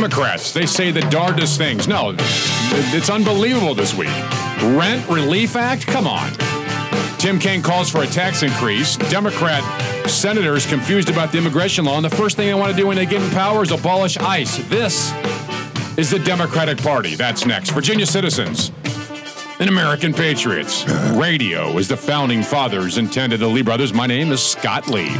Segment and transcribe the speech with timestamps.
[0.00, 1.86] Democrats, they say the darndest things.
[1.86, 4.08] No, it's unbelievable this week.
[4.62, 5.86] Rent Relief Act?
[5.86, 6.32] Come on.
[7.18, 8.96] Tim Kaine calls for a tax increase.
[8.96, 9.62] Democrat
[10.08, 12.96] senators confused about the immigration law, and the first thing they want to do when
[12.96, 14.66] they get in power is abolish ICE.
[14.70, 15.12] This
[15.98, 17.14] is the Democratic Party.
[17.14, 17.68] That's next.
[17.72, 18.72] Virginia citizens
[19.58, 20.88] and American patriots.
[21.12, 23.40] Radio is the founding fathers intended.
[23.40, 23.92] The Lee brothers.
[23.92, 25.14] My name is Scott Lee.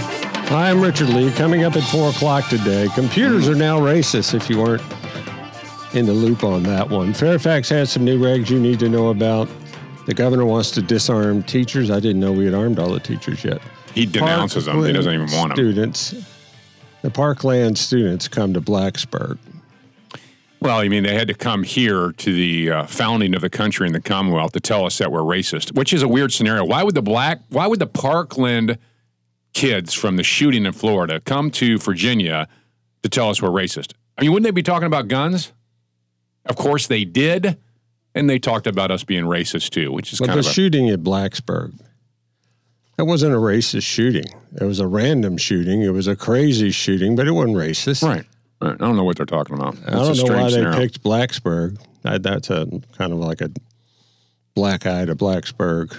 [0.50, 1.30] Hi, I'm Richard Lee.
[1.30, 4.82] Coming up at 4 o'clock today, computers are now racist if you weren't
[5.94, 7.14] in the loop on that one.
[7.14, 9.48] Fairfax has some new regs you need to know about.
[10.06, 11.88] The governor wants to disarm teachers.
[11.88, 13.62] I didn't know we had armed all the teachers yet.
[13.94, 14.82] He denounces them.
[14.82, 15.72] He doesn't even want them.
[15.72, 16.16] Students,
[17.02, 19.38] the Parkland students come to Blacksburg.
[20.58, 23.86] Well, I mean, they had to come here to the uh, founding of the country
[23.86, 26.64] and the Commonwealth to tell us that we're racist, which is a weird scenario.
[26.64, 28.78] Why would the black, why would the Parkland
[29.52, 32.48] kids from the shooting in Florida come to Virginia
[33.02, 33.92] to tell us we're racist?
[34.18, 35.52] I mean, wouldn't they be talking about guns?
[36.46, 37.58] Of course they did,
[38.14, 40.52] and they talked about us being racist too, which is But kind the of a,
[40.52, 41.78] shooting at Blacksburg,
[42.96, 44.24] that wasn't a racist shooting.
[44.60, 45.82] It was a random shooting.
[45.82, 48.02] It was a crazy shooting, but it wasn't racist.
[48.02, 48.24] right.
[48.62, 48.74] Right.
[48.74, 49.74] I don't know what they're talking about.
[49.86, 51.78] I don't know why strange they picked Blacksburg.
[52.04, 52.66] I, that's a
[52.98, 53.50] kind of like a
[54.54, 55.96] black eye to Blacksburg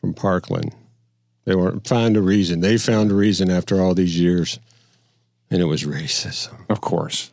[0.00, 0.74] from Parkland.
[1.48, 2.60] They weren't find a reason.
[2.60, 4.60] They found a reason after all these years,
[5.50, 6.68] and it was racism.
[6.68, 7.32] Of course.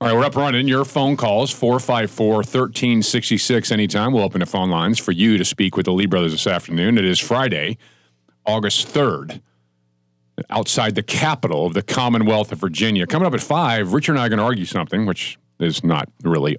[0.00, 0.66] All right, we're up running.
[0.66, 4.12] Your phone calls, 454 1366 anytime.
[4.12, 6.98] We'll open the phone lines for you to speak with the Lee brothers this afternoon.
[6.98, 7.78] It is Friday,
[8.44, 9.40] August 3rd,
[10.50, 13.06] outside the capital of the Commonwealth of Virginia.
[13.06, 16.08] Coming up at 5, Richard and I are going to argue something, which is not
[16.24, 16.56] really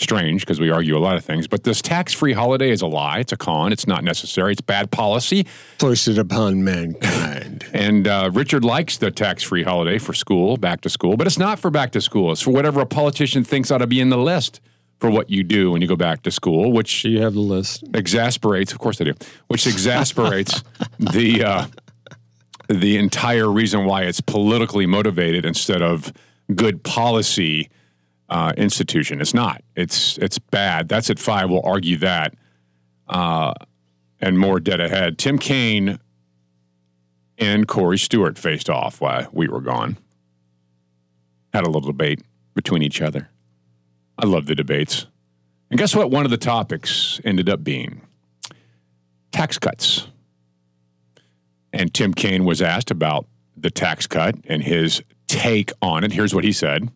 [0.00, 1.46] strange because we argue a lot of things.
[1.46, 3.18] But this tax free holiday is a lie.
[3.18, 3.72] It's a con.
[3.72, 4.52] It's not necessary.
[4.52, 5.46] It's bad policy.
[5.78, 7.64] Foisted upon mankind.
[7.74, 11.38] And uh, Richard likes the tax free holiday for school, back to school, but it's
[11.38, 12.32] not for back to school.
[12.32, 14.60] It's for whatever a politician thinks ought to be in the list
[14.98, 17.40] for what you do when you go back to school, which Do you have the
[17.40, 17.84] list?
[17.94, 19.14] exasperates, of course they do,
[19.48, 20.62] which exasperates
[20.98, 21.44] the.
[21.44, 21.66] Uh,
[22.68, 26.12] the entire reason why it's politically motivated instead of
[26.54, 27.70] good policy
[28.28, 29.20] uh, institution.
[29.20, 29.62] It's not.
[29.76, 30.88] It's it's bad.
[30.88, 31.50] That's at five.
[31.50, 32.34] We'll argue that,
[33.08, 33.54] uh,
[34.20, 35.18] and more dead ahead.
[35.18, 35.98] Tim Kaine
[37.38, 39.96] and Corey Stewart faced off while we were gone.
[41.52, 42.20] Had a little debate
[42.54, 43.30] between each other.
[44.18, 45.06] I love the debates.
[45.70, 46.10] And guess what?
[46.10, 48.02] One of the topics ended up being
[49.32, 50.08] tax cuts.
[51.72, 56.12] And Tim Kaine was asked about the tax cut and his take on it.
[56.12, 56.90] Here's what he said.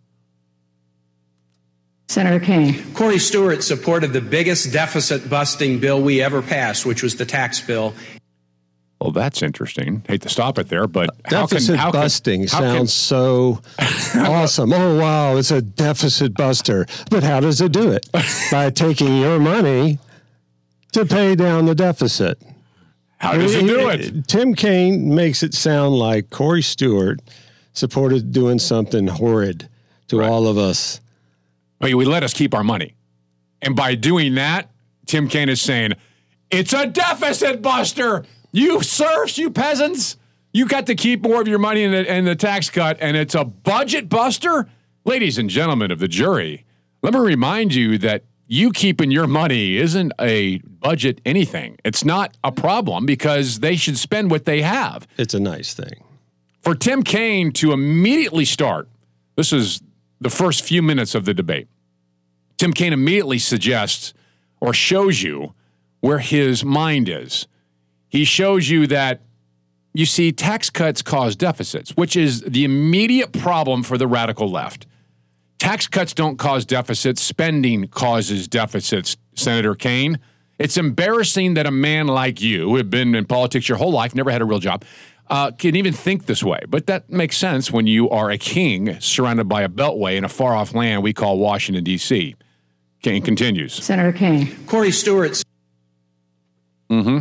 [2.12, 2.92] Senator Kaine.
[2.92, 7.58] Corey Stewart supported the biggest deficit busting bill we ever passed, which was the tax
[7.62, 7.94] bill.
[9.00, 10.04] Well, that's interesting.
[10.06, 13.62] Hate to stop it there, but how can, Deficit how can- busting can- sounds so
[14.14, 14.74] awesome.
[14.74, 16.84] Oh, wow, it's a deficit buster.
[17.10, 18.06] But how does it do it?
[18.50, 19.98] By taking your money
[20.92, 22.38] to pay down the deficit.
[23.16, 24.28] how does it do it?
[24.28, 27.20] Tim Kaine makes it sound like Corey Stewart
[27.72, 29.66] supported doing something horrid
[30.08, 31.00] to all of us.
[31.82, 32.94] Well, we let us keep our money.
[33.60, 34.70] And by doing that,
[35.06, 35.94] Tim Kaine is saying,
[36.50, 38.24] it's a deficit buster.
[38.52, 40.16] You serfs, you peasants,
[40.52, 43.16] you got to keep more of your money in the, in the tax cut, and
[43.16, 44.68] it's a budget buster?
[45.04, 46.64] Ladies and gentlemen of the jury,
[47.02, 51.78] let me remind you that you keeping your money isn't a budget anything.
[51.84, 56.04] It's not a problem because they should spend what they have It's a nice thing.
[56.60, 58.88] for Tim Kaine to immediately start,
[59.36, 59.80] this is
[60.20, 61.66] the first few minutes of the debate.
[62.62, 64.14] Tim Kaine immediately suggests
[64.60, 65.52] or shows you
[65.98, 67.48] where his mind is.
[68.08, 69.20] He shows you that,
[69.94, 74.86] you see, tax cuts cause deficits, which is the immediate problem for the radical left.
[75.58, 80.20] Tax cuts don't cause deficits, spending causes deficits, Senator Kaine.
[80.60, 84.14] It's embarrassing that a man like you, who have been in politics your whole life,
[84.14, 84.84] never had a real job,
[85.26, 86.60] uh, can even think this way.
[86.68, 90.28] But that makes sense when you are a king surrounded by a beltway in a
[90.28, 92.36] far off land we call Washington, D.C.
[93.02, 93.74] Kaine continues.
[93.74, 94.54] Senator Kaine.
[94.66, 95.42] Corey Stewart
[96.88, 97.18] mm-hmm.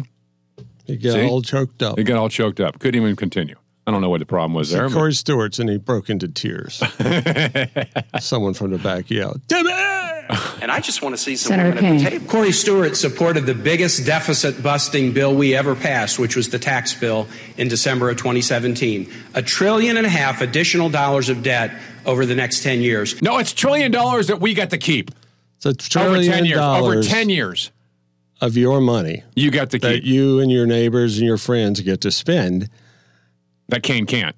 [0.86, 1.28] He got See?
[1.28, 1.98] all choked up.
[1.98, 2.80] He got all choked up.
[2.80, 3.56] Couldn't even continue.
[3.88, 4.88] I don't know what the problem was there.
[4.88, 6.76] but- Corey Stewart's and he broke into tears.
[8.20, 9.72] Someone from the back yelled, Timmy!
[10.62, 12.28] And I just want to see some Senator women at the table.
[12.28, 16.94] Corey Stewart supported the biggest deficit busting bill we ever passed, which was the tax
[16.94, 19.12] bill in December of 2017.
[19.34, 21.72] A trillion and a half additional dollars of debt
[22.06, 23.22] over the next 10 years.
[23.22, 25.12] no, it's trillion dollars that we got to keep
[25.64, 26.60] It's a over trillion 10 years.
[26.60, 27.72] Over 10 years,
[28.42, 32.02] of your money you got to that you and your neighbors and your friends get
[32.02, 32.70] to spend.
[33.70, 34.36] that Kaine can't.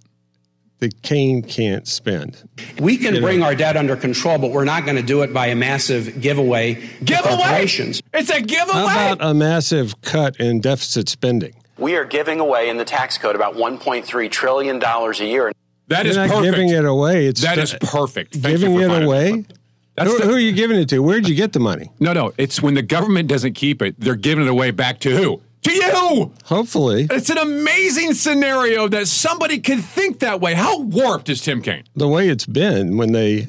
[0.79, 2.49] The Kaine can't spend.
[2.77, 3.27] We can You know.
[3.27, 6.19] bring our debt under control, but we're not going to do it by a massive
[6.19, 7.63] giveaway to Giveaway!
[7.63, 8.73] It's a giveaway.
[8.73, 11.53] How about a massive cut in deficit spending?
[11.77, 15.53] We are giving away in the tax code about $1.3 trillion a year.
[15.87, 16.43] that You're is not perfect.
[16.51, 17.27] giving it away.
[17.27, 18.33] It's That st- is perfect.
[18.33, 19.31] Thank giving you for it away.
[19.43, 19.57] that.
[19.95, 20.99] That's Who, the- who are you giving it to?
[20.99, 21.89] Where'd you get the money?
[21.99, 22.33] no, no.
[22.37, 25.41] It's when the government doesn't keep it, they're giving it away back to who?
[25.63, 26.31] To you.
[26.45, 30.55] Hopefully, It's an amazing scenario that somebody could think that way.
[30.55, 31.83] How warped is Tim Kaine?
[31.95, 33.47] the way it's been when they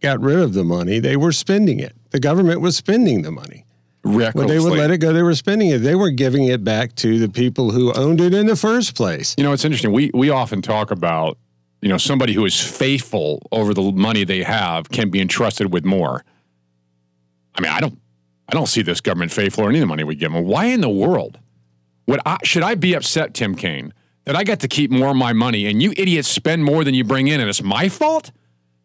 [0.00, 1.94] got rid of the money, they were spending it.
[2.10, 3.64] The government was spending the money.
[4.02, 5.78] When they would let it go, they were spending it.
[5.78, 9.34] They were giving it back to the people who owned it in the first place.
[9.36, 9.90] You know, it's interesting.
[9.92, 11.38] We we often talk about,
[11.82, 15.84] you know, somebody who is faithful over the money they have can be entrusted with
[15.84, 16.24] more.
[17.54, 17.98] I mean, I don't
[18.48, 20.44] I don't see this government faithful or any of the money we give them.
[20.44, 21.38] Why in the world
[22.06, 23.92] would I should I be upset, Tim Kaine,
[24.24, 26.94] that I get to keep more of my money and you idiots spend more than
[26.94, 28.32] you bring in and it's my fault?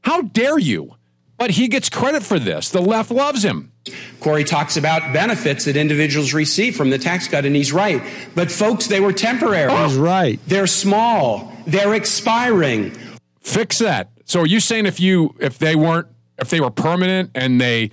[0.04, 0.96] How dare you?
[1.38, 2.70] But he gets credit for this.
[2.70, 3.71] The left loves him.
[4.20, 8.02] Corey talks about benefits that individuals receive from the tax cut, and he's right.
[8.36, 9.76] But folks, they were temporary.
[9.84, 10.40] He's right.
[10.48, 11.52] They're small.
[11.66, 12.96] They're expiring.
[13.40, 14.10] Fix that.
[14.26, 16.08] So are you saying if you if they weren't
[16.40, 17.92] if they were permanent and they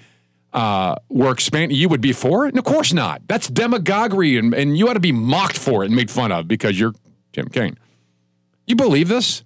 [0.53, 2.51] uh, were expanding, you would be for it?
[2.51, 3.23] And of course not.
[3.27, 6.47] That's demagoguery, and, and you ought to be mocked for it and made fun of
[6.47, 6.93] because you're
[7.33, 7.79] Tim Kaine.
[8.67, 9.43] You believe this?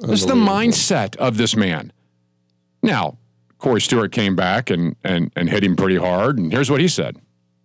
[0.00, 1.92] This is the mindset of this man.
[2.82, 3.16] Now,
[3.58, 6.88] Corey Stewart came back and, and, and hit him pretty hard, and here's what he
[6.88, 7.18] said.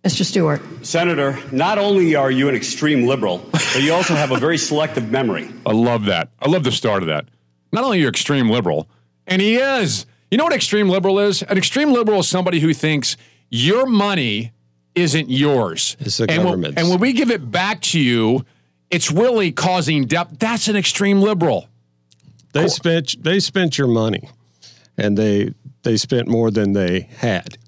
[0.04, 0.24] Mr.
[0.24, 0.62] Stewart.
[0.82, 5.10] Senator, not only are you an extreme liberal, but you also have a very selective
[5.10, 5.50] memory.
[5.66, 6.30] I love that.
[6.40, 7.26] I love the start of that.
[7.72, 8.88] Not only are you extreme liberal,
[9.26, 10.06] and he is.
[10.30, 11.42] You know what extreme liberal is?
[11.42, 13.16] An extreme liberal is somebody who thinks
[13.50, 14.52] your money
[14.94, 15.96] isn't yours.
[16.00, 18.44] It's the and when, and when we give it back to you,
[18.90, 20.38] it's really causing debt.
[20.38, 21.68] That's an extreme liberal.
[22.52, 24.28] They spent they spent your money,
[24.96, 27.58] and they they spent more than they had.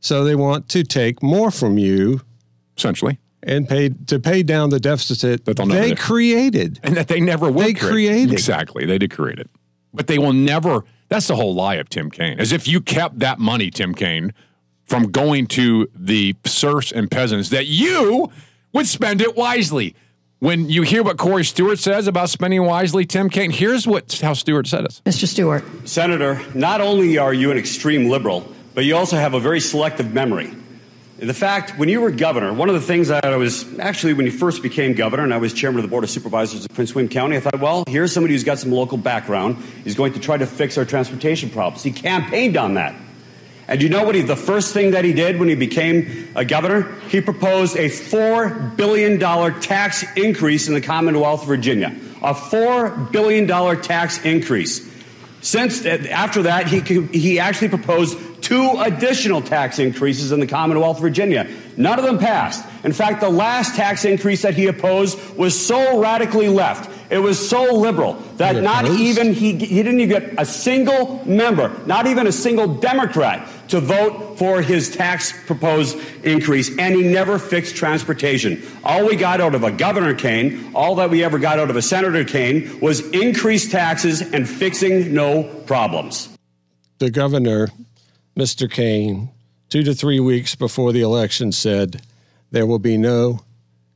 [0.00, 2.20] So they want to take more from you
[2.76, 3.18] Essentially.
[3.42, 5.96] and pay to pay down the deficit That they do.
[5.96, 6.80] created.
[6.82, 7.90] And that they never will They create.
[7.92, 8.32] created.
[8.32, 8.84] Exactly.
[8.86, 9.48] They did create it.
[9.94, 10.84] But they will never.
[11.08, 12.40] That's the whole lie of Tim Kaine.
[12.40, 14.32] As if you kept that money, Tim Kaine,
[14.84, 18.30] from going to the serfs and peasants, that you
[18.72, 19.94] would spend it wisely.
[20.42, 24.32] When you hear what Corey Stewart says about spending wisely, Tim Kaine, here's what how
[24.32, 25.00] Stewart said it.
[25.04, 25.28] Mr.
[25.28, 25.62] Stewart.
[25.88, 30.12] Senator, not only are you an extreme liberal, but you also have a very selective
[30.12, 30.52] memory.
[31.18, 34.26] The fact, when you were governor, one of the things that I was actually, when
[34.26, 36.92] you first became governor, and I was chairman of the Board of Supervisors of Prince
[36.92, 39.58] William County, I thought, well, here's somebody who's got some local background.
[39.84, 41.84] He's going to try to fix our transportation problems.
[41.84, 42.96] He campaigned on that.
[43.68, 44.14] And you know what?
[44.14, 47.88] He, the first thing that he did when he became a governor, he proposed a
[47.88, 49.18] $4 billion
[49.60, 51.94] tax increase in the Commonwealth of Virginia.
[52.22, 53.46] A $4 billion
[53.80, 54.90] tax increase.
[55.42, 60.96] Since eh, after that, he he actually proposed two additional tax increases in the Commonwealth
[60.96, 61.48] of Virginia.
[61.76, 62.64] None of them passed.
[62.84, 66.90] In fact, the last tax increase that he opposed was so radically left.
[67.12, 71.78] It was so liberal that not even he he didn't even get a single member,
[71.84, 77.38] not even a single Democrat, to vote for his tax proposed increase, and he never
[77.38, 78.62] fixed transportation.
[78.82, 81.76] All we got out of a Governor Kaine, all that we ever got out of
[81.76, 86.30] a Senator Kaine, was increased taxes and fixing no problems.
[86.98, 87.68] The governor,
[88.38, 88.70] Mr.
[88.70, 89.28] Kaine,
[89.68, 92.00] two to three weeks before the election said
[92.52, 93.40] there will be no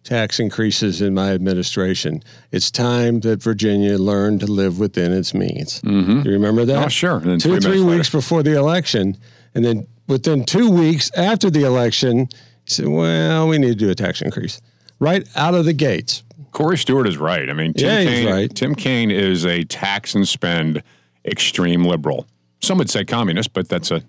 [0.06, 2.22] tax increases in my administration.
[2.52, 5.82] It's time that Virginia learned to live within its means.
[5.82, 6.22] Mm-hmm.
[6.22, 6.84] Do you remember that?
[6.84, 7.20] Oh, sure.
[7.38, 9.16] Two or three weeks before the election,
[9.54, 12.28] and then within two weeks after the election,
[12.64, 14.60] he said, "Well, we need to do a tax increase."
[14.98, 16.22] Right out of the gates.
[16.52, 17.50] Corey Stewart is right.
[17.50, 18.54] I mean, Tim Yeah, Kaine, right.
[18.54, 20.82] Tim Kaine is a tax and spend
[21.26, 22.26] extreme liberal.
[22.62, 24.02] Some would say communist, but that's a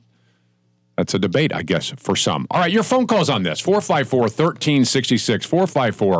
[0.97, 2.47] that's a debate, I guess, for some.
[2.51, 5.45] All right, your phone calls on this 454 1366.
[5.45, 6.15] 454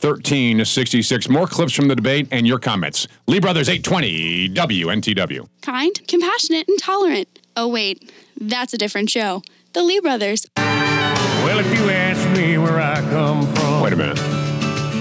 [0.00, 1.28] 1366.
[1.28, 3.06] More clips from the debate and your comments.
[3.26, 5.46] Lee Brothers 820 WNTW.
[5.62, 7.28] kind, compassionate, and tolerant.
[7.56, 8.10] Oh, wait,
[8.40, 9.42] that's a different show.
[9.74, 10.46] The Lee Brothers.
[10.56, 14.18] Well, if you ask me where I come from, Wait a minute.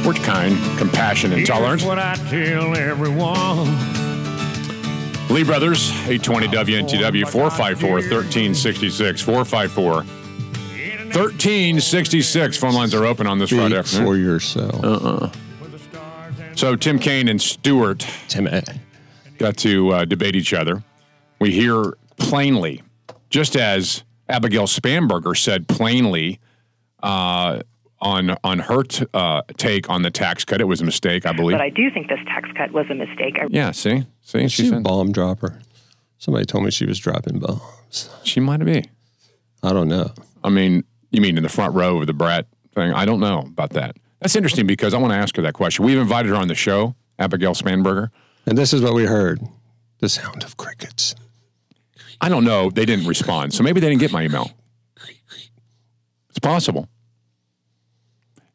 [0.05, 1.83] We're kind, compassionate, and tolerant.
[1.83, 3.67] what I tell everyone.
[5.29, 9.21] Lee Brothers, 820 WNTW, 454 1366.
[9.21, 12.57] 454 1366.
[12.57, 14.23] Phone lines are open on this Friday Speak for afternoon.
[14.23, 15.35] yourself.
[16.55, 18.61] So Tim Kaine and Stewart Tim, eh,
[19.37, 20.83] got to uh, debate each other.
[21.39, 22.81] We hear plainly,
[23.29, 26.39] just as Abigail Spanberger said plainly
[27.01, 27.61] uh,
[28.01, 30.61] on on her t- uh, take on the tax cut.
[30.61, 31.55] It was a mistake, I believe.
[31.55, 33.37] But I do think this tax cut was a mistake.
[33.39, 35.59] I yeah, see, see, Is she she a bomb dropper?
[36.17, 38.09] Somebody told me she was dropping bombs.
[38.23, 38.83] she might be.
[39.63, 40.11] I don't know.
[40.43, 42.91] I mean, you mean in the front row of the Brett thing?
[42.93, 43.97] I don't know about that.
[44.19, 45.85] That's interesting because I want to ask her that question.
[45.85, 48.09] We've invited her on the show, Abigail Spanberger.
[48.45, 49.39] And this is what we heard
[49.99, 51.15] the sound of crickets.
[52.21, 52.69] I don't know.
[52.69, 54.51] They didn't respond, so maybe they didn't get my email.
[56.29, 56.87] It's possible.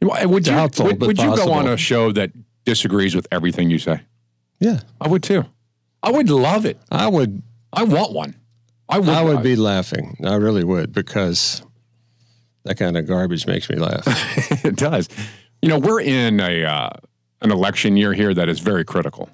[0.04, 2.32] Would you, Doubtful, would, but would you go on a show that
[2.64, 4.02] disagrees with everything you say?
[4.60, 4.80] Yeah.
[5.00, 5.44] I would too.
[6.02, 6.78] I would love it.
[6.90, 7.42] I would
[7.74, 8.36] I want one.
[8.88, 9.08] I would.
[9.08, 10.16] I would be laughing.
[10.24, 11.62] I really would because
[12.64, 14.04] that kind of garbage makes me laugh.
[14.64, 15.08] it does.
[15.60, 16.90] You know, we're in a uh,
[17.40, 19.30] an election year here that is very critical,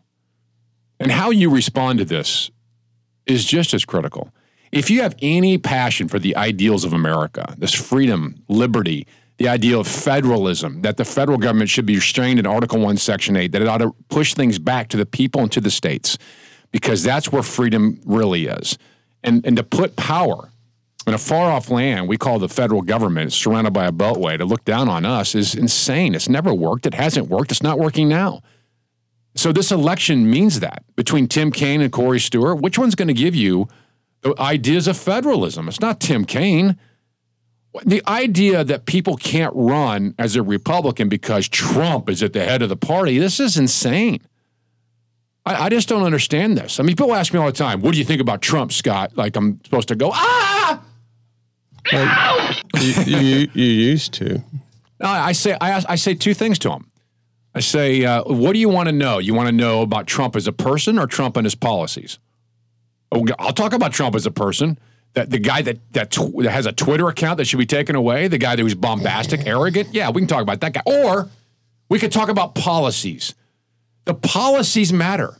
[0.98, 2.50] and how you respond to this
[3.26, 4.32] is just as critical.
[4.72, 9.06] If you have any passion for the ideals of America, this freedom, liberty,
[9.40, 13.36] the idea of federalism, that the federal government should be restrained in Article 1, Section
[13.36, 16.18] 8, that it ought to push things back to the people and to the states,
[16.72, 18.76] because that's where freedom really is.
[19.24, 20.50] And, and to put power
[21.06, 24.44] in a far off land we call the federal government, surrounded by a beltway, to
[24.44, 26.14] look down on us is insane.
[26.14, 26.84] It's never worked.
[26.84, 27.50] It hasn't worked.
[27.50, 28.42] It's not working now.
[29.36, 33.14] So this election means that between Tim Kaine and Corey Stewart, which one's going to
[33.14, 33.68] give you
[34.20, 35.66] the ideas of federalism?
[35.66, 36.76] It's not Tim Kaine.
[37.84, 42.62] The idea that people can't run as a Republican because Trump is at the head
[42.62, 44.20] of the party, this is insane.
[45.46, 46.80] I, I just don't understand this.
[46.80, 49.16] I mean, people ask me all the time, what do you think about Trump, Scott?
[49.16, 50.82] Like I'm supposed to go, ah!
[51.92, 54.42] you, you, you used to.
[55.00, 56.90] I say I, ask, I say two things to him.
[57.54, 59.18] I say, uh, what do you want to know?
[59.18, 62.18] You want to know about Trump as a person or Trump and his policies?
[63.10, 64.78] Oh, I'll talk about Trump as a person.
[65.14, 67.96] That the guy that that, tw- that has a Twitter account that should be taken
[67.96, 69.92] away, the guy that was bombastic, arrogant.
[69.92, 70.82] Yeah, we can talk about that guy.
[70.86, 71.28] Or
[71.88, 73.34] we could talk about policies.
[74.04, 75.36] The policies matter.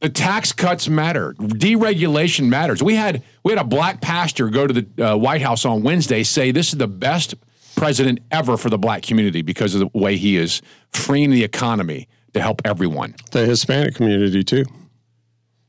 [0.00, 1.34] The tax cuts matter.
[1.38, 2.82] Deregulation matters.
[2.82, 6.22] We had we had a black pastor go to the uh, White House on Wednesday
[6.22, 7.34] say this is the best
[7.76, 10.60] president ever for the black community because of the way he is
[10.92, 13.14] freeing the economy to help everyone.
[13.30, 14.64] The Hispanic community, too.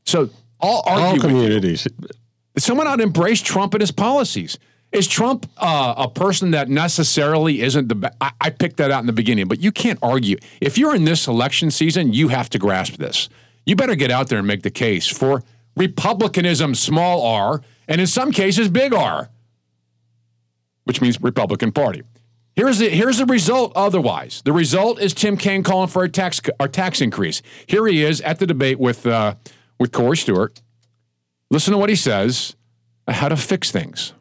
[0.04, 1.20] So All you.
[1.20, 1.86] communities.
[2.62, 4.58] Someone ought to embrace Trump and his policies.
[4.90, 8.16] Is Trump uh, a person that necessarily isn't the best?
[8.20, 10.38] I, I picked that out in the beginning, but you can't argue.
[10.60, 13.28] If you're in this election season, you have to grasp this.
[13.66, 15.42] You better get out there and make the case for
[15.76, 19.28] republicanism, small r, and in some cases, big R,
[20.84, 22.02] which means Republican Party.
[22.56, 23.72] Here's the here's the result.
[23.76, 27.42] Otherwise, the result is Tim Kaine calling for a tax a tax increase.
[27.66, 29.34] Here he is at the debate with uh,
[29.78, 30.60] with Corey Stewart.
[31.50, 32.54] Listen to what he says.
[33.06, 34.12] How to fix things.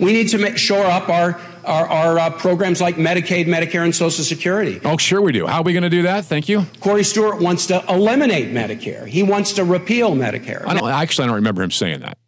[0.00, 3.94] We need to make, shore up our, our, our uh, programs like Medicaid, Medicare, and
[3.94, 4.80] Social Security.
[4.84, 5.46] Oh, sure we do.
[5.46, 6.24] How are we going to do that?
[6.24, 6.66] Thank you.
[6.80, 9.06] Corey Stewart wants to eliminate Medicare.
[9.06, 10.66] He wants to repeal Medicare.
[10.66, 12.18] I don't actually I don't remember him saying that.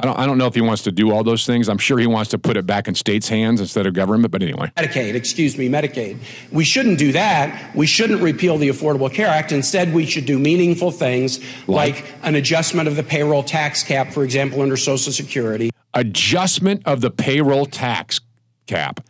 [0.00, 1.68] I don't I don't know if he wants to do all those things.
[1.68, 4.42] I'm sure he wants to put it back in states' hands instead of government, but
[4.42, 4.72] anyway.
[4.76, 6.18] Medicaid, excuse me, Medicaid.
[6.50, 7.74] We shouldn't do that.
[7.76, 9.52] We shouldn't repeal the Affordable Care Act.
[9.52, 14.24] Instead, we should do meaningful things like, an adjustment of the payroll tax cap, for
[14.24, 15.70] example, under Social Security.
[15.92, 18.20] Adjustment of the payroll tax
[18.66, 19.00] cap.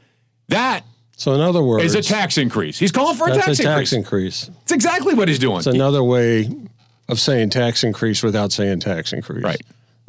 [0.48, 0.84] That
[1.16, 2.78] So, in other words, is a tax increase.
[2.78, 4.44] He's calling for a that's tax a tax increase.
[4.48, 4.50] increase.
[4.62, 5.58] It's exactly what he's doing.
[5.58, 6.50] It's another way
[7.08, 9.44] of saying tax increase without saying tax increase.
[9.44, 9.60] Right.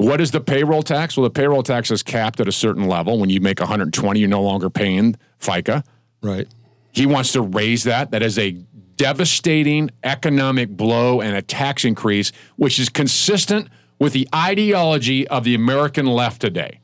[0.02, 1.16] What is the payroll tax?
[1.16, 3.18] Well, the payroll tax is capped at a certain level.
[3.18, 5.84] When you make 120, you're no longer paying FICA.
[6.22, 6.48] Right.
[6.92, 8.10] He wants to raise that.
[8.10, 8.52] That is a
[8.96, 13.68] devastating economic blow and a tax increase, which is consistent
[13.98, 16.80] with the ideology of the American left today.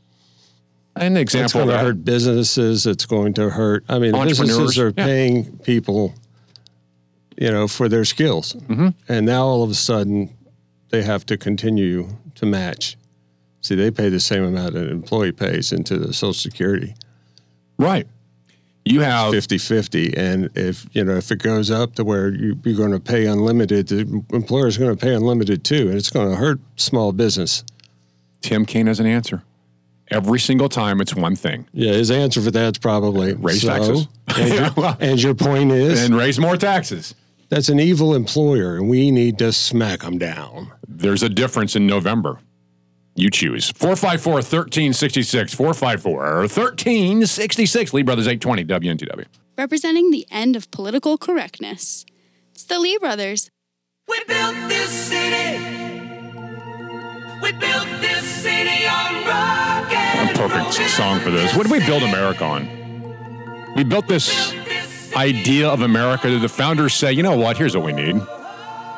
[0.96, 2.86] An It's example going of to hurt businesses.
[2.86, 3.84] It's going to hurt.
[3.88, 5.04] I mean, businesses are yeah.
[5.04, 6.14] paying people,
[7.36, 8.88] you know, for their skills, Mm-hmm.
[9.08, 10.36] and now all of a sudden
[10.90, 12.96] they have to continue to match.
[13.60, 16.94] See, they pay the same amount an employee pays into the Social Security,
[17.78, 18.08] Right.
[18.84, 20.16] You have 50-50.
[20.16, 23.26] And if you know if it goes up to where you, you're going to pay
[23.26, 27.64] unlimited, the employer's going to pay unlimited too, and it's going to hurt small business.
[28.40, 29.42] Tim Kaine has an answer.
[30.10, 33.68] Every single time, it's one thing: Yeah, his answer for that's probably uh, raise so,
[33.68, 37.14] taxes And your, and your point is and raise more taxes.
[37.50, 40.72] That's an evil employer, and we need to smack them down.
[40.86, 42.38] There's a difference in November.
[43.18, 43.70] You choose.
[43.72, 45.52] 454 1366.
[45.52, 47.92] 454 1366.
[47.92, 49.26] Lee Brothers 820 WNTW.
[49.58, 52.06] representing the end of political correctness.
[52.52, 53.50] It's the Lee brothers.
[54.06, 55.58] We built this city.
[57.42, 61.56] We built this city on rock A and perfect song for this.
[61.56, 63.74] What did we build America on?
[63.74, 64.54] We built this
[65.16, 68.20] idea of America that the founders say, you know what, here's what we need.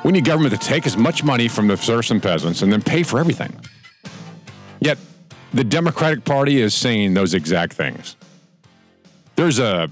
[0.05, 2.83] We need government to take as much money from the serfs and peasants and then
[2.83, 3.59] pay for everything.
[4.81, 4.99] Yet
[5.53, 8.17] the Democratic Party is saying those exact things.
[9.37, 9.91] There's a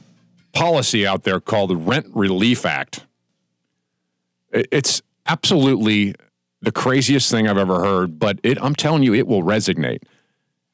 [0.52, 3.06] policy out there called the Rent Relief Act.
[4.50, 6.14] It's absolutely
[6.60, 10.02] the craziest thing I've ever heard, but it, I'm telling you, it will resonate.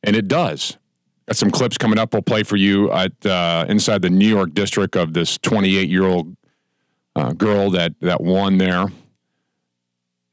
[0.02, 0.76] And it does.
[1.26, 2.12] Got some clips coming up.
[2.12, 6.04] We'll play for you at uh, inside the New York district of this 28 year
[6.04, 6.37] old
[7.16, 8.87] uh, girl that that won there.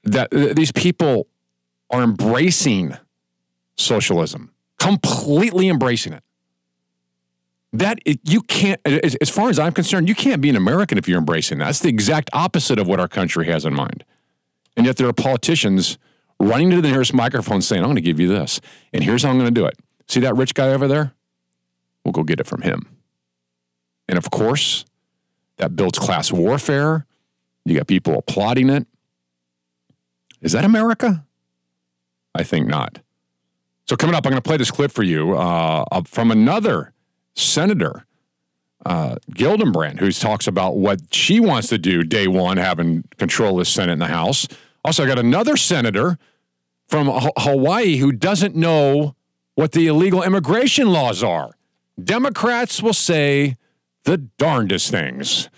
[0.03, 1.27] That th- these people
[1.89, 2.97] are embracing
[3.81, 6.23] socialism, completely embracing it.
[7.73, 11.19] That you can't, as, far as I'm concerned, you can't be an American if you're
[11.19, 11.65] embracing that.
[11.65, 14.03] That's the exact opposite of what our country has in mind.
[14.75, 15.97] And yet there are politicians
[16.37, 18.59] running to the nearest microphone saying, I'm going to give you this,
[18.91, 19.77] and here's how I'm going to do it.
[20.07, 21.13] See that rich guy over there?
[22.03, 22.87] We'll go get it from him.
[24.09, 24.83] And of course,
[25.57, 27.05] that builds class warfare.
[27.63, 28.87] You got people applauding it.
[30.41, 31.23] Is that America?
[32.33, 32.99] I think not.
[33.87, 36.93] So, coming up, I'm going to play this clip for you uh, from another
[37.35, 38.05] senator,
[38.85, 43.59] uh, Gillibrand, who talks about what she wants to do day one, having control of
[43.59, 44.47] the Senate and the House.
[44.85, 46.17] Also, I got another senator
[46.87, 49.15] from H- Hawaii who doesn't know
[49.55, 51.51] what the illegal immigration laws are.
[52.01, 53.57] Democrats will say
[54.05, 55.49] the darndest things.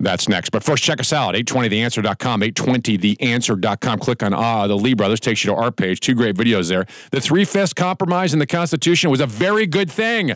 [0.00, 0.50] That's next.
[0.50, 3.98] But first, check us out 820theanswer.com, 820theanswer.com.
[3.98, 6.00] Click on ah, the Lee Brothers, takes you to our page.
[6.00, 6.86] Two great videos there.
[7.10, 10.32] The three fifths compromise in the Constitution was a very good thing.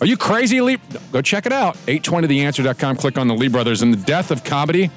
[0.00, 0.78] Are you crazy, Lee?
[1.12, 1.76] Go check it out.
[1.86, 2.96] 820theanswer.com.
[2.96, 4.90] Click on the Lee Brothers and the death of comedy.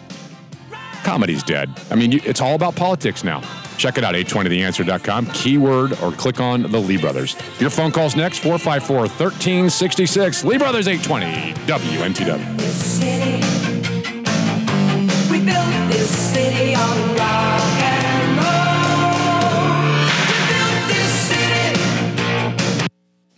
[1.03, 1.69] Comedy's dead.
[1.89, 3.41] I mean, it's all about politics now.
[3.77, 5.27] Check it out, 820theanswer.com.
[5.27, 7.35] Keyword or click on the Lee Brothers.
[7.59, 10.43] Your phone calls next, 454 1366.
[10.43, 13.76] Lee Brothers 820, WNTW.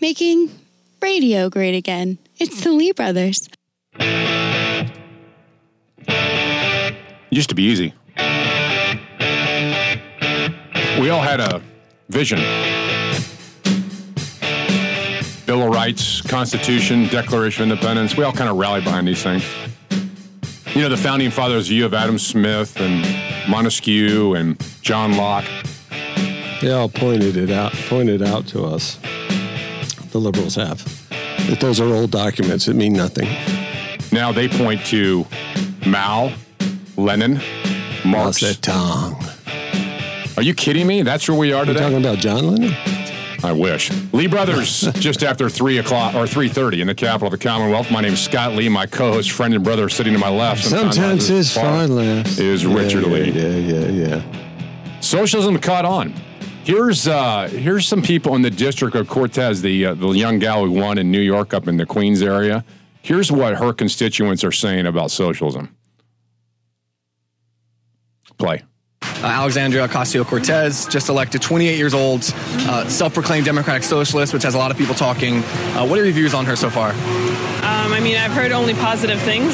[0.01, 0.49] Making
[1.01, 2.17] radio great again.
[2.37, 3.47] It's the Lee Brothers.
[7.29, 7.93] Used to be easy.
[10.99, 11.61] We all had a
[12.09, 12.39] vision.
[15.45, 18.17] Bill of Rights, Constitution, Declaration of Independence.
[18.17, 19.43] We all kind of rallied behind these things.
[20.79, 23.01] You know, the founding fathers, you of Adam Smith and
[23.51, 25.43] Montesquieu and John Locke.
[26.61, 28.97] They all pointed it out, pointed out to us.
[30.11, 30.81] The liberals have
[31.49, 33.27] that those are old documents that mean nothing.
[34.13, 35.25] Now they point to
[35.85, 36.31] Mao,
[36.95, 37.41] Lenin,
[38.05, 38.41] Mao Marx.
[38.41, 39.17] Zedong.
[40.37, 41.01] Are you kidding me?
[41.01, 41.79] That's where we are You today.
[41.81, 42.73] talking about John Lennon?
[43.43, 43.91] I wish.
[44.13, 47.91] Lee Brothers, just after three o'clock or three thirty in the capital of the Commonwealth.
[47.91, 48.69] My name is Scott Lee.
[48.69, 50.63] My co-host, friend, and brother, sitting to my left.
[50.63, 53.31] Sometimes his far left is Richard yeah, Lee.
[53.31, 54.99] Yeah, yeah, yeah.
[54.99, 56.13] Socialism caught on.
[56.63, 60.65] Here's uh, here's some people in the district of Cortez, the uh, the young gal
[60.65, 62.63] who won in New York, up in the Queens area.
[63.01, 65.75] Here's what her constituents are saying about socialism.
[68.37, 68.63] Play.
[69.01, 72.21] Uh, Alexandria Ocasio Cortez, just elected, 28 years old,
[72.67, 75.37] uh, self proclaimed Democratic Socialist, which has a lot of people talking.
[75.75, 76.91] Uh, what are your views on her so far?
[76.91, 79.53] Um, I mean, I've heard only positive things.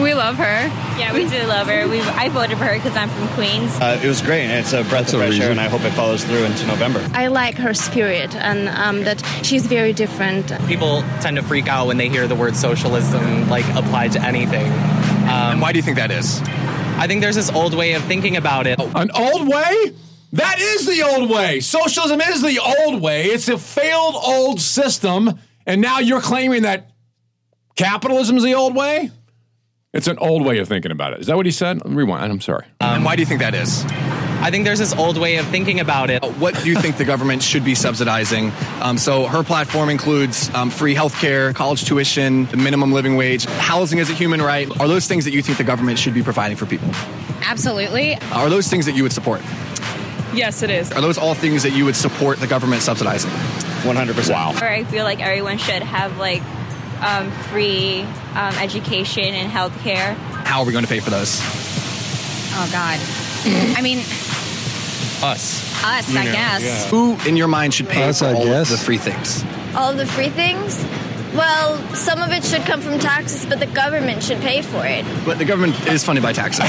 [0.00, 0.66] We love her.
[0.98, 1.86] Yeah, we do love her.
[1.88, 3.70] We I voted for her because I'm from Queens.
[3.80, 5.42] Uh, it was great, it's a breath a of fresh reason.
[5.44, 7.06] air, and I hope it follows through into November.
[7.12, 10.50] I like her spirit and um, that she's very different.
[10.66, 14.66] People tend to freak out when they hear the word socialism like applied to anything.
[14.66, 16.40] and why do you think that is?
[16.96, 18.80] I think there's this old way of thinking about it.
[18.80, 19.92] An old way?
[20.32, 21.60] That is the old way.
[21.60, 23.26] Socialism is the old way.
[23.26, 25.38] It's a failed old system.
[25.66, 26.90] And now you're claiming that
[27.76, 29.10] capitalism is the old way?
[29.92, 31.20] It's an old way of thinking about it.
[31.20, 31.80] Is that what he said?
[31.84, 32.32] Rewind.
[32.32, 32.66] I'm sorry.
[32.80, 33.84] Um, and why do you think that is?
[34.42, 36.22] I think there's this old way of thinking about it.
[36.22, 38.52] What do you think the government should be subsidizing?
[38.80, 44.00] Um, so her platform includes um, free healthcare, college tuition, the minimum living wage, housing
[44.00, 44.68] as a human right.
[44.80, 46.88] Are those things that you think the government should be providing for people?
[47.42, 48.16] Absolutely.
[48.32, 49.40] Are those things that you would support?
[50.34, 50.90] Yes, it is.
[50.92, 53.30] Are those all things that you would support the government subsidizing?
[53.30, 54.30] 100%.
[54.30, 54.52] Wow.
[54.60, 56.42] Or I feel like everyone should have like
[57.00, 58.02] um, free
[58.34, 60.14] um, education and healthcare.
[60.44, 61.40] How are we going to pay for those?
[62.56, 62.98] Oh God.
[63.46, 63.98] I mean,
[65.22, 65.62] Us.
[65.84, 66.90] us, I guess.
[66.90, 68.70] Who in your mind should pay Us, for I all guess.
[68.72, 69.44] of the free things?
[69.76, 70.84] all of the free things?
[71.34, 75.04] Well, some of it should come from taxes, but the government should pay for it.
[75.24, 76.62] But the government is funded by taxes.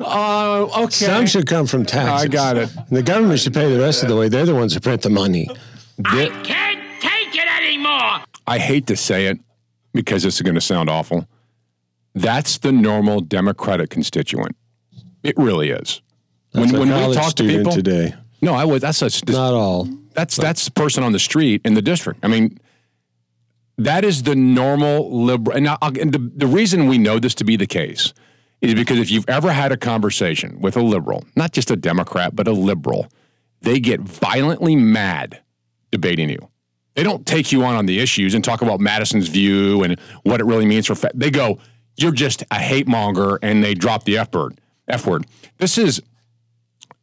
[0.00, 0.90] Uh, okay.
[1.06, 2.24] Some should come from taxes.
[2.24, 2.74] I got it.
[2.76, 4.28] And the government should pay the rest of the way.
[4.28, 5.48] They're the ones who print the money.
[6.04, 8.24] I can't take it anymore.
[8.46, 9.38] I hate to say it
[9.92, 11.28] because this is going to sound awful.
[12.14, 14.56] That's the normal Democratic constituent.
[15.22, 16.00] It really is.
[16.52, 18.14] That's a we talk to people today.
[18.40, 19.88] No, I was That's a, Not all.
[20.12, 22.20] that's that's the person on the street in the district.
[22.22, 22.58] I mean,
[23.78, 25.56] that is the normal liberal.
[25.56, 28.12] And, I'll- and the, the reason we know this to be the case
[28.60, 32.36] is because if you've ever had a conversation with a liberal, not just a Democrat,
[32.36, 33.08] but a liberal,
[33.62, 35.40] they get violently mad
[35.90, 36.48] debating you.
[36.94, 40.40] They don't take you on on the issues and talk about Madison's view and what
[40.40, 40.94] it really means for.
[40.94, 41.58] Fa- they go,
[41.96, 44.60] "You're just a hate monger," and they drop the f word.
[44.88, 45.26] F word.
[45.58, 46.02] This is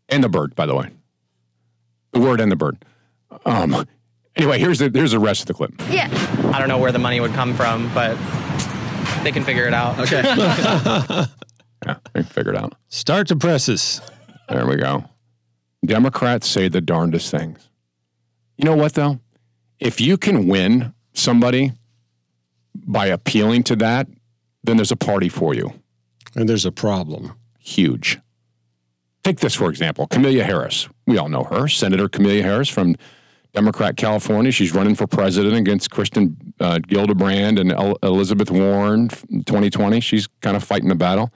[0.10, 0.90] and the bird, by the way.
[2.12, 2.84] The word and the bird.
[3.46, 3.86] Um.
[4.36, 5.74] Anyway, here's the here's the rest of the clip.
[5.90, 6.10] Yeah.
[6.54, 8.16] I don't know where the money would come from, but
[9.24, 10.00] they can figure it out.
[10.00, 11.26] Okay.
[11.86, 12.76] Yeah, they figured out.
[12.90, 14.02] Start the presses.
[14.48, 15.06] There we go.
[15.84, 17.70] Democrats say the darndest things.
[18.58, 19.20] You know what, though?
[19.80, 21.72] If you can win somebody
[22.76, 24.08] by appealing to that,
[24.64, 25.74] then there's a party for you.
[26.36, 27.34] And there's a problem.
[27.60, 28.20] Huge.
[29.24, 30.90] Take this, for example Camelia Harris.
[31.06, 32.96] We all know her, Senator Camelia Harris from
[33.54, 34.52] Democrat California.
[34.52, 40.00] She's running for president against Kristen uh, Gillibrand and El- Elizabeth Warren 2020.
[40.00, 41.32] She's kind of fighting the battle.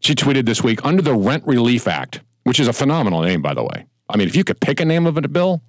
[0.00, 3.54] She tweeted this week under the Rent Relief Act, which is a phenomenal name, by
[3.54, 3.86] the way.
[4.08, 5.60] I mean, if you could pick a name of a bill,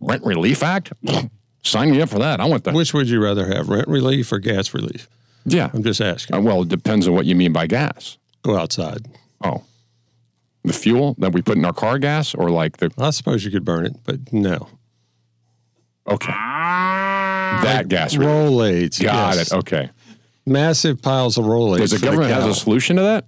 [0.00, 0.92] Rent Relief Act,
[1.62, 2.40] sign me up for that.
[2.40, 2.74] I want that.
[2.74, 5.08] Which would you rather have, rent relief or gas relief?
[5.44, 5.70] Yeah.
[5.72, 6.36] I'm just asking.
[6.36, 8.18] Uh, well, it depends on what you mean by gas.
[8.42, 9.06] Go outside.
[9.42, 9.62] Oh.
[10.64, 12.90] The fuel that we put in our car gas or like the.
[12.98, 14.68] I suppose you could burn it, but no.
[16.08, 16.32] Okay.
[16.32, 18.28] That gas relief.
[18.28, 19.02] Rolaids.
[19.02, 19.52] Got yes.
[19.52, 19.56] it.
[19.56, 19.90] Okay.
[20.46, 21.78] Massive piles of Rolaids.
[21.78, 22.50] Does the for government have cow.
[22.50, 23.26] a solution to that?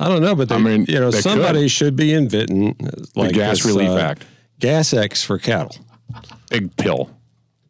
[0.00, 1.70] I don't know, but they, I mean, you know, somebody could.
[1.70, 2.76] should be inventing
[3.14, 4.26] like Gas this, Relief uh, Act.
[4.58, 5.76] Gas X for cattle.
[6.50, 7.10] Big pill.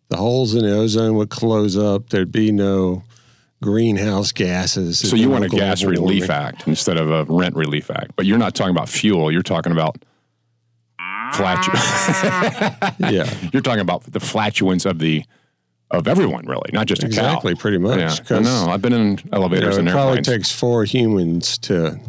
[0.08, 2.08] The holes in the ozone would close up.
[2.08, 3.04] There'd be no
[3.62, 4.98] greenhouse gases.
[4.98, 6.46] So you want a gas global relief warming.
[6.46, 8.12] act instead of a rent relief act.
[8.16, 9.32] But you're not talking about fuel.
[9.32, 9.96] You're talking about
[11.32, 12.94] flatu- ah.
[13.10, 15.24] Yeah, You're talking about the flatulence of the
[15.90, 17.08] of everyone, really, not just a cow.
[17.08, 17.98] exactly, pretty much.
[17.98, 18.66] Yeah, I 'cause, know.
[18.70, 20.26] I've been in you know, elevators it and probably airplanes.
[20.26, 22.00] takes four humans to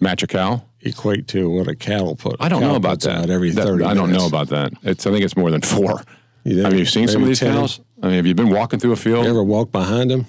[0.00, 0.62] Match a cow.
[0.82, 2.36] equate to what a cattle put.
[2.40, 3.16] I don't know about that.
[3.22, 3.84] Out every That- thirty.
[3.84, 4.72] I don't know about that.
[4.82, 6.02] It's I think it's more than four.
[6.44, 7.54] You Have you seen some of these 10.
[7.54, 7.80] cows?
[8.02, 9.24] I mean, have you been walking through a field?
[9.24, 10.26] You ever walk behind them?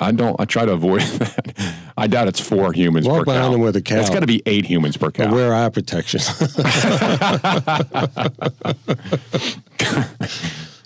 [0.00, 0.40] I don't.
[0.40, 1.74] I try to avoid that.
[1.96, 3.32] I doubt it's four humans Walk per cow.
[3.32, 3.98] behind them with a cow.
[3.98, 5.32] It's got to be eight humans per cow.
[5.34, 6.20] wear eye protection.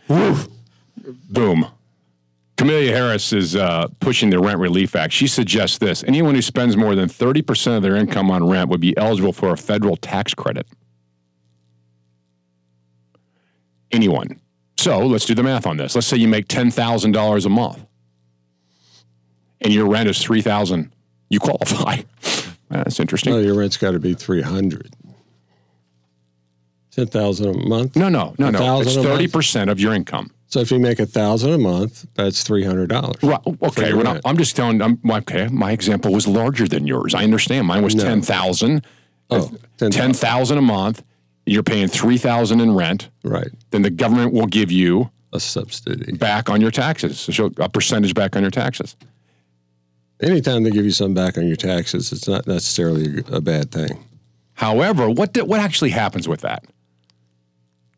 [1.31, 1.66] Boom.
[2.57, 5.12] Camelia Harris is uh, pushing the Rent Relief Act.
[5.12, 8.81] She suggests this anyone who spends more than 30% of their income on rent would
[8.81, 10.66] be eligible for a federal tax credit.
[13.90, 14.40] Anyone.
[14.79, 15.94] So let's do the math on this.
[15.94, 17.85] Let's say you make $10,000 a month
[19.62, 20.90] and your rent is 3000
[21.31, 22.03] You qualify.
[22.68, 23.33] That's interesting.
[23.35, 24.94] no, your rent's got to be three hundred.
[26.90, 27.96] Ten thousand a month.
[27.96, 28.81] No, no, no, no.
[28.83, 30.31] It's 30% of your income.
[30.48, 33.22] So if you make a thousand a month, that's three hundred dollars.
[33.22, 33.40] Right.
[33.62, 33.92] Okay.
[33.92, 34.20] not.
[34.27, 34.83] I'm just telling.
[34.83, 35.48] I'm okay.
[35.48, 37.14] My example was larger than yours.
[37.14, 37.66] I understand.
[37.66, 38.05] Mine was No.
[38.05, 38.85] ten thousand.
[39.31, 41.03] Oh, ten thousand a month.
[41.46, 43.09] You're paying three thousand in rent.
[43.25, 43.48] Right.
[43.70, 46.12] Then the government will give you A subsidy.
[46.12, 47.18] back on your taxes.
[47.18, 48.94] So a percentage back on your taxes.
[50.22, 54.04] Anytime they give you something back on your taxes, it's not necessarily a bad thing.
[54.54, 56.64] However, what did, what actually happens with that?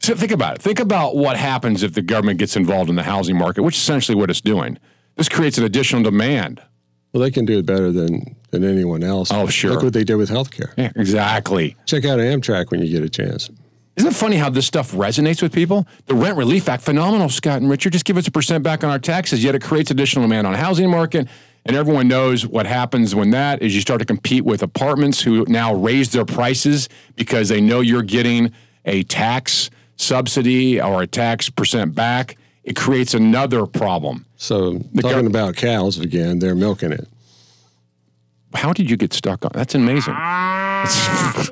[0.00, 0.62] So think about it.
[0.62, 3.82] Think about what happens if the government gets involved in the housing market, which is
[3.82, 4.78] essentially what it's doing.
[5.16, 6.62] This creates an additional demand.
[7.12, 9.30] Well, they can do it better than than anyone else.
[9.32, 9.72] Oh, sure.
[9.72, 10.72] Look what they did with healthcare.
[10.76, 11.76] Yeah, exactly.
[11.86, 13.50] Check out Amtrak when you get a chance.
[13.96, 15.86] Isn't it funny how this stuff resonates with people?
[16.06, 17.92] The Rent Relief Act, phenomenal, Scott and Richard.
[17.92, 20.52] Just give us a percent back on our taxes, yet it creates additional demand on
[20.52, 21.28] the housing market.
[21.66, 25.44] And everyone knows what happens when that is you start to compete with apartments who
[25.48, 28.52] now raise their prices because they know you're getting
[28.84, 32.36] a tax subsidy or a tax percent back.
[32.64, 34.26] It creates another problem.
[34.36, 37.08] So The talking about cows again, they're milking it.
[38.54, 39.50] How did you get stuck on?
[39.54, 40.14] That's amazing.
[40.14, 41.50] That's, that's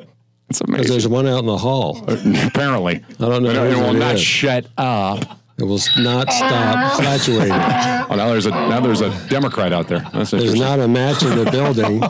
[0.48, 0.90] Because amazing.
[0.90, 2.04] there's one out in the hall.
[2.08, 4.20] Apparently, I don't know well, not is.
[4.22, 5.38] shut up.
[5.58, 7.52] It will not stop flatulating.
[7.52, 10.00] Oh, now there's a now there's a Democrat out there.
[10.12, 12.02] That's There's not a match in the building.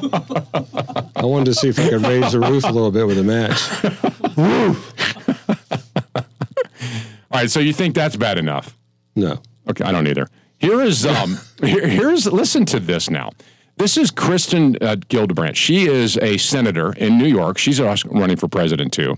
[1.16, 3.24] I wanted to see if I could raise the roof a little bit with a
[3.24, 3.60] match.
[7.30, 8.76] All right, so you think that's bad enough?
[9.16, 9.40] No.
[9.68, 10.28] Okay, I don't either.
[10.58, 13.30] Here is um here, here's listen to this now.
[13.76, 15.56] This is Kristen uh, Gillibrand.
[15.56, 17.58] She is a senator in New York.
[17.58, 19.16] She's also running for president too.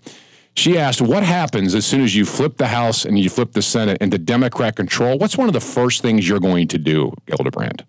[0.57, 3.63] She asked, "What happens as soon as you flip the House and you flip the
[3.63, 5.19] Senate into Democrat control?
[5.19, 7.83] What's one of the first things you're going to do, Gillibrand?"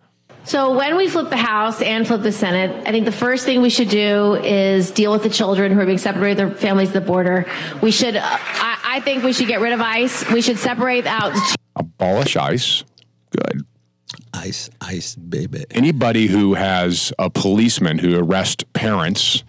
[0.45, 3.62] So when we flip the House and flip the Senate, I think the first thing
[3.62, 6.89] we should do is deal with the children who are being separated from their families
[6.89, 7.47] at the border.
[7.82, 10.30] We should, uh, I, I think we should get rid of ICE.
[10.30, 11.36] We should separate out.
[11.75, 12.84] Abolish ICE.
[13.32, 13.65] Good.
[14.36, 15.65] Ice, ice, baby.
[15.71, 19.43] Anybody who has a policeman who arrests parents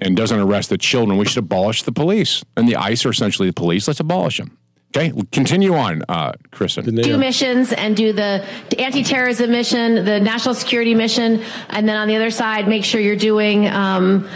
[0.00, 2.44] and doesn't arrest the children, we should abolish the police.
[2.56, 3.86] And the ICE are essentially the police.
[3.86, 4.56] Let's abolish them.
[4.96, 6.96] Okay, continue on, uh, Kristen.
[6.96, 8.44] Do missions and do the
[8.76, 13.14] anti-terrorism mission, the national security mission, and then on the other side, make sure you're
[13.14, 14.28] doing um,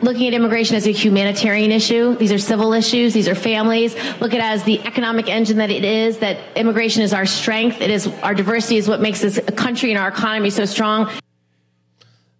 [0.00, 2.14] looking at immigration as a humanitarian issue.
[2.16, 3.12] These are civil issues.
[3.12, 3.96] These are families.
[4.20, 6.18] Look at it as the economic engine that it is.
[6.18, 7.80] That immigration is our strength.
[7.80, 11.10] It is our diversity is what makes this country and our economy so strong.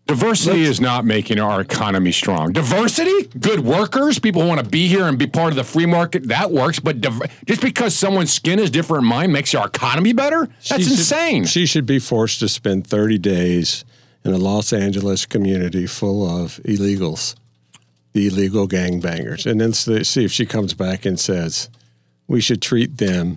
[0.08, 2.52] Diversity is not making our economy strong.
[2.52, 5.84] Diversity, good workers, people who want to be here and be part of the free
[5.84, 6.80] market, that works.
[6.80, 10.46] But div- just because someone's skin is different than mine makes our economy better?
[10.46, 11.44] That's She should- insane.
[11.44, 13.84] she should be forced to spend 30 days
[14.24, 17.34] in a Los Angeles community full of illegals,
[18.14, 21.68] the illegal gangbangers, and then see if she comes back and says
[22.26, 23.36] we should treat them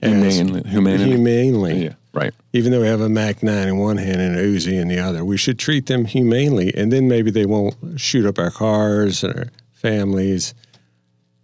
[0.00, 1.04] as Humanely- humanely.
[1.06, 1.84] humanely.
[1.84, 2.32] Yeah, right.
[2.52, 4.98] Even though we have a Mac 9 in one hand and a Uzi in the
[4.98, 9.22] other, we should treat them humanely, and then maybe they won't shoot up our cars
[9.22, 10.54] and our families.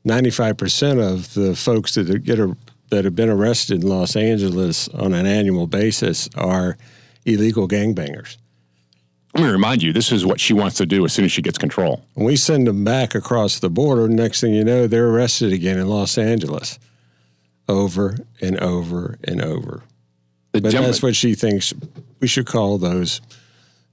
[0.07, 2.57] 95% of the folks that get a,
[2.90, 6.77] that have been arrested in Los Angeles on an annual basis are
[7.24, 8.37] illegal gangbangers.
[9.35, 11.42] Let me remind you, this is what she wants to do as soon as she
[11.42, 12.05] gets control.
[12.14, 15.77] When we send them back across the border, next thing you know, they're arrested again
[15.77, 16.79] in Los Angeles
[17.68, 19.83] over and over and over.
[20.55, 21.75] The but that's what she thinks
[22.21, 23.21] we should call those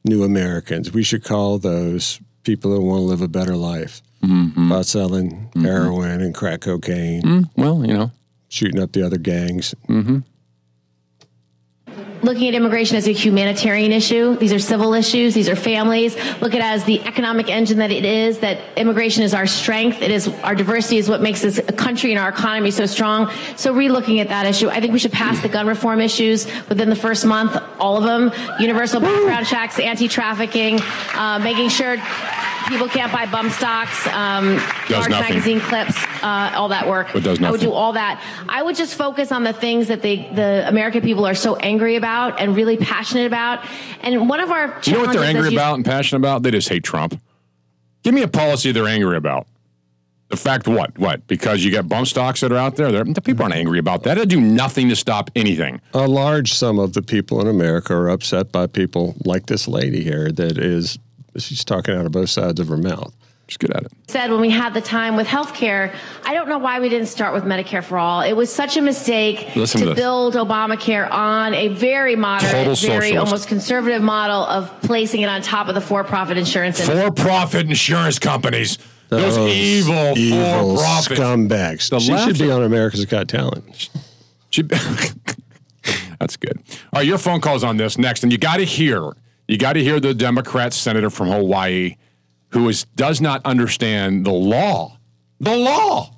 [0.06, 0.94] new Americans.
[0.94, 4.68] We should call those people that want to live a better life Mm-hmm.
[4.72, 7.24] about selling heroin and crack cocaine.
[7.24, 8.12] Mm, well, you know,
[8.50, 9.74] shooting up the other gangs.
[9.90, 10.20] Mm-hmm.
[12.24, 14.36] Looking at immigration as a humanitarian issue.
[14.38, 15.34] These are civil issues.
[15.34, 16.16] These are families.
[16.42, 18.40] Look at it as the economic engine that it is.
[18.40, 20.02] That immigration is our strength.
[20.02, 23.32] It is our diversity is what makes this country and our economy so strong.
[23.56, 26.90] So re-looking at that issue, I think we should pass the gun reform issues within
[26.90, 27.58] the first month.
[27.80, 30.80] All of them: universal background checks, anti-trafficking,
[31.14, 31.98] uh, making sure.
[32.72, 34.56] People can't buy bump stocks, um,
[34.88, 35.30] Does large nothing.
[35.36, 37.10] magazine clips, uh, all that work.
[37.12, 37.46] But does nothing.
[37.48, 38.24] I would do all that.
[38.48, 41.98] I would just focus on the things that the, the American people are so angry
[41.98, 43.66] about and really passionate about.
[44.02, 46.44] And one of our You know what they're angry you- about and passionate about?
[46.44, 47.22] They just hate Trump.
[48.04, 49.48] Give me a policy they're angry about.
[50.30, 50.98] The fact what?
[50.98, 51.28] What?
[51.28, 52.90] Because you got bump stocks that are out there.
[52.90, 54.18] They're, the people aren't angry about that.
[54.18, 55.82] They do nothing to stop anything.
[55.94, 60.02] A large sum of the people in America are upset by people like this lady
[60.04, 60.98] here that is,
[61.38, 63.14] she's talking out of both sides of her mouth.
[63.48, 63.92] She's good at it.
[64.08, 67.34] said when we had the time with healthcare, I don't know why we didn't start
[67.34, 68.22] with Medicare for all.
[68.22, 72.76] It was such a mistake Listen to to build Obamacare on a very moderate, Total
[72.76, 72.76] very
[73.10, 73.18] socialist.
[73.18, 77.08] almost conservative model of placing it on top of the for-profit insurance industry.
[77.10, 78.78] For-profit insurance companies.
[79.10, 81.90] Those, Those evil, evil for-profit scumbags.
[81.90, 83.90] The she left- should be on America's Got Talent.
[84.50, 84.62] She-
[86.20, 86.58] That's good.
[86.94, 89.12] All right, your phone call's on this next, and you got to hear,
[89.52, 91.98] you got to hear the Democrat senator from Hawaii
[92.52, 94.98] who is does not understand the law.
[95.40, 96.14] The law.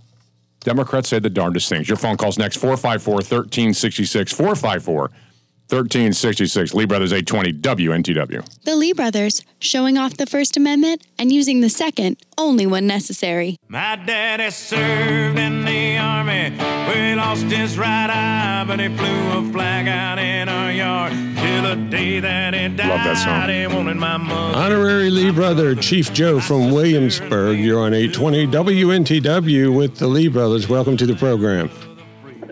[0.60, 1.88] Democrats say the darndest things.
[1.89, 6.74] Your phone call's next 454 1366 454 1366.
[6.74, 8.63] Lee Brothers 820 WNTW.
[8.63, 13.58] The Lee brothers, showing off the First Amendment and using the Second only when necessary.
[13.67, 16.52] My daddy served in the army.
[16.88, 21.75] We lost his right eye, but he flew a flag out in our yard till
[21.75, 22.89] the day that he died.
[22.89, 23.49] Love that song.
[23.49, 24.57] He wanted my mother.
[24.57, 27.59] Honorary Lee brother, Chief Joe from Williamsburg.
[27.59, 30.67] You're on 820 WNTW with the Lee brothers.
[30.67, 31.69] Welcome to the program.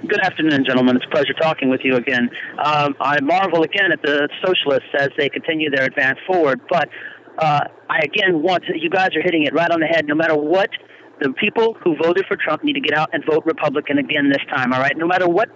[0.07, 0.97] Good afternoon, gentlemen.
[0.97, 2.29] It's a pleasure talking with you again.
[2.63, 6.89] Um, I marvel again at the socialists as they continue their advance forward, but
[7.39, 10.05] uh, I again want to, you guys are hitting it right on the head.
[10.07, 10.69] No matter what,
[11.21, 14.43] the people who voted for Trump need to get out and vote Republican again this
[14.53, 14.97] time, all right?
[14.97, 15.49] No matter what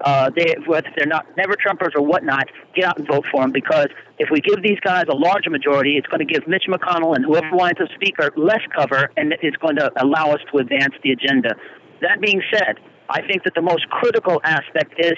[0.00, 3.52] uh, they, whether they're not never Trumpers or whatnot, get out and vote for them
[3.52, 7.16] because if we give these guys a larger majority, it's going to give Mitch McConnell
[7.16, 10.94] and whoever winds up speaker less cover, and it's going to allow us to advance
[11.02, 11.54] the agenda.
[12.00, 12.78] That being said,
[13.08, 15.14] I think that the most critical aspect is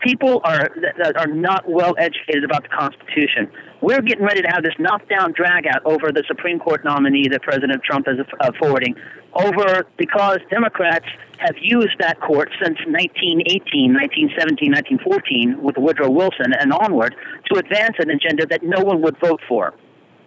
[0.00, 3.50] people are that are not well educated about the Constitution.
[3.80, 7.82] We're getting ready to have this knockdown dragout over the Supreme Court nominee that President
[7.82, 8.18] Trump is
[8.58, 8.94] forwarding
[9.36, 11.06] over because Democrats
[11.38, 17.14] have used that court since 1918, 1917, 1914 with Woodrow Wilson and onward
[17.52, 19.74] to advance an agenda that no one would vote for.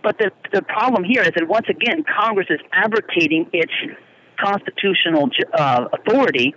[0.02, 3.74] But the the problem here is that once again Congress is abrogating its
[4.39, 6.56] constitutional uh, authority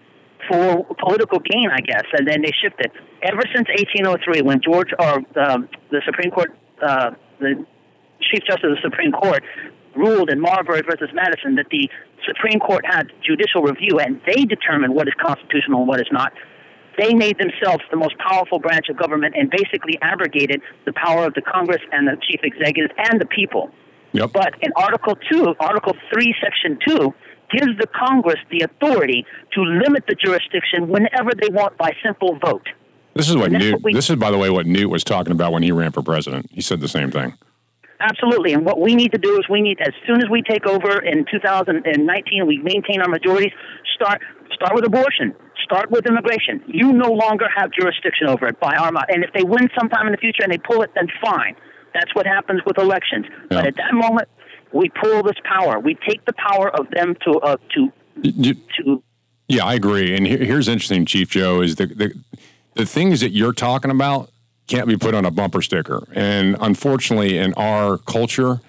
[0.49, 2.91] for political gain, I guess, and then they shifted.
[3.23, 7.65] Ever since 1803, when George or um, the Supreme Court, uh, the
[8.21, 9.43] Chief Justice of the Supreme Court,
[9.95, 11.89] ruled in Marbury versus Madison that the
[12.27, 16.33] Supreme Court had judicial review and they determined what is constitutional and what is not.
[16.99, 21.35] They made themselves the most powerful branch of government and basically abrogated the power of
[21.35, 23.71] the Congress and the chief executive and the people.
[24.13, 24.33] Yep.
[24.33, 27.15] But in Article 2, Article 3, Section 2,
[27.51, 32.67] gives the Congress the authority to limit the jurisdiction whenever they want by simple vote.
[33.15, 33.75] This is what Newt.
[33.75, 35.93] what we- this is, by the way, what Newt was talking about when he ran
[35.93, 36.47] for president.
[36.51, 37.35] He said the same thing.
[38.03, 38.53] Absolutely.
[38.53, 40.99] And what we need to do is we need, as soon as we take over
[40.99, 43.53] in 2019, we maintain our majorities,
[43.95, 44.21] start,
[44.53, 46.63] start with abortion, start with immigration.
[46.67, 49.05] You no longer have jurisdiction over it by our mouth.
[49.09, 51.55] And if they win sometime in the future and they pull it, then fine.
[51.95, 53.27] That's what happens with elections.
[53.49, 54.29] But at that moment,
[54.73, 55.79] we pull this power.
[55.79, 57.93] We take the power of them to, uh, to,
[58.79, 59.03] to
[59.47, 60.17] Yeah, I agree.
[60.17, 62.13] And here, here's interesting, Chief Joe, is the, the
[62.75, 64.31] the things that you're talking about
[64.73, 66.03] can't be put on a bumper sticker.
[66.15, 68.61] And unfortunately, in our culture,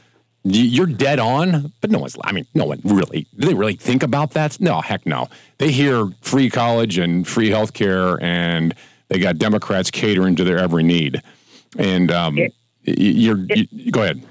[0.44, 1.72] you're dead on.
[1.80, 2.18] But no one's.
[2.26, 3.26] I mean, no one really.
[3.40, 4.60] Do they really think about that?
[4.60, 5.30] No, heck no.
[5.60, 8.76] They hear free college and free health care, and
[9.08, 11.22] they got Democrats catering to their every need.
[11.78, 12.38] And um,
[12.84, 13.38] you're.
[13.56, 14.22] you- go ahead.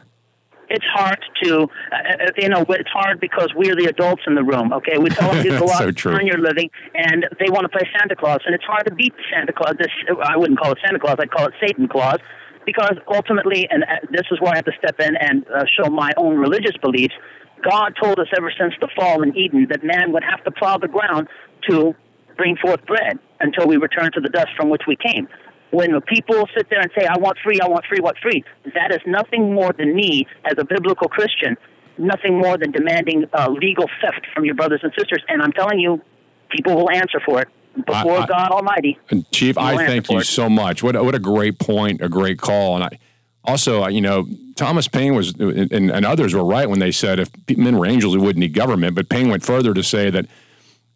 [0.73, 4.43] It's hard to, uh, uh, you know, it's hard because we're the adults in the
[4.43, 4.73] room.
[4.73, 6.13] Okay, we tell them to go That's out so true.
[6.13, 9.13] earn your living, and they want to play Santa Claus, and it's hard to beat
[9.31, 9.75] Santa Claus.
[9.79, 9.93] This
[10.25, 12.19] I wouldn't call it Santa Claus; I'd call it Satan Claus,
[12.65, 15.91] because ultimately, and uh, this is where I have to step in and uh, show
[15.91, 17.15] my own religious beliefs.
[17.63, 20.79] God told us ever since the fall in Eden that man would have to plow
[20.79, 21.29] the ground
[21.69, 21.95] to
[22.37, 25.29] bring forth bread until we return to the dust from which we came.
[25.73, 28.45] When people sit there and say, I want free, I want free, what free?
[28.75, 31.57] That is nothing more than me, as a biblical Christian,
[31.97, 35.23] nothing more than demanding uh, legal theft from your brothers and sisters.
[35.29, 36.03] And I'm telling you,
[36.51, 37.49] people will answer for it
[37.87, 38.99] before I- I- God Almighty.
[39.31, 40.27] Chief, I thank you it.
[40.27, 40.83] so much.
[40.83, 42.99] What a- what a great point, a great call, and I
[43.45, 47.19] also, uh, you know, Thomas Paine was and, and others were right when they said
[47.19, 48.95] if men were angels, we wouldn't need government.
[48.95, 50.27] But Paine went further to say that,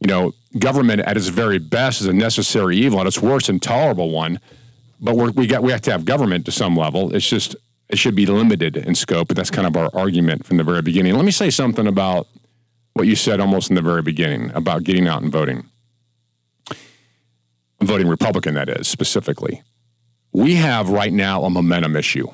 [0.01, 4.11] you know, government at its very best is a necessary evil, at its worst, intolerable
[4.11, 4.39] one.
[5.01, 7.15] But we got we have to have government to some level.
[7.15, 7.55] It's just
[7.89, 9.29] it should be limited in scope.
[9.29, 11.15] But that's kind of our argument from the very beginning.
[11.15, 12.27] Let me say something about
[12.95, 15.69] what you said almost in the very beginning about getting out and voting
[17.81, 19.63] voting Republican, that is, specifically.
[20.33, 22.29] We have right now a momentum issue.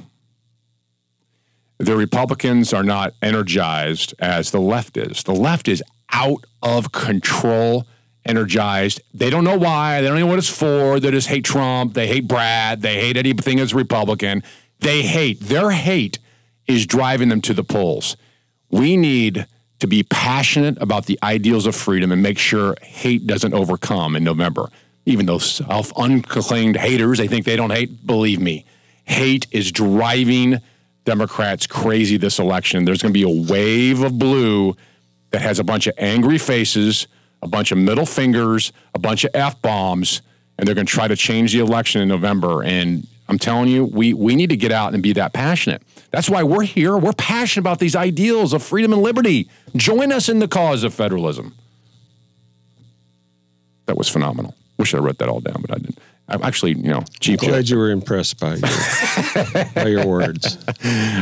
[1.79, 5.25] The Republicans are not energized as the left is.
[5.25, 7.87] The left is out of control,
[8.25, 9.01] energized.
[9.13, 10.01] They don't know why.
[10.01, 11.01] They don't know what it's for.
[11.01, 11.95] They just hate Trump.
[11.95, 12.83] They hate Brad.
[12.83, 14.43] They hate anything as Republican.
[14.81, 15.41] They hate.
[15.41, 16.19] Their hate
[16.67, 18.17] is driving them to the polls.
[18.71, 19.47] We need
[19.81, 24.23] to be passionate about the ideals of freedom and make sure hate doesn't overcome in
[24.23, 24.69] November.
[25.07, 28.07] Even those self unclaimed haters, they think they don't hate.
[28.07, 28.65] Believe me,
[29.05, 30.61] hate is driving
[31.05, 32.85] Democrats crazy this election.
[32.85, 34.77] There's going to be a wave of blue
[35.33, 37.09] that has a bunch of angry faces,
[37.43, 40.23] a bunch of middle fingers, a bunch of F bombs,
[40.57, 42.63] and they're going to try to change the election in November.
[42.63, 45.83] And I'm telling you, we, we need to get out and be that passionate.
[46.11, 46.97] That's why we're here.
[46.97, 49.49] We're passionate about these ideals of freedom and liberty.
[49.75, 51.55] Join us in the cause of federalism.
[53.87, 54.55] That was phenomenal.
[54.79, 55.99] Wish I wrote that all down, but I didn't.
[56.33, 57.41] I'm actually, you know, chief.
[57.41, 60.57] Glad you were impressed by your, by your words.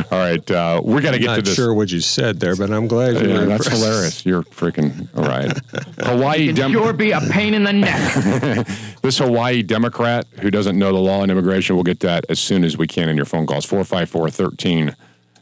[0.09, 1.53] All right, uh, we got to get Not to this.
[1.55, 3.83] sure what you said there, but I'm glad you Yeah, were that's impressed.
[3.83, 4.25] hilarious.
[4.25, 5.51] You're freaking all right.
[5.99, 8.67] Hawaii Dem- sure be a pain in the neck.
[9.01, 12.63] this Hawaii Democrat who doesn't know the law on immigration, we'll get that as soon
[12.63, 13.65] as we can in your phone calls.
[13.65, 14.29] 454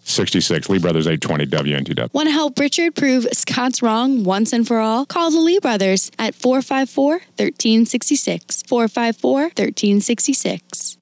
[0.10, 0.69] 1366.
[0.69, 2.13] Lee Brothers 820 WNTW.
[2.13, 5.06] Want to help Richard prove Scott's wrong once and for all?
[5.06, 8.63] Call the Lee brothers at 454 1366.
[8.63, 10.98] 454 1366.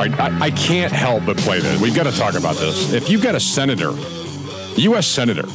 [0.00, 1.80] All right, I, I can't help but play this.
[1.80, 2.92] We've got to talk about this.
[2.92, 3.92] If you've got a senator,
[4.76, 5.06] U.S.
[5.06, 5.46] senator,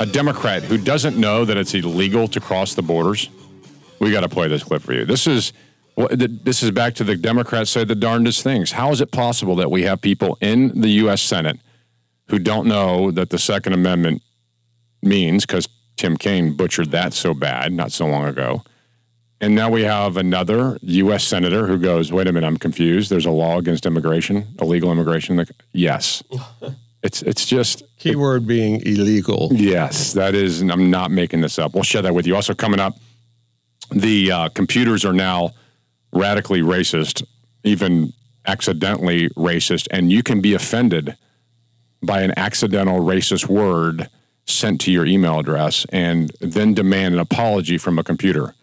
[0.00, 3.28] a Democrat who doesn't know that it's illegal to cross the borders,
[4.00, 5.04] we got to play this clip for you.
[5.04, 5.52] This is
[5.94, 8.72] what- this is back to the Democrats say the darndest things.
[8.72, 11.22] How is it possible that we have people in the U.S.
[11.22, 11.58] Senate
[12.28, 14.22] who don't know that the Second Amendment
[15.02, 18.62] means because Tim Kaine butchered that so bad not so long ago?
[19.40, 21.24] And now we have another U.S.
[21.24, 23.10] senator who goes, "Wait a minute, I'm confused.
[23.10, 26.22] There's a law against immigration, illegal immigration." Like, yes,
[27.02, 29.50] it's it's just keyword being illegal.
[29.52, 31.74] Yes, that is, and I'm not making this up.
[31.74, 32.34] We'll share that with you.
[32.34, 32.94] Also coming up,
[33.90, 35.50] the uh, computers are now
[36.14, 37.24] radically racist,
[37.62, 38.12] even
[38.46, 41.16] accidentally racist, and you can be offended
[42.02, 44.08] by an accidental racist word
[44.46, 48.54] sent to your email address and then demand an apology from a computer.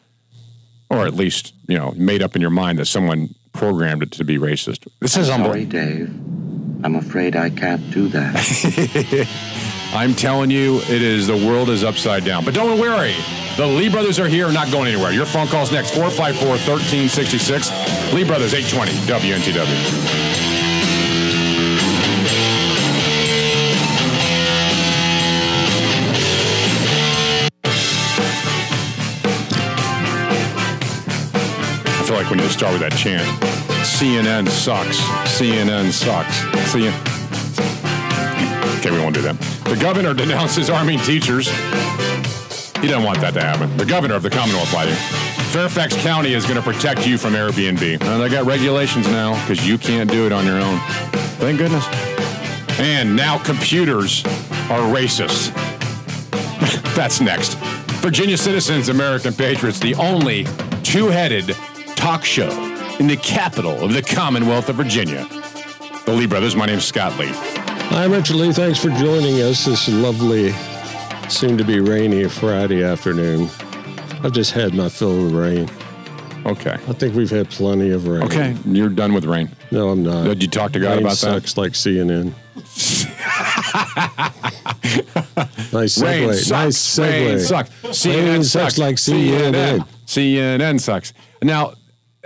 [0.90, 4.24] Or at least, you know, made up in your mind that someone programmed it to
[4.24, 4.88] be racist.
[5.00, 5.80] This is Sorry, unbelievable.
[5.80, 6.10] Dave.
[6.84, 9.78] I'm afraid I can't do that.
[9.94, 12.46] I'm telling you, it is the world is upside down.
[12.46, 13.14] But don't worry,
[13.58, 15.12] the Lee brothers are here, not going anywhere.
[15.12, 18.14] Your phone calls next 454 1366.
[18.14, 19.68] Lee Brothers 820 WNTW.
[32.00, 33.28] I feel like need to start with that chant.
[33.84, 34.98] CNN sucks.
[35.38, 36.40] CNN sucks.
[36.72, 37.21] CNN.
[38.82, 39.40] Okay, we won't do that.
[39.66, 41.48] The governor denounces arming teachers.
[42.80, 43.78] He doesn't want that to happen.
[43.78, 44.88] The governor of the Commonwealth, by.
[45.52, 48.02] Fairfax County is going to protect you from Airbnb.
[48.02, 50.80] Uh, they got regulations now because you can't do it on your own.
[51.38, 51.86] Thank goodness.
[52.80, 54.26] And now computers
[54.72, 55.54] are racist.
[56.96, 57.54] That's next.
[58.02, 60.48] Virginia Citizens, American Patriots, the only
[60.82, 61.56] two headed
[61.96, 62.50] talk show
[63.00, 65.28] in the capital of the Commonwealth of Virginia.
[66.08, 67.61] The Lee Brothers, my name's Scott Lee.
[67.92, 68.52] I'm Richard Lee.
[68.54, 70.52] Thanks for joining us this lovely,
[71.30, 73.50] soon to be rainy Friday afternoon.
[74.24, 75.70] I've just had my fill of rain.
[76.46, 76.72] Okay.
[76.74, 78.24] I think we've had plenty of rain.
[78.24, 79.50] Okay, you're done with rain.
[79.72, 80.24] No, I'm not.
[80.24, 81.44] Did you talk to God Rain about that?
[81.44, 82.34] sucks like CNN.
[85.74, 86.28] nice segue.
[86.28, 86.50] Rain sucks.
[86.50, 87.28] Nice segue.
[87.28, 87.70] Rain sucks.
[87.70, 88.76] CNN Rain sucks.
[88.76, 89.88] sucks like CNN.
[90.06, 91.14] CNN sucks.
[91.44, 91.74] Now,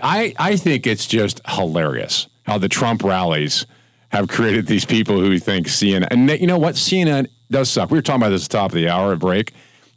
[0.01, 3.65] I I think it's just hilarious how the Trump rallies
[4.15, 6.07] have created these people who think CNN.
[6.09, 6.75] And you know what?
[6.75, 7.91] CNN does suck.
[7.91, 9.53] We were talking about this at the top of the hour at break.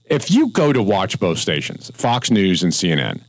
[0.07, 3.23] If you go to watch both stations, Fox News and CNN,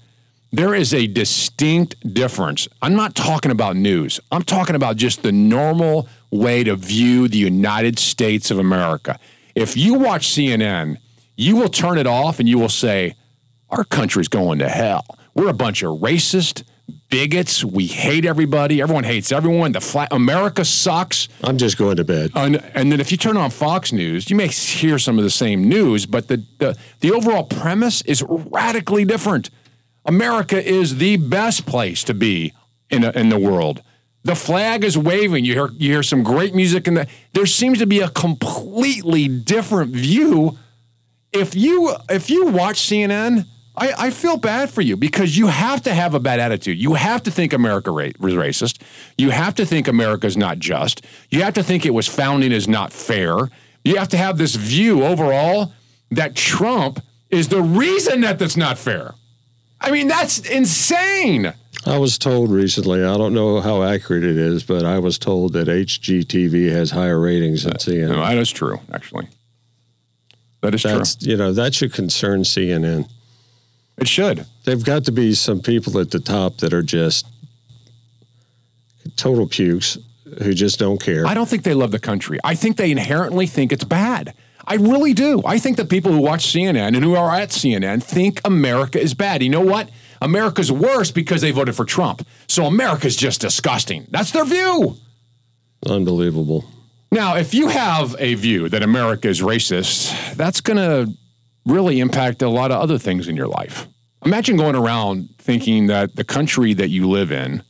[0.52, 2.68] there is a distinct difference.
[2.82, 4.20] I'm not talking about news.
[4.32, 9.20] I'm talking about just the normal way to view the United States of America.
[9.54, 10.98] If you watch CNN,
[11.36, 13.14] you will turn it off and you will say,
[13.70, 15.06] Our country's going to hell.
[15.36, 16.64] We're a bunch of racist
[17.10, 17.64] bigots.
[17.64, 18.82] We hate everybody.
[18.82, 19.72] Everyone hates everyone.
[19.72, 21.28] The flat America sucks.
[21.44, 22.32] I'm just going to bed.
[22.36, 25.30] And, and then if you turn on Fox News, you may hear some of the
[25.30, 29.50] same news, but the, the, the overall premise is radically different.
[30.06, 32.54] America is the best place to be
[32.90, 33.82] in, a, in the world.
[34.24, 35.46] The flag is waving.
[35.46, 39.28] You hear, you hear some great music, and the, there seems to be a completely
[39.28, 40.58] different view.
[41.32, 43.46] If you if you watch CNN,
[43.80, 46.78] I, I feel bad for you because you have to have a bad attitude.
[46.78, 48.82] You have to think America ra- was racist.
[49.18, 51.06] You have to think America's not just.
[51.30, 53.38] You have to think it was founding is not fair.
[53.86, 55.72] You have to have this view overall
[56.12, 59.14] that Trump is the reason that that's not fair.
[59.80, 61.54] I mean, that's insane.
[61.86, 65.54] I was told recently, I don't know how accurate it is, but I was told
[65.54, 68.10] that HGTV has higher ratings than uh, CNN.
[68.10, 69.30] No, that is true, actually.
[70.62, 73.08] That is That's, you know, that should concern CNN.
[74.00, 74.46] It should.
[74.64, 77.26] They've got to be some people at the top that are just
[79.16, 79.98] total pukes
[80.42, 81.26] who just don't care.
[81.26, 82.40] I don't think they love the country.
[82.44, 84.34] I think they inherently think it's bad.
[84.66, 85.42] I really do.
[85.46, 89.14] I think that people who watch CNN and who are at CNN think America is
[89.14, 89.42] bad.
[89.42, 89.90] You know what?
[90.22, 92.26] America's worse because they voted for Trump.
[92.48, 94.06] So America's just disgusting.
[94.12, 94.98] That's their view.
[95.86, 96.66] Unbelievable.
[97.12, 101.12] Now, if you have a view that America is racist, that's going to
[101.70, 103.88] really impact a lot of other things in your life.
[104.26, 107.64] Imagine going around thinking that the country that you live in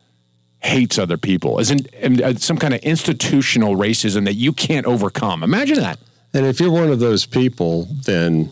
[0.61, 4.85] hates other people, as in, in, uh, some kind of institutional racism that you can't
[4.85, 5.43] overcome.
[5.43, 5.99] Imagine that.
[6.33, 8.51] And if you're one of those people, then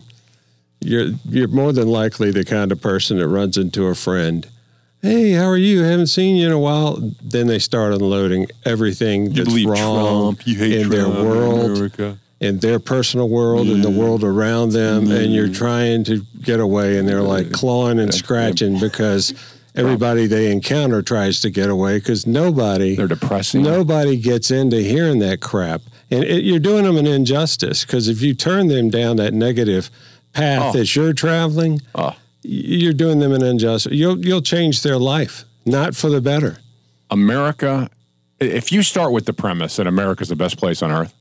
[0.80, 4.48] you're you're more than likely the kind of person that runs into a friend.
[5.02, 5.82] Hey, how are you?
[5.82, 6.98] Haven't seen you in a while.
[7.22, 12.18] Then they start unloading everything that's believe wrong Trump, you hate in their world, America.
[12.40, 15.54] In their personal world, and the world around them, and you're Mm.
[15.56, 19.34] trying to get away, and they're like clawing and scratching because
[19.74, 23.62] everybody they encounter tries to get away because nobody they're depressing.
[23.62, 25.82] Nobody gets into hearing that crap,
[26.12, 29.90] and it, you're doing them an injustice because if you turn them down that negative
[30.32, 30.78] path Oh.
[30.78, 32.14] that you're traveling, y-
[32.44, 33.92] you're doing them an injustice.
[33.92, 36.58] You'll you'll change their life, not for the better.
[37.10, 37.88] America,
[38.38, 41.14] if you start with the premise that America's the best place on earth,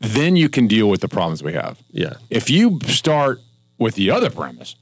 [0.00, 1.78] then you can deal with the problems we have.
[1.90, 2.14] Yeah.
[2.30, 3.40] If you start
[3.78, 4.76] with the other premise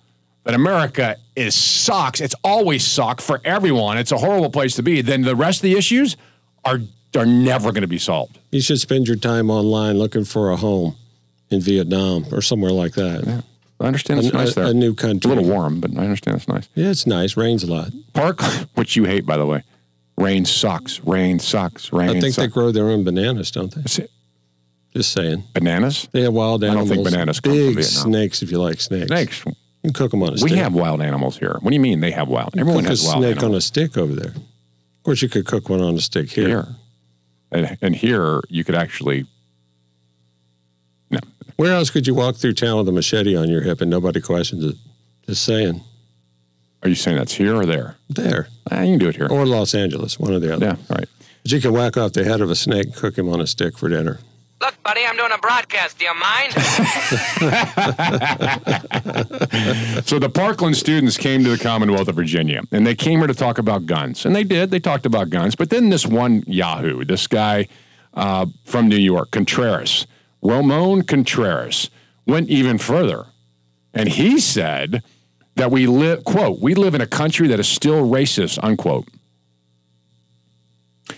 [0.45, 5.01] that America is sucks, it's always sucked for everyone, it's a horrible place to be,
[5.01, 6.17] then the rest of the issues
[6.65, 6.81] are
[7.17, 8.41] are never going to be solved.
[8.51, 10.97] You should spend your time online looking for a home
[11.51, 13.45] in Vietnam or somewhere like that.
[13.81, 14.67] I understand it's a, nice there.
[14.67, 15.31] a new country.
[15.31, 16.69] A little warm, but I understand it's nice.
[16.75, 17.37] Yeah, it's nice.
[17.37, 17.93] Rains a lot.
[18.13, 18.43] Park,
[18.75, 19.63] which you hate, by the way.
[20.17, 21.01] Rain sucks.
[21.01, 21.93] Rain sucks.
[21.93, 22.11] Rain.
[22.11, 24.07] I think they grow their own bananas, don't they?
[24.95, 25.43] Just saying.
[25.53, 26.09] bananas.
[26.13, 26.91] They have wild animals.
[26.91, 28.03] I don't think bananas come from Big Vietnam.
[28.03, 29.09] snakes, if you like snakes.
[29.09, 29.45] Snakes.
[29.45, 30.45] You can cook them on a stick.
[30.45, 30.63] We stick.
[30.63, 31.57] have wild animals here.
[31.61, 32.57] What do you mean they have wild?
[32.57, 34.31] Everyone cook has a wild snake on a stick over there.
[34.31, 36.47] Of course, you could cook one on a stick here.
[36.47, 36.69] here.
[37.51, 39.27] And, and here you could actually
[41.11, 41.21] no.
[41.57, 44.21] Where else could you walk through town with a machete on your hip and nobody
[44.21, 44.77] questions it?
[45.27, 45.83] Just saying.
[46.83, 47.97] Are you saying that's here or there?
[48.11, 48.49] There.
[48.71, 49.29] Ah, you can do it here.
[49.29, 50.67] Or Los Angeles, one or the other.
[50.67, 51.09] Yeah, all right.
[51.43, 53.47] But you can whack off the head of a snake and cook him on a
[53.47, 54.19] stick for dinner.
[54.85, 55.99] Look, buddy, I'm doing a broadcast.
[55.99, 56.53] Do you mind?
[60.07, 63.35] so the Parkland students came to the Commonwealth of Virginia, and they came here to
[63.35, 64.71] talk about guns, and they did.
[64.71, 67.69] They talked about guns, but then this one Yahoo, this guy
[68.15, 70.07] uh, from New York, Contreras,
[70.43, 71.91] Ramon Contreras,
[72.27, 73.27] went even further,
[73.95, 75.03] and he said
[75.57, 79.09] that we live quote we live in a country that is still racist unquote.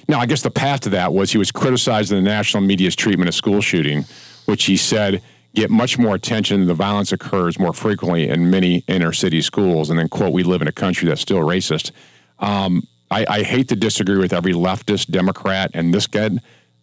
[0.08, 3.28] Now, I guess the path to that was he was criticizing the national media's treatment
[3.28, 4.04] of school shooting,
[4.46, 5.22] which he said
[5.54, 6.66] get much more attention.
[6.66, 9.90] The violence occurs more frequently in many inner city schools.
[9.90, 11.92] And then, quote, we live in a country that's still racist.
[12.38, 16.30] Um, I, I hate to disagree with every leftist, Democrat, and this guy.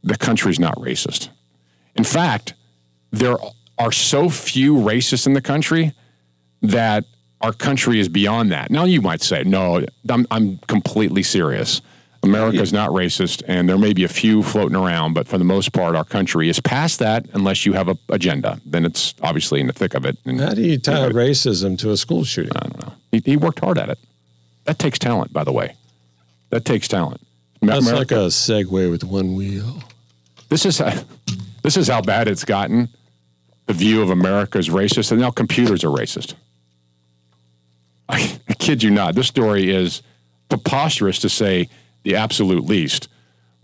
[0.04, 1.30] The country's not racist.
[1.96, 2.56] In fact,
[3.12, 3.38] there
[3.78, 5.94] are so few racists in the country
[6.62, 7.06] that
[7.42, 8.72] our country is beyond that.
[8.72, 11.82] Now, you might say, no, I'm, I'm completely serious.
[12.24, 15.74] America's not racist, and there may be a few floating around, but for the most
[15.74, 18.62] part, our country is past that unless you have an agenda.
[18.66, 20.18] Then it's obviously in the thick of it.
[20.26, 22.54] And How do you tie racism to a school shooting?
[22.56, 22.94] I don't know.
[23.12, 24.00] He, he worked hard at it.
[24.64, 25.76] That takes talent, by the way.
[26.50, 27.20] That takes talent.
[27.62, 29.84] That's America- like a Segway with one wheel.
[30.50, 30.94] This is how,
[31.62, 32.90] this is how bad it's gotten.
[33.66, 36.36] The view of America is racist, and now computers are racist.
[38.08, 39.16] I, kid you not.
[39.16, 40.02] This story is
[40.50, 41.70] preposterous to say
[42.04, 43.08] the absolute least.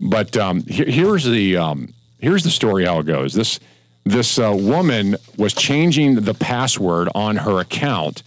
[0.00, 2.84] But um, here, here's the um, here's the story.
[2.84, 3.34] How it goes.
[3.34, 3.60] This
[4.04, 8.22] this uh, woman was changing the password on her account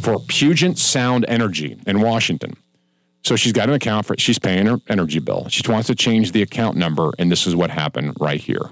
[0.00, 2.56] for Puget Sound Energy in Washington.
[3.24, 5.46] So she's got an account for she's paying her energy bill.
[5.48, 8.70] She wants to change the account number, and this is what happened right here.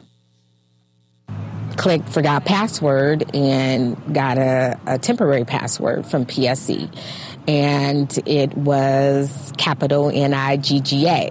[1.76, 6.90] clicked forgot password and got a, a temporary password from PSE.
[7.50, 11.30] And it was capital N I G G A.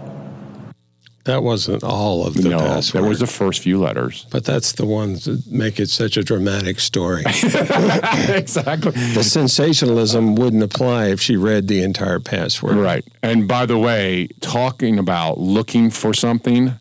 [1.24, 3.04] That wasn't all of the no, password.
[3.04, 4.26] that was the first few letters.
[4.30, 7.22] But that's the ones that make it such a dramatic story.
[7.26, 8.92] exactly.
[8.92, 12.76] The sensationalism wouldn't apply if she read the entire password.
[12.76, 13.06] Right.
[13.24, 16.74] And by the way, talking about looking for something,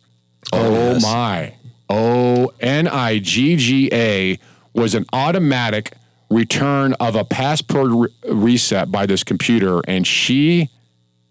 [0.53, 1.03] oh, oh yes.
[1.03, 1.55] my.
[1.89, 4.39] O N I G G A
[4.73, 5.93] was an automatic
[6.31, 10.69] return of a password re- reset by this computer, and she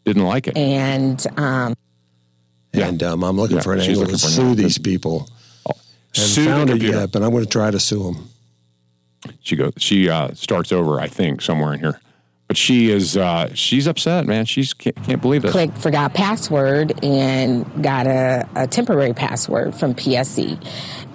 [0.05, 0.57] didn't like it.
[0.57, 1.75] And um,
[2.73, 4.55] And um, I'm looking Yeah, for an angle to an sue angle.
[4.55, 5.29] these people.
[5.65, 5.81] Haven't
[6.13, 8.29] Sue found it yet, but I'm going to try to sue them.
[9.41, 9.73] She goes.
[9.77, 11.99] She uh, starts over, I think, somewhere in here.
[12.47, 13.17] But she is.
[13.17, 14.45] Uh, she's upset, man.
[14.45, 15.51] She's can't, can't believe this.
[15.51, 20.57] Click forgot password and got a, a temporary password from PSE,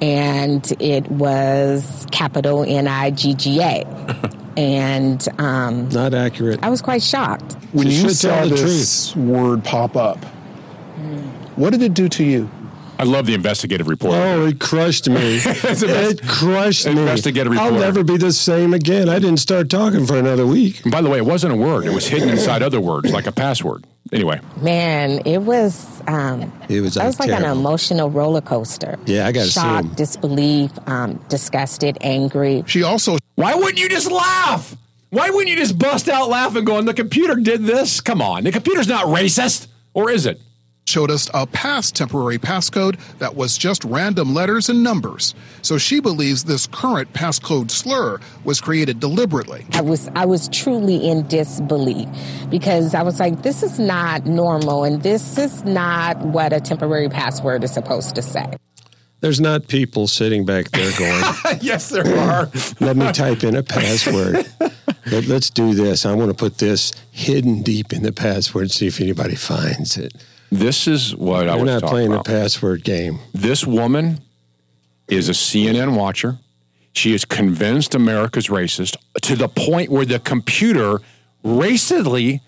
[0.02, 3.84] And it was capital N I G G A.
[4.54, 6.60] And um, Not accurate.
[6.62, 7.56] I was quite shocked.
[7.72, 10.22] When She you saw tell the this word pop up,
[11.56, 12.50] what did it do to you?
[13.02, 14.14] I love the investigative report.
[14.14, 15.40] Oh, it crushed me.
[15.44, 16.92] It crushed me.
[16.92, 19.08] investigative I'll never be the same again.
[19.08, 20.82] I didn't start talking for another week.
[20.84, 21.84] And by the way, it wasn't a word.
[21.84, 23.84] It was hidden inside other words, like a password.
[24.12, 26.00] Anyway, Man, it was.
[26.06, 28.96] Um, It was, That was like an emotional roller coaster.
[29.06, 32.62] Yeah, I got shocked, sue disbelief, um, disgusted, angry.
[32.68, 34.76] She also why wouldn't you just laugh?
[35.10, 38.00] Why wouldn't you just bust out laughing, going, "The computer did this"?
[38.00, 40.40] Come on, the computer's not racist, or is it?
[40.92, 45.34] Showed us a past temporary passcode that was just random letters and numbers.
[45.62, 49.64] So she believes this current passcode slur was created deliberately.
[49.72, 52.08] I was I was truly in disbelief
[52.50, 57.08] because I was like, this is not normal, and this is not what a temporary
[57.08, 58.52] password is supposed to say.
[59.20, 61.22] There's not people sitting back there going,
[61.60, 62.50] yes, there are.
[62.80, 64.44] let me type in a password.
[65.06, 66.04] Let, us do this.
[66.04, 69.96] I want to put this hidden deep in the password, and see if anybody finds
[69.96, 70.12] it.
[70.52, 72.26] This is what I You're was not playing about.
[72.26, 73.20] the password game.
[73.32, 74.20] This woman
[75.08, 76.40] is a CNN watcher.
[76.92, 80.98] She is convinced America's racist to the point where the computer
[81.42, 82.40] racistly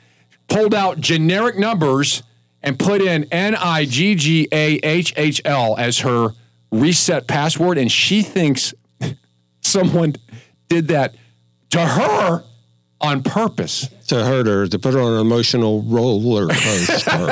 [0.48, 2.22] pulled out generic numbers
[2.62, 6.34] and put in N I G G A H H L as her
[6.70, 7.78] reset password.
[7.78, 8.74] And she thinks
[9.62, 10.16] someone
[10.68, 11.14] did that
[11.70, 12.44] to her
[13.04, 13.88] on purpose.
[14.08, 17.30] to hurt her, to put her on an emotional roller coaster.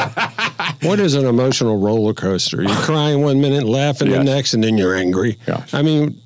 [0.87, 2.62] what is an emotional roller coaster?
[2.62, 5.39] You're crying one minute, laughing the next, and then you're angry.
[5.73, 6.23] I mean,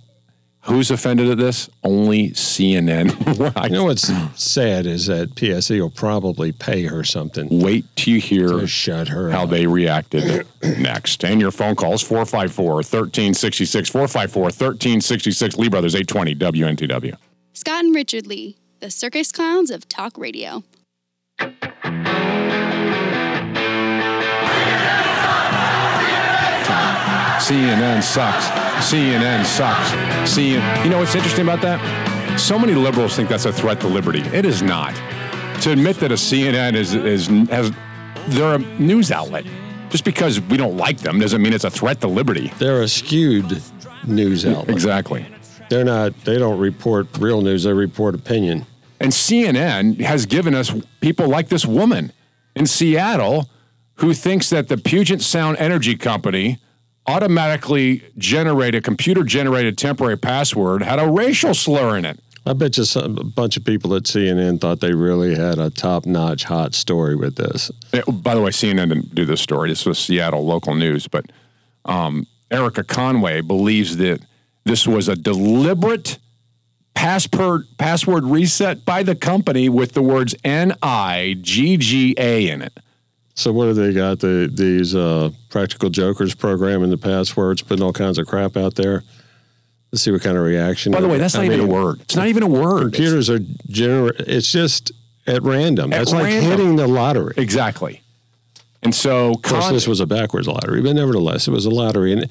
[0.66, 1.70] Who's offended at this?
[1.84, 3.64] Only CNN.
[3.64, 7.61] you know what's sad is that PSE will probably pay her something.
[7.61, 9.51] Wait till you hear shut her how up.
[9.51, 11.24] they reacted next.
[11.24, 17.16] And your phone calls 454 1366 454 1366 Lee Brothers 820 WNTW.
[17.53, 20.62] Scott and Richard Lee, the circus clowns of talk radio.
[27.46, 28.46] CNN sucks.
[28.90, 29.90] CNN sucks.
[30.28, 30.84] CNN.
[30.84, 32.40] You know what's interesting about that?
[32.40, 34.20] So many liberals think that's a threat to liberty.
[34.20, 34.94] It is not.
[35.62, 37.70] To admit that a CNN is is has
[38.28, 39.44] they're a news outlet.
[39.90, 42.52] Just because we don't like them doesn't mean it's a threat to liberty.
[42.58, 43.62] They're a skewed
[44.06, 44.70] news outlet.
[44.70, 45.26] Exactly.
[45.68, 46.24] They're not.
[46.24, 47.64] They don't report real news.
[47.64, 48.66] They report opinion.
[49.00, 52.12] And CNN has given us people like this woman
[52.54, 53.48] in Seattle
[53.96, 56.58] who thinks that the Puget Sound Energy Company
[57.06, 62.18] automatically generated computer generated temporary password had a racial slur in it.
[62.44, 65.68] I bet you some, a bunch of people at CNN thought they really had a
[65.68, 67.72] top-notch hot story with this.
[67.92, 69.68] Eh, By the way, CNN didn't do this story.
[69.68, 71.26] This was Seattle local news, but
[71.84, 74.20] um, Erica Conway believes that
[74.66, 76.18] this was a deliberate
[76.94, 82.62] password password reset by the company with the words N I G G A in
[82.62, 82.78] it.
[83.34, 84.18] So what have they got?
[84.18, 89.04] The these uh, practical jokers programming the passwords, putting all kinds of crap out there.
[89.92, 90.90] Let's see what kind of reaction.
[90.92, 92.00] By the way, that's not even a word.
[92.00, 92.80] It's not even a word.
[92.92, 94.10] Computers are gener.
[94.18, 94.90] It's just
[95.26, 95.92] at random.
[95.92, 96.50] At That's like random.
[96.50, 97.34] hitting the lottery.
[97.36, 98.02] Exactly.
[98.82, 101.70] And so, Of course, Con- this was a backwards lottery, but nevertheless, it was a
[101.70, 102.28] lottery, and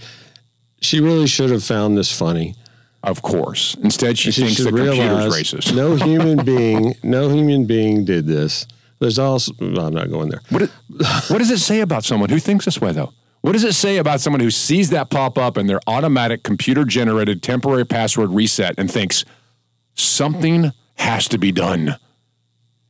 [0.81, 2.55] she really should have found this funny.
[3.03, 3.75] Of course.
[3.83, 5.75] Instead, she thinks should the computer's racist.
[5.75, 8.65] No human being, no human being did this.
[8.99, 9.51] There's also.
[9.59, 10.41] well, I'm not going there.
[10.49, 10.71] What, it-
[11.29, 13.13] what does it say about someone who thinks this way, though?
[13.41, 16.83] What does it say about someone who sees that pop up in their automatic computer
[16.83, 19.23] generated temporary password reset and thinks
[19.93, 21.97] something has to be done?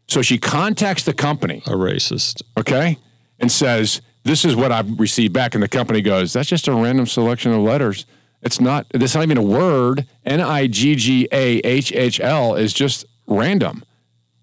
[0.08, 2.42] So she contacts the company, A racist.
[2.58, 2.98] okay,
[3.40, 5.54] and says, This is what I've received back.
[5.54, 8.06] And the company goes, That's just a random selection of letters.
[8.42, 10.08] It's not, that's not even a word.
[10.26, 13.86] N I G G A H H L is just random.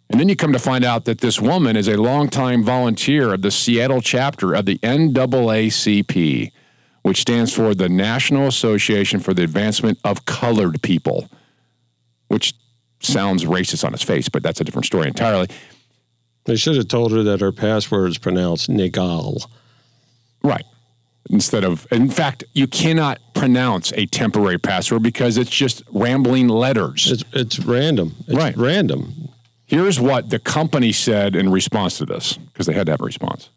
[0.09, 3.43] And then you come to find out that this woman is a longtime volunteer of
[3.43, 6.53] the Seattle chapter of the NAACP,
[7.03, 11.31] which stands for the National Association for the Advancement of Colored People,
[12.29, 12.53] which
[13.01, 15.49] sounds racist on its face, but that's a different story entirely.
[16.45, 19.47] They should have told her that her password is pronounced Nigal.
[20.45, 20.65] Right.
[21.31, 27.11] Instead of, in fact, you cannot pronounce a temporary password because it's just rambling letters.
[27.11, 28.15] It's it's random.
[28.27, 28.57] It's Right.
[28.57, 29.29] random.
[29.65, 33.05] Here's what the company said in response to this, because they had to have a
[33.05, 33.49] response.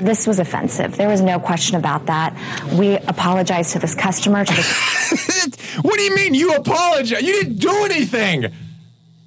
[0.00, 0.96] This was offensive.
[0.96, 2.36] There was no question about that.
[2.74, 4.44] We apologize to this customer.
[4.44, 5.48] To this-
[5.82, 7.22] What do you mean you apologize?
[7.22, 8.46] You didn't do anything.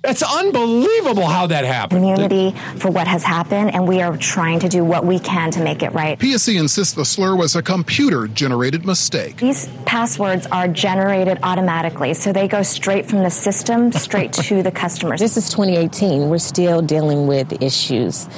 [0.02, 2.00] That's unbelievable how that happened.
[2.02, 5.62] community for what has happened, and we are trying to do what we can to
[5.62, 6.18] make it right.
[6.18, 9.38] PSE insists the slur was a computer generated mistake.
[9.38, 14.72] These passwords are generated automatically, so they go straight from the system straight to the
[14.72, 15.20] customers.
[15.20, 16.30] This is 2018.
[16.30, 18.30] We're still dealing with issues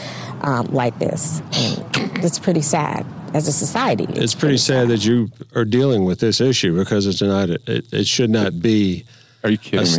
[0.42, 1.42] um, like this.
[1.54, 1.86] And
[2.24, 3.06] it's pretty sad
[3.36, 4.08] as a society.
[4.10, 7.52] It's pretty sad that you are dealing with this issue because it's not.
[7.52, 9.06] It, it should not be.
[9.44, 9.98] Are you kidding a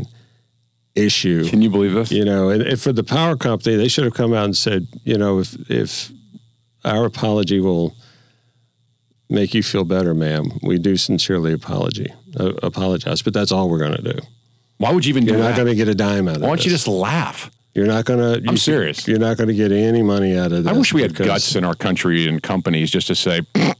[0.00, 0.06] me?
[0.94, 1.48] Issue?
[1.48, 2.10] Can you believe this?
[2.10, 4.86] You know, and, and for the power company, they should have come out and said,
[5.04, 6.12] you know, if if
[6.84, 7.96] our apology will
[9.30, 13.22] make you feel better, ma'am, we do sincerely apology uh, apologize.
[13.22, 14.18] But that's all we're going to do.
[14.78, 16.48] Why would you even do You're not going to get a dime out of Why
[16.48, 16.84] don't you this.
[16.84, 17.50] just laugh?
[17.74, 18.48] You're not going to.
[18.48, 19.06] I'm serious.
[19.06, 20.72] You're not going to get any money out of this.
[20.72, 23.72] I wish we had guts in our country and companies just to say, Are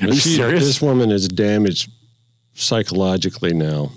[0.00, 0.64] you serious?
[0.64, 1.90] This woman is damaged
[2.54, 3.92] psychologically now.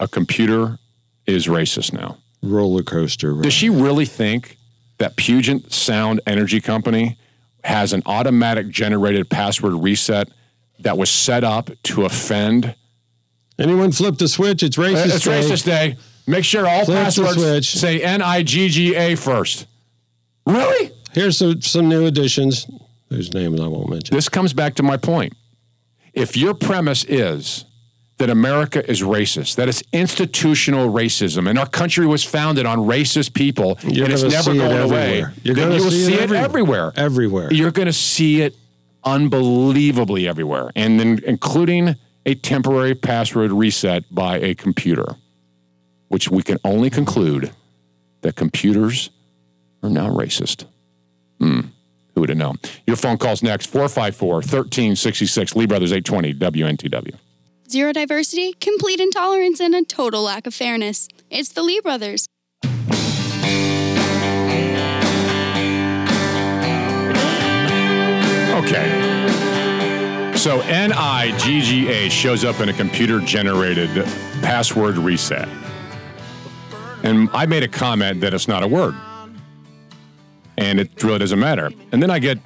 [0.00, 0.78] A computer
[1.26, 2.18] is racist now.
[2.42, 3.34] Roller coaster.
[3.34, 3.44] ride.
[3.44, 4.58] Does she really think
[4.98, 7.18] that Puget Sound Energy Company
[7.64, 10.28] has an automatic generated password reset
[10.80, 12.74] that was set up to offend?
[13.58, 14.62] Anyone flip the switch?
[14.62, 15.06] It's uh, racist.
[15.06, 15.40] it's day.
[15.40, 15.96] racist day.
[16.26, 19.66] Make sure all Flip passwords say N I G G A first.
[20.46, 20.90] Really?
[21.12, 22.66] Here's some, some new additions
[23.08, 24.14] whose names I won't mention.
[24.14, 25.34] This comes back to my point.
[26.12, 27.64] If your premise is
[28.18, 33.34] that America is racist, that it's institutional racism, and our country was founded on racist
[33.34, 35.24] people, You're and it's never see it going away.
[35.42, 36.92] You're gonna you'll see see, it it everywhere.
[36.96, 37.52] Everywhere.
[37.52, 38.54] You're going to see it
[39.02, 45.16] unbelievably everywhere, and then including a temporary password reset by a computer.
[46.08, 47.50] which we can only conclude
[48.20, 49.10] that computers
[49.82, 50.64] are now racist.
[51.40, 51.60] Hmm.
[52.14, 52.58] Who would have known?
[52.86, 57.16] Your phone calls next 454 1366, Lee Brothers 820, WNTW.
[57.68, 61.08] Zero diversity, complete intolerance, and a total lack of fairness.
[61.30, 62.26] It's the Lee brothers.
[68.54, 70.34] Okay.
[70.36, 73.90] So NIGGA shows up in a computer generated
[74.42, 75.48] password reset.
[77.02, 78.94] And I made a comment that it's not a word.
[80.56, 81.70] And it really doesn't matter.
[81.92, 82.38] And then I get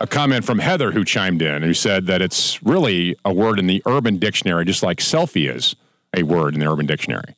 [0.00, 3.58] a comment from Heather who chimed in and who said that it's really a word
[3.58, 5.76] in the Urban Dictionary, just like selfie is
[6.16, 7.36] a word in the Urban Dictionary.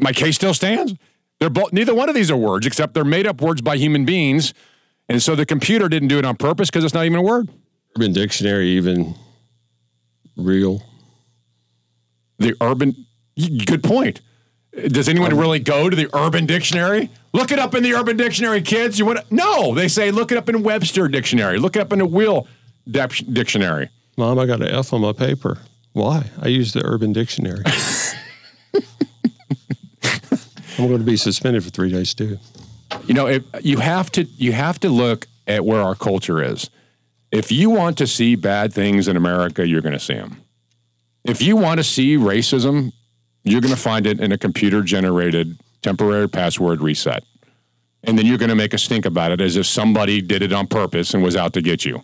[0.00, 0.94] My case still stands.
[1.38, 4.04] They're both neither one of these are words, except they're made up words by human
[4.04, 4.52] beings.
[5.08, 7.48] And so the computer didn't do it on purpose because it's not even a word.
[7.96, 9.14] Urban Dictionary even
[10.36, 10.82] real.
[12.38, 13.06] The urban
[13.64, 14.20] good point.
[14.72, 17.10] Does anyone um, really go to the Urban Dictionary?
[17.32, 18.98] Look it up in the Urban Dictionary, kids.
[18.98, 19.34] You want to?
[19.34, 21.58] No, they say look it up in Webster Dictionary.
[21.58, 22.46] Look it up in the Will
[22.88, 23.90] Dep- Dictionary.
[24.16, 25.58] Mom, I got an F on my paper.
[25.92, 26.30] Why?
[26.40, 27.64] I use the Urban Dictionary.
[30.78, 32.38] I'm going to be suspended for three days too.
[33.06, 36.70] You know, if, you have to you have to look at where our culture is.
[37.30, 40.42] If you want to see bad things in America, you're going to see them.
[41.24, 42.92] If you want to see racism,
[43.50, 47.24] you're going to find it in a computer generated temporary password reset.
[48.02, 50.52] And then you're going to make a stink about it as if somebody did it
[50.52, 52.02] on purpose and was out to get you.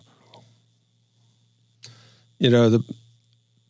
[2.39, 2.83] You know, the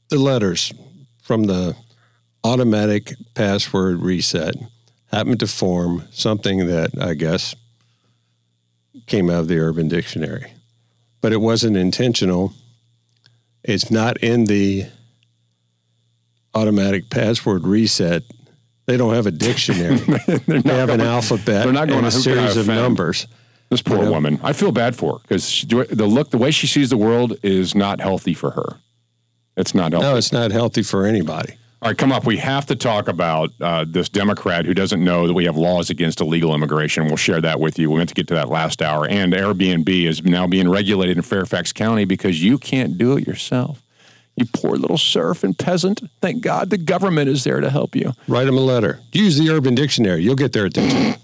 [0.10, 0.74] the letters
[1.22, 1.76] from the
[2.44, 4.56] automatic password reset
[5.12, 7.56] happened to form something that I guess
[9.06, 10.54] came out of the Urban Dictionary.
[11.22, 12.54] But it wasn't intentional.
[13.64, 14.86] It's not in the
[16.54, 18.24] automatic password reset.
[18.86, 19.98] They don't have a dictionary.
[20.48, 23.28] they have an alphabet they're not going and a to- I series of numbers.
[23.70, 24.12] This poor You know?
[24.12, 24.40] woman.
[24.44, 27.76] I feel bad for her because the look, the way she sees the world is
[27.76, 28.78] not healthy for her.
[29.58, 30.08] It's not healthy.
[30.08, 31.56] No, it's not healthy for anybody.
[31.82, 32.26] All right, come up.
[32.26, 35.90] We have to talk about uh, this Democrat who doesn't know that we have laws
[35.90, 37.06] against illegal immigration.
[37.08, 37.92] We'll share that with you.
[37.92, 39.06] We meant to get to that last hour.
[39.08, 43.84] And Airbnb is now being regulated in Fairfax County because you can't do it yourself.
[44.38, 46.02] You poor little serf and peasant.
[46.22, 48.14] Thank God the government is there to help you.
[48.28, 49.02] Write them a letter.
[49.12, 50.22] Use the Urban Dictionary.
[50.24, 51.20] You'll get their attention.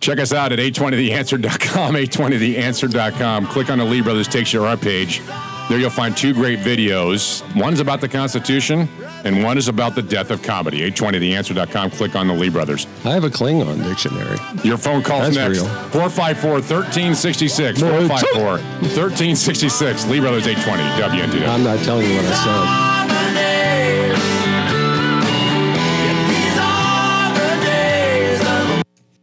[0.00, 3.46] Check us out at 820theanswer.com, 820theanswer.com.
[3.46, 5.22] Click on the Lee Brothers, takes you to our page.
[5.68, 7.42] There you'll find two great videos.
[7.56, 8.86] One's about the Constitution,
[9.24, 10.88] and one is about the death of comedy.
[10.90, 11.90] 820theanswer.com.
[11.92, 12.86] Click on the Lee Brothers.
[13.04, 14.36] I have a Klingon dictionary.
[14.62, 15.60] Your phone calls That's next.
[15.60, 15.68] real.
[15.90, 17.80] 454 1366.
[17.80, 20.06] 454 1366.
[20.08, 20.82] Lee Brothers 820
[21.32, 21.48] WNTW.
[21.48, 22.94] I'm not telling you what I said.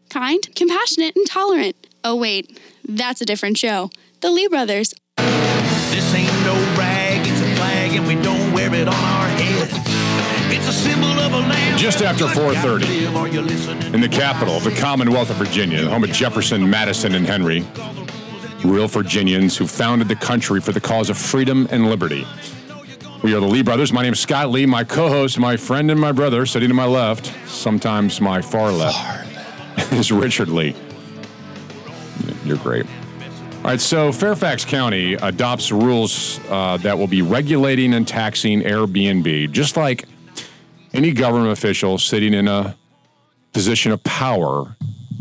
[0.09, 1.75] Kind, compassionate, and tolerant.
[2.03, 3.89] Oh, wait, that's a different show.
[4.21, 4.93] The Lee brothers.
[8.85, 9.69] Don't it on our head.
[10.51, 11.79] It's a symbol of a land.
[11.79, 16.69] Just after 4:30 in the capital of the Commonwealth of Virginia, the home of Jefferson,
[16.69, 17.65] Madison, and Henry,
[18.63, 22.25] real Virginians who founded the country for the cause of freedom and liberty.
[23.23, 23.93] We are the Lee brothers.
[23.93, 24.65] My name is Scott Lee.
[24.65, 29.91] My co-host, my friend, and my brother, sitting to my left, sometimes my far left,
[29.91, 30.75] is Richard Lee.
[32.43, 32.87] You're great.
[33.61, 39.51] All right, so Fairfax County adopts rules uh, that will be regulating and taxing Airbnb,
[39.51, 40.05] just like
[40.93, 42.75] any government official sitting in a
[43.53, 44.75] position of power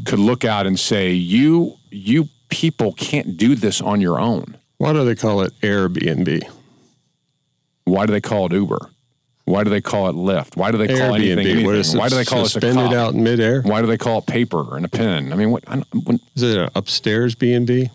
[0.07, 4.95] could look out and say, "You, you people can't do this on your own." Why
[4.95, 6.43] do they call it Airbnb?
[7.85, 8.91] Why do they call it Uber?
[9.45, 10.57] Why do they call it Lyft?
[10.57, 11.67] Why do they call anything Airbnb, anything?
[11.67, 13.61] what is it, Why do they call it suspended out in midair?
[13.61, 15.31] Why do they call it paper and a pen?
[15.31, 15.63] I mean, what?
[15.69, 17.91] I when, Is it an upstairs B and B?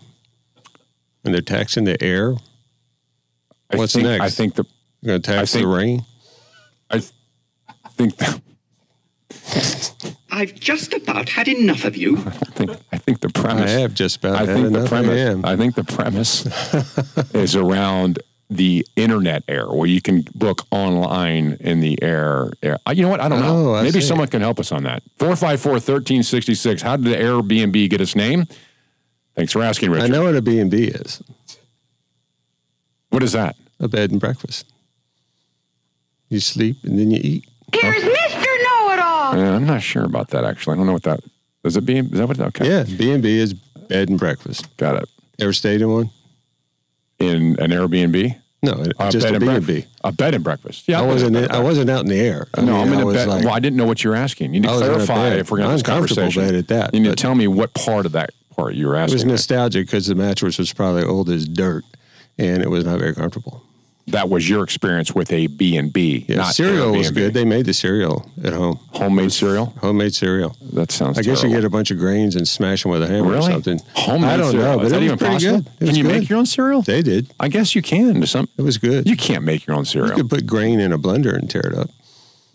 [1.26, 2.34] And they're taxing the air.
[3.70, 4.22] I What's think, next?
[4.24, 4.64] I think the
[5.02, 6.04] You're going to tax I think- the rain.
[6.88, 7.12] I th-
[7.96, 8.40] think that,
[10.30, 12.18] I've just about had enough of you.
[12.18, 13.70] I think I think the premise.
[13.74, 14.84] I have just about I had think the enough.
[14.86, 15.18] I premise.
[15.30, 15.44] am.
[15.44, 16.46] I think the premise
[17.34, 18.20] is around
[18.50, 22.50] the internet air, where you can book online in the air.
[22.62, 22.78] air.
[22.86, 23.20] Uh, You know what?
[23.20, 23.70] I don't know.
[23.70, 24.06] Oh, I Maybe see.
[24.06, 25.02] someone can help us on that.
[25.18, 26.82] 454 1366.
[26.82, 28.46] How did the Airbnb get its name?
[29.36, 30.04] Thanks for asking, Richard.
[30.04, 31.22] I know what a B and B is.
[33.10, 33.56] What is that?
[33.80, 34.66] A bed and breakfast.
[36.28, 37.48] You sleep and then you eat.
[37.72, 38.40] Here's Mr.
[38.40, 39.32] Know-It-All.
[39.38, 40.74] Uh, I'm not sure about that, actually.
[40.74, 41.20] I don't know what that
[41.64, 41.76] is.
[41.76, 41.98] It B?
[41.98, 42.40] Is that what?
[42.40, 42.66] Okay.
[42.68, 44.74] Yeah, B and B is bed and breakfast.
[44.76, 45.08] Got it.
[45.38, 46.10] Ever stayed in one?
[47.18, 48.36] In an Airbnb?
[48.62, 49.66] No, A just bed a and B and breakfast.
[49.66, 50.00] B.
[50.04, 50.88] A bed and breakfast.
[50.88, 51.36] Yeah, I wasn't.
[51.36, 52.46] in In, a I wasn't out in the air.
[52.54, 53.28] I no, mean, I'm in I a bed.
[53.28, 54.54] like- well, I didn't know what you were asking.
[54.54, 56.42] You need to was in a clarify if we're going to have this Uncomfortable conversation.
[56.42, 58.96] bed at that, You need to tell me what part of that part you were
[58.96, 61.84] It was nostalgic because the mattress was probably old as dirt,
[62.38, 63.62] and it was not very comfortable.
[64.08, 66.24] that was your experience with a B and B.
[66.28, 67.34] Yeah, not cereal was good.
[67.34, 68.78] They made the cereal at home.
[68.92, 69.66] Homemade cereal.
[69.80, 70.56] Homemade cereal.
[70.74, 71.18] That sounds.
[71.18, 71.48] I guess terrible.
[71.50, 73.48] you get a bunch of grains and smash them with a hammer Really?
[73.48, 73.80] or something.
[73.94, 74.70] Homemade I don't cereal.
[74.70, 75.60] know, but Is that it was even pretty possible?
[75.62, 75.72] good.
[75.80, 76.20] It Can you good.
[76.20, 76.82] make your own cereal?
[76.82, 77.32] They did.
[77.40, 78.20] I guess you can.
[78.20, 79.08] To some, It was good.
[79.08, 80.10] you can't make your own cereal.
[80.16, 81.90] You could put grain in a blender and tear it up.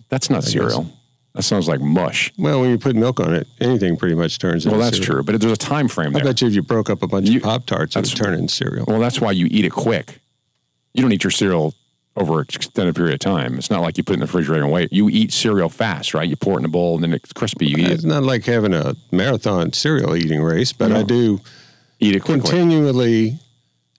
[0.07, 0.87] That's not cereal.
[1.33, 2.31] That sounds like mush.
[2.37, 4.75] Well, when you put milk on it, anything pretty much turns into.
[4.77, 5.23] Well, into that's cereal.
[5.23, 7.29] true, but there's a time frame I bet you if you broke up a bunch
[7.29, 8.85] You- of Pop Tarts, it would turn into cereal.
[8.87, 10.19] Well, that's why you eat it quick.
[10.93, 11.73] You don't eat your cereal
[12.17, 13.57] over an extended period of time.
[13.57, 14.91] It's not like you put it in the refrigerator and wait.
[14.91, 16.27] You eat cereal fast, right?
[16.27, 17.67] You pour it in a bowl and then it's crispy.
[17.67, 18.07] You eat It's it.
[18.07, 21.39] not like having a marathon cereal eating race, but I do
[22.01, 22.41] Eat it quickly.
[22.49, 23.39] continually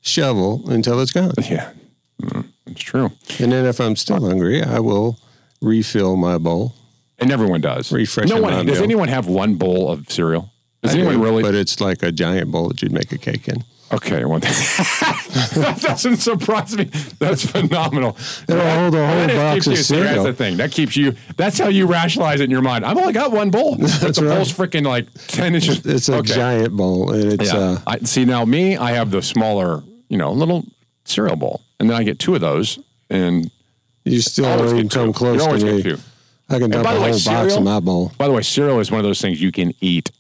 [0.03, 1.33] shovel until it's gone.
[1.49, 1.71] Yeah,
[2.21, 3.11] Mm, it's true.
[3.41, 5.19] And then if I'm still hungry, I will
[5.63, 6.75] refill my bowl.
[7.23, 7.91] And everyone does.
[7.93, 8.67] Refresh No one.
[8.67, 10.51] Does anyone have one bowl of cereal?
[10.83, 11.43] Does I anyone do, really?
[11.43, 13.65] But it's like a giant bowl that you'd make a cake in.
[13.93, 16.85] Okay, well, that doesn't surprise me.
[17.19, 18.17] That's phenomenal.
[18.49, 20.25] It'll hold a whole box of see, That's cereal.
[20.25, 20.57] the thing.
[20.57, 21.15] That keeps you.
[21.37, 22.87] That's how you rationalize it in your mind.
[22.87, 23.77] I've only got one bowl.
[23.77, 24.35] But That's the right.
[24.37, 25.85] bowl's freaking like ten inches.
[25.85, 26.35] It's a Okay.
[26.35, 27.59] giant bowl, and it's Yeah.
[27.59, 30.65] uh, I, see now me, I have the smaller, you know, little
[31.05, 32.79] cereal bowl, and then I get two of those,
[33.11, 33.51] and
[34.07, 35.83] you still don't come close You always me.
[35.83, 36.03] get two.
[36.53, 38.13] I can dump by a the whole way, box cereal- in my bowl.
[38.19, 40.11] By the way, cereal is one of those things you can eat.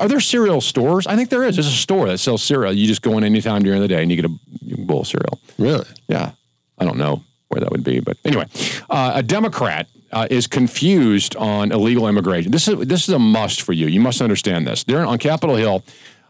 [0.00, 1.06] Are there cereal stores?
[1.06, 1.56] I think there is.
[1.56, 2.72] There's a store that sells cereal.
[2.72, 5.38] You just go in anytime during the day and you get a bowl of cereal.
[5.58, 5.86] Really?
[6.08, 6.32] Yeah.
[6.78, 8.46] I don't know where that would be, but anyway,
[8.90, 12.50] uh, a Democrat uh, is confused on illegal immigration.
[12.50, 13.86] This is this is a must for you.
[13.86, 14.82] You must understand this.
[14.84, 15.84] There on Capitol Hill,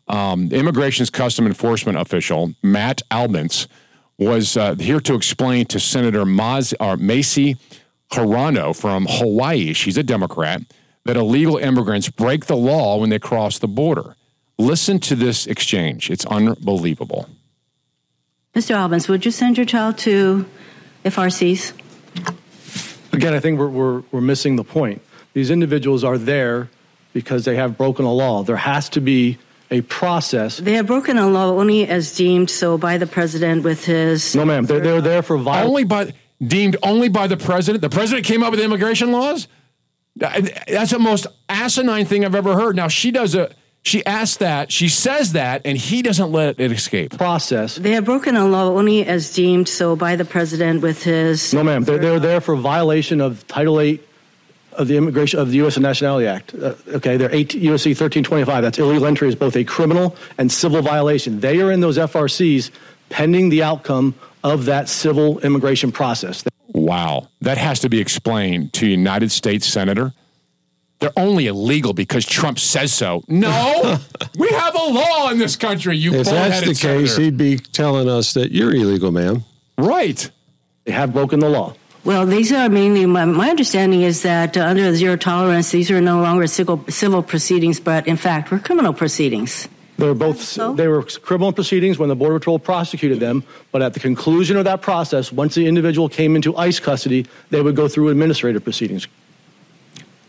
[0.09, 3.67] um, Immigration's Custom Enforcement official Matt Albence
[4.19, 7.57] was uh, here to explain to Senator Maz, or Mazie
[8.11, 9.73] Hirono from Hawaii.
[9.73, 10.63] She's a Democrat.
[11.05, 14.17] That illegal immigrants break the law when they cross the border.
[14.59, 16.11] Listen to this exchange.
[16.11, 17.29] It's unbelievable.
[18.55, 18.75] Mr.
[18.75, 20.47] Albence, would you send your child to
[21.05, 21.75] FRCs?
[23.13, 25.03] Again, I think we're, we're, we're missing the point.
[25.35, 26.71] These individuals are there
[27.13, 28.43] because they have broken a law.
[28.43, 29.39] There has to be
[29.71, 30.59] a process.
[30.59, 34.35] They have broken a law only as deemed so by the president with his.
[34.35, 34.65] No, ma'am.
[34.65, 35.69] They're, they're there for violence.
[35.69, 36.13] Only by
[36.45, 37.83] deemed only by the president.
[37.83, 39.49] The president came up with immigration laws.
[40.17, 42.77] That's the most asinine thing I've ever heard.
[42.77, 43.51] Now she does a.
[43.83, 44.73] She asks that.
[44.73, 47.17] She says that, and he doesn't let it escape.
[47.17, 47.77] Process.
[47.77, 51.55] They have broken a law only as deemed so by the president with his.
[51.55, 51.85] No, ma'am.
[51.85, 54.01] They're, they're there for violation of Title VIII
[54.73, 55.77] of the Immigration of the U.S.
[55.77, 56.55] and Nationality Act.
[56.55, 58.63] Uh, okay, they're 8 USC 1325.
[58.63, 61.39] That's illegal entry is both a criminal and civil violation.
[61.39, 62.71] They are in those FRCs
[63.09, 64.15] pending the outcome
[64.47, 66.45] of that civil immigration process.
[66.69, 70.13] Wow, that has to be explained to United States senator.
[71.01, 73.23] They're only illegal because Trump says so.
[73.27, 73.99] No,
[74.39, 75.97] we have a law in this country.
[75.99, 76.79] You If that's the bullheaded case,
[77.15, 77.23] senator.
[77.23, 79.45] he'd be telling us that you're illegal, ma'am.
[79.77, 80.31] Right.
[80.85, 81.75] They have broken the law.
[82.05, 86.01] Well, these are mainly, my, my understanding is that uh, under zero tolerance, these are
[86.01, 89.69] no longer civil, civil proceedings, but in fact, were criminal proceedings.
[89.99, 93.95] They were both they were criminal proceedings when the border patrol prosecuted them, but at
[93.95, 97.89] the conclusion of that process, once the individual came into ICE custody, they would go
[97.89, 99.09] through administrative proceedings.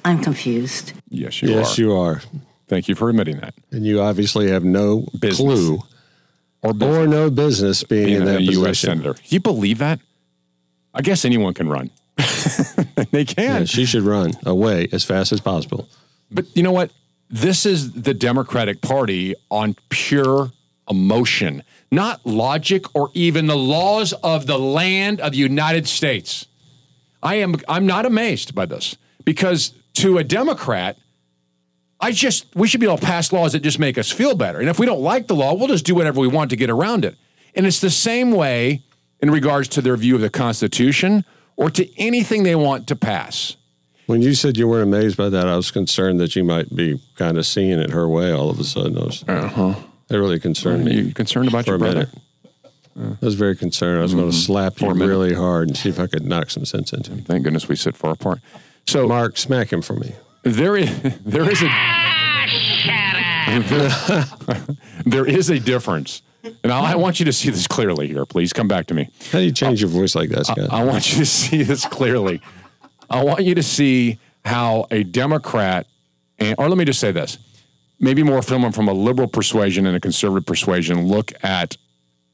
[0.05, 0.93] I'm confused.
[1.09, 1.81] Yes, you yes, are.
[1.81, 2.21] you are.
[2.69, 3.53] Thank you for admitting that.
[3.71, 5.37] And you obviously have no Business.
[5.37, 5.79] clue
[6.61, 8.61] Or, or no business being, being in that a position.
[8.63, 8.79] U.S.
[8.79, 9.13] senator.
[9.13, 9.99] Can you believe that?
[10.93, 11.91] I guess anyone can run.
[13.11, 13.61] they can.
[13.61, 15.87] Yeah, she should run away as fast as possible.
[16.31, 16.91] But you know what?
[17.29, 20.51] This is the Democratic Party on pure
[20.89, 26.47] emotion, not logic or even the laws of the land of the United States.
[27.21, 30.97] I am I'm not amazed by this because to a Democrat,
[31.99, 34.59] I just we should be able to pass laws that just make us feel better.
[34.59, 36.69] And if we don't like the law, we'll just do whatever we want to get
[36.69, 37.17] around it.
[37.55, 38.83] And it's the same way
[39.19, 41.25] in regards to their view of the Constitution
[41.57, 43.56] or to anything they want to pass.
[44.07, 46.99] When you said you weren't amazed by that, I was concerned that you might be
[47.15, 48.97] kind of seeing it her way all of a sudden.
[48.97, 49.75] I was, uh-huh.
[50.07, 50.95] That really concerned me.
[50.95, 52.09] You concerned about for your a brother?
[52.95, 53.17] minute.
[53.21, 53.99] I was very concerned.
[53.99, 56.49] I was going to slap For you really hard and see if I could knock
[56.49, 57.23] some sense into him.
[57.23, 58.39] Thank goodness we sit far apart.
[58.87, 60.13] So, Mark, smack him for me.
[60.43, 60.89] There is
[61.25, 61.67] there is a
[65.05, 66.21] there is a difference,
[66.63, 68.25] and I, I want you to see this clearly here.
[68.25, 69.09] Please come back to me.
[69.31, 70.71] How do you change your voice like that, Scott?
[70.71, 72.41] I, I want you to see this clearly.
[73.09, 75.87] I want you to see how a Democrat,
[76.57, 77.37] or let me just say this,
[77.99, 81.77] maybe more someone from a liberal persuasion and a conservative persuasion look at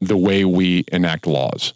[0.00, 1.72] the way we enact laws,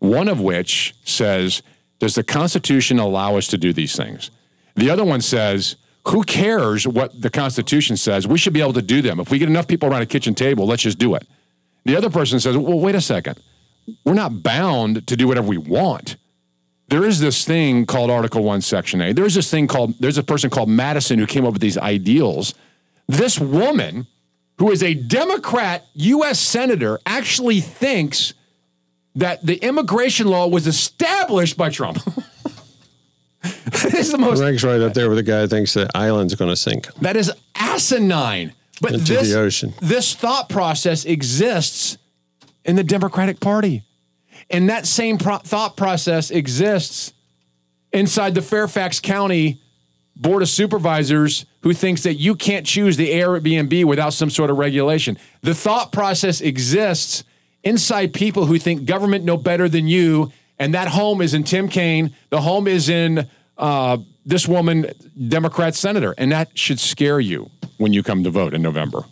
[0.00, 1.62] One of which says,
[1.98, 4.30] Does the Constitution allow us to do these things?
[4.76, 5.76] The other one says,
[6.08, 8.26] Who cares what the Constitution says?
[8.26, 9.20] We should be able to do them.
[9.20, 11.26] If we get enough people around a kitchen table, let's just do it.
[11.84, 13.40] The other person says, Well, wait a second.
[14.04, 16.16] We're not bound to do whatever we want.
[16.88, 19.12] There is this thing called Article 1, Section A.
[19.12, 22.54] There's this thing called, there's a person called Madison who came up with these ideals.
[23.06, 24.06] This woman,
[24.58, 26.40] who is a Democrat U.S.
[26.40, 28.32] Senator, actually thinks
[29.14, 31.98] that the immigration law was established by Trump.
[33.42, 34.40] that is the most.
[34.40, 37.16] Ranks right up there with the guy who thinks the island's going to sink That
[37.16, 38.54] is asinine.
[38.80, 39.74] But into this, the ocean.
[39.80, 41.98] this thought process exists
[42.64, 43.82] in the Democratic Party.
[44.50, 47.12] And that same pro- thought process exists
[47.92, 49.60] inside the Fairfax County
[50.16, 54.58] Board of Supervisors who thinks that you can't choose the Airbnb without some sort of
[54.58, 55.18] regulation.
[55.42, 57.24] The thought process exists
[57.62, 61.68] inside people who think government know better than you, and that home is in Tim
[61.68, 62.14] Kaine.
[62.30, 64.86] The home is in uh, this woman,
[65.28, 69.04] Democrat senator, and that should scare you when you come to vote in November.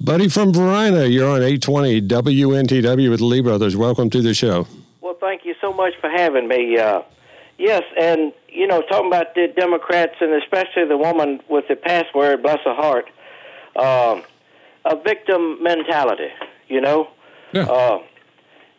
[0.00, 3.76] Buddy from Varina, you're on 820 WNTW with the Lee Brothers.
[3.76, 4.68] Welcome to the show.
[5.00, 6.78] Well, thank you so much for having me.
[6.78, 7.02] Uh,
[7.58, 12.44] yes, and you know, talking about the Democrats and especially the woman with the password,
[12.44, 13.06] bless her heart,
[13.74, 14.22] um,
[14.84, 16.28] a victim mentality.
[16.68, 17.08] You know,
[17.52, 17.62] yeah.
[17.62, 17.98] Uh,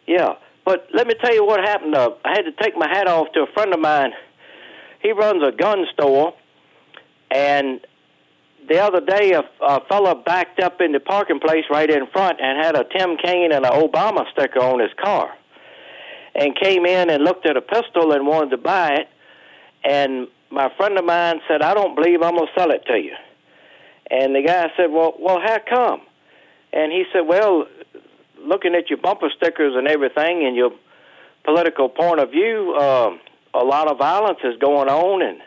[0.08, 0.36] yeah.
[0.64, 1.96] But let me tell you what happened.
[1.96, 4.12] Uh, I had to take my hat off to a friend of mine.
[5.02, 6.34] He runs a gun store,
[7.30, 7.82] and
[8.70, 12.40] the other day a, a fella backed up in the parking place right in front
[12.40, 15.32] and had a Tim Kaine and an Obama sticker on his car,
[16.36, 19.10] and came in and looked at a pistol and wanted to buy it.
[19.84, 23.16] And my friend of mine said, "I don't believe I'm gonna sell it to you."
[24.12, 26.02] And the guy said, "Well, well, how come?"
[26.72, 27.68] And he said, "Well,
[28.38, 30.72] looking at your bumper stickers and everything, and your
[31.44, 33.18] political point of view, uh,
[33.54, 35.42] a lot of violence is going on, and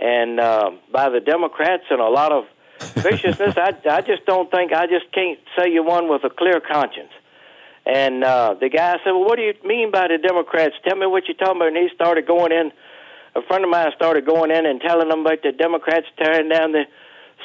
[0.00, 2.44] and uh, by the Democrats, and a lot of
[2.80, 3.56] viciousness.
[3.56, 7.12] I I just don't think I just can't say you one with a clear conscience."
[7.86, 10.74] And uh, the guy said, "Well, what do you mean by the Democrats?
[10.86, 12.72] Tell me what you're talking about." And he started going in.
[13.36, 16.72] A friend of mine started going in and telling them about the Democrats tearing down
[16.72, 16.84] the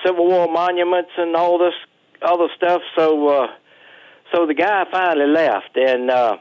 [0.04, 1.76] Civil War monuments and all this
[2.24, 2.82] other stuff.
[2.98, 3.48] So, uh,
[4.34, 6.38] so the guy finally left, and uh,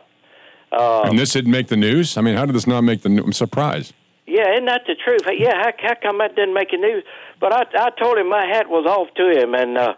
[0.73, 2.17] uh, and this didn't make the news?
[2.17, 3.25] I mean, how did this not make the news?
[3.25, 3.93] I'm surprised.
[4.27, 5.23] Yeah, isn't that the truth?
[5.39, 7.05] Yeah, how, how come that didn't make a news?
[7.41, 9.95] But I, I told him my hat was off to him, and uh,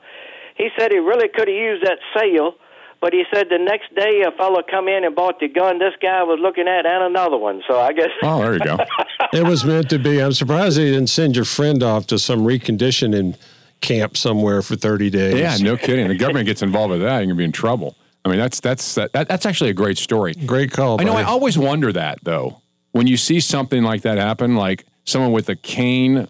[0.56, 2.54] he said he really could have used that sale.
[3.00, 5.92] But he said the next day a fellow come in and bought the gun this
[6.00, 7.62] guy was looking at and another one.
[7.68, 8.08] So I guess.
[8.22, 8.78] Oh, there you go.
[9.32, 10.22] It was meant to be.
[10.22, 13.36] I'm surprised they didn't send your friend off to some reconditioning
[13.80, 15.34] camp somewhere for 30 days.
[15.34, 16.08] Yeah, no kidding.
[16.08, 17.96] The government gets involved with that, you're gonna be in trouble.
[18.24, 20.34] I mean, that's that's that, that's actually a great story.
[20.34, 21.00] Great call.
[21.00, 21.16] I know.
[21.16, 22.60] I always wonder that though,
[22.96, 26.28] when you see something like that happen, like someone with a Kaine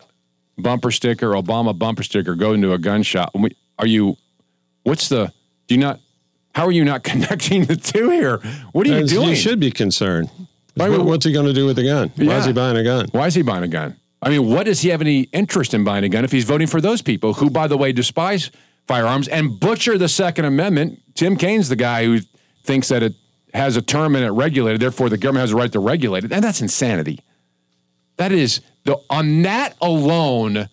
[0.58, 3.34] bumper sticker, Obama bumper sticker, go into a gun shop.
[3.78, 4.16] Are you?
[4.82, 5.32] What's the?
[5.68, 6.00] Do you not?
[6.54, 8.38] How are you not connecting the two here?
[8.72, 9.28] What are you As doing?
[9.30, 10.30] You should be concerned.
[10.74, 12.10] Why What- What's he going to do with the gun?
[12.16, 13.06] Why is he buying a gun?
[13.12, 13.96] Why is he buying a gun?
[14.22, 16.66] I mean, what does he have any interest in buying a gun if he's voting
[16.66, 18.50] for those people who, by the way, despise
[18.88, 21.00] firearms and butcher the Second Amendment?
[21.14, 22.20] Tim Kaine's the guy who
[22.64, 23.14] thinks that it
[23.56, 26.32] has a term and it regulated, therefore the government has a right to regulate it,
[26.32, 27.20] and that's insanity.
[28.16, 30.68] That is the on that alone.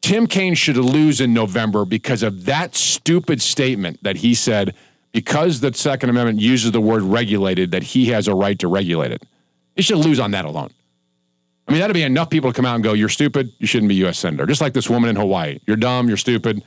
[0.00, 4.74] Tim Kaine should lose in November because of that stupid statement that he said
[5.12, 9.12] because the Second Amendment uses the word regulated, that he has a right to regulate
[9.12, 9.22] it.
[9.74, 10.70] He should lose on that alone.
[11.66, 13.52] I mean, that'd be enough people to come out and go, You're stupid.
[13.58, 14.18] You shouldn't be U.S.
[14.18, 14.46] Senator.
[14.46, 15.58] Just like this woman in Hawaii.
[15.66, 16.08] You're dumb.
[16.08, 16.62] You're stupid.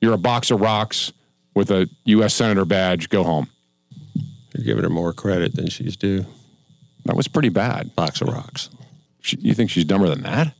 [0.00, 1.12] You're a box of rocks
[1.54, 2.34] with a U.S.
[2.34, 3.08] Senator badge.
[3.08, 3.48] Go home.
[4.56, 6.24] You're giving her more credit than she's due.
[7.04, 7.94] That was pretty bad.
[7.94, 8.70] Box of rocks.
[9.20, 10.54] She, you think she's dumber than that?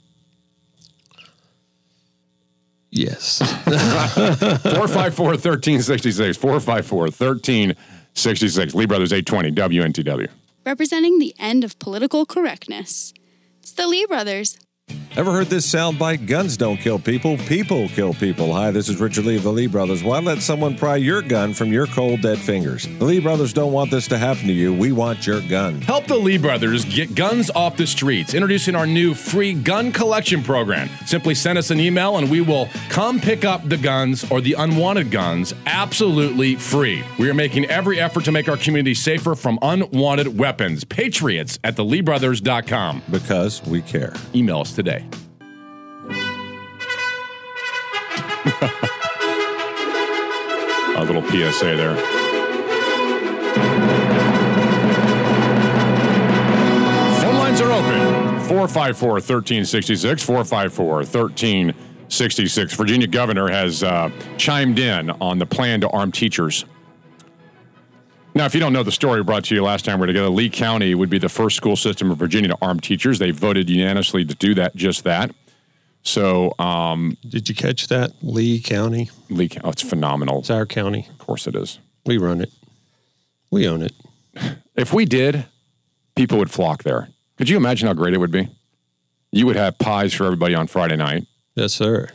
[2.90, 3.38] Yes.
[3.64, 6.36] 454 1366.
[6.36, 8.74] 454 1366.
[8.74, 10.28] Lee Brothers 820 WNTW.
[10.64, 13.14] Representing the end of political correctness.
[13.60, 14.58] It's the Lee Brothers.
[15.16, 16.26] Ever heard this soundbite?
[16.26, 18.52] Guns don't kill people, people kill people.
[18.52, 20.04] Hi, this is Richard Lee of the Lee Brothers.
[20.04, 22.86] Why let someone pry your gun from your cold, dead fingers?
[22.98, 24.74] The Lee Brothers don't want this to happen to you.
[24.74, 25.80] We want your gun.
[25.80, 28.34] Help the Lee brothers get guns off the streets.
[28.34, 30.90] Introducing our new free gun collection program.
[31.06, 34.52] Simply send us an email and we will come pick up the guns or the
[34.52, 37.02] unwanted guns absolutely free.
[37.18, 40.84] We are making every effort to make our community safer from unwanted weapons.
[40.84, 43.02] Patriots at theleebrothers.com.
[43.10, 44.12] Because we care.
[44.34, 45.08] Email us today.
[50.96, 51.96] A little PSA there.
[57.16, 58.00] Phone lines are open
[58.46, 60.22] 454 1366.
[60.22, 62.74] 454 1366.
[62.74, 66.66] Virginia governor has uh, chimed in on the plan to arm teachers
[68.36, 70.28] now, if you don't know the story, brought to you last time we were together.
[70.28, 73.18] Lee County would be the first school system in Virginia to arm teachers.
[73.18, 75.34] They voted unanimously to do that, just that.
[76.02, 78.12] So, um, did you catch that?
[78.20, 79.08] Lee County.
[79.30, 80.40] Lee, oh, it's phenomenal.
[80.40, 81.06] It's our county.
[81.08, 81.78] Of course, it is.
[82.04, 82.52] We run it.
[83.50, 83.92] We own it.
[84.76, 85.46] If we did,
[86.14, 87.08] people would flock there.
[87.38, 88.50] Could you imagine how great it would be?
[89.32, 91.26] You would have pies for everybody on Friday night.
[91.54, 92.10] Yes, sir.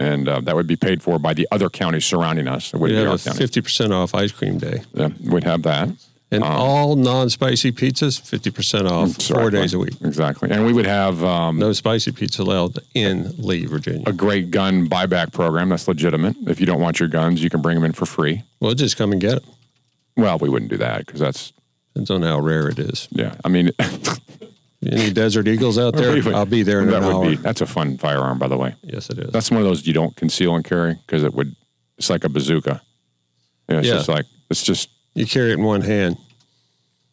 [0.00, 2.72] And uh, that would be paid for by the other counties surrounding us.
[2.72, 3.38] It We wouldn't be our have county.
[3.38, 5.90] fifty percent off ice cream day, Yeah, we'd have that.
[6.32, 9.60] and Um, all non-spicy pizzas fifty percent off four Exactly.
[9.60, 9.94] days a week.
[10.02, 10.50] Exactly.
[10.50, 14.04] And we would have um, No spicy pizza allowed in Lee, Virginia.
[14.06, 16.34] a great gun buyback program that's legitimate.
[16.46, 18.42] If you don't want your guns, you can bring them in for free.
[18.58, 19.54] Well, just come and get them.
[20.16, 21.52] Well, we wouldn't do that because that's,
[21.94, 23.06] Depends on how rare it is.
[23.10, 23.34] yeah.
[23.44, 23.70] I mean,
[24.86, 26.12] Any Desert Eagles out there?
[26.14, 27.24] we I'll be there in that an would hour.
[27.30, 28.74] be, that's a fun firearm, by the way.
[28.82, 29.30] Yes, it is.
[29.30, 31.54] That's one of those you don't conceal and carry because it would,
[31.98, 32.80] it's like a bazooka.
[33.68, 33.94] Yeah, it's Yeah.
[33.94, 36.16] just like, it's just, You carry it in one hand.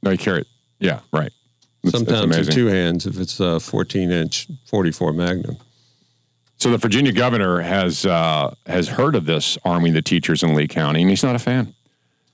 [0.02, 0.48] no, you carry it.
[0.80, 1.32] Yeah, right.
[1.84, 5.58] It's, it's Sometimes in two hands if it's a 14 inch 44 Magnum.
[6.58, 10.68] So the Virginia governor has uh, has heard of this arming the teachers in Lee
[10.68, 11.74] County, and he's not a fan.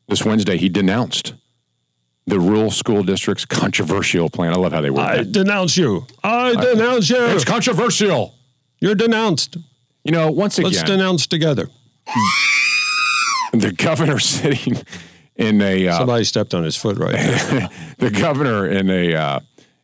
[0.07, 1.33] This Wednesday, he denounced
[2.25, 4.53] the rural school district's controversial plan.
[4.53, 5.31] I love how they word I that.
[5.31, 6.07] denounce you.
[6.23, 7.17] I denounce you.
[7.19, 8.35] It's controversial.
[8.79, 9.57] You're denounced.
[10.03, 11.67] You know, once again, Let's denounce together.
[13.53, 14.77] the governor sitting
[15.35, 17.69] in a uh, Somebody stepped on his foot right there.
[17.97, 19.39] the governor in a uh,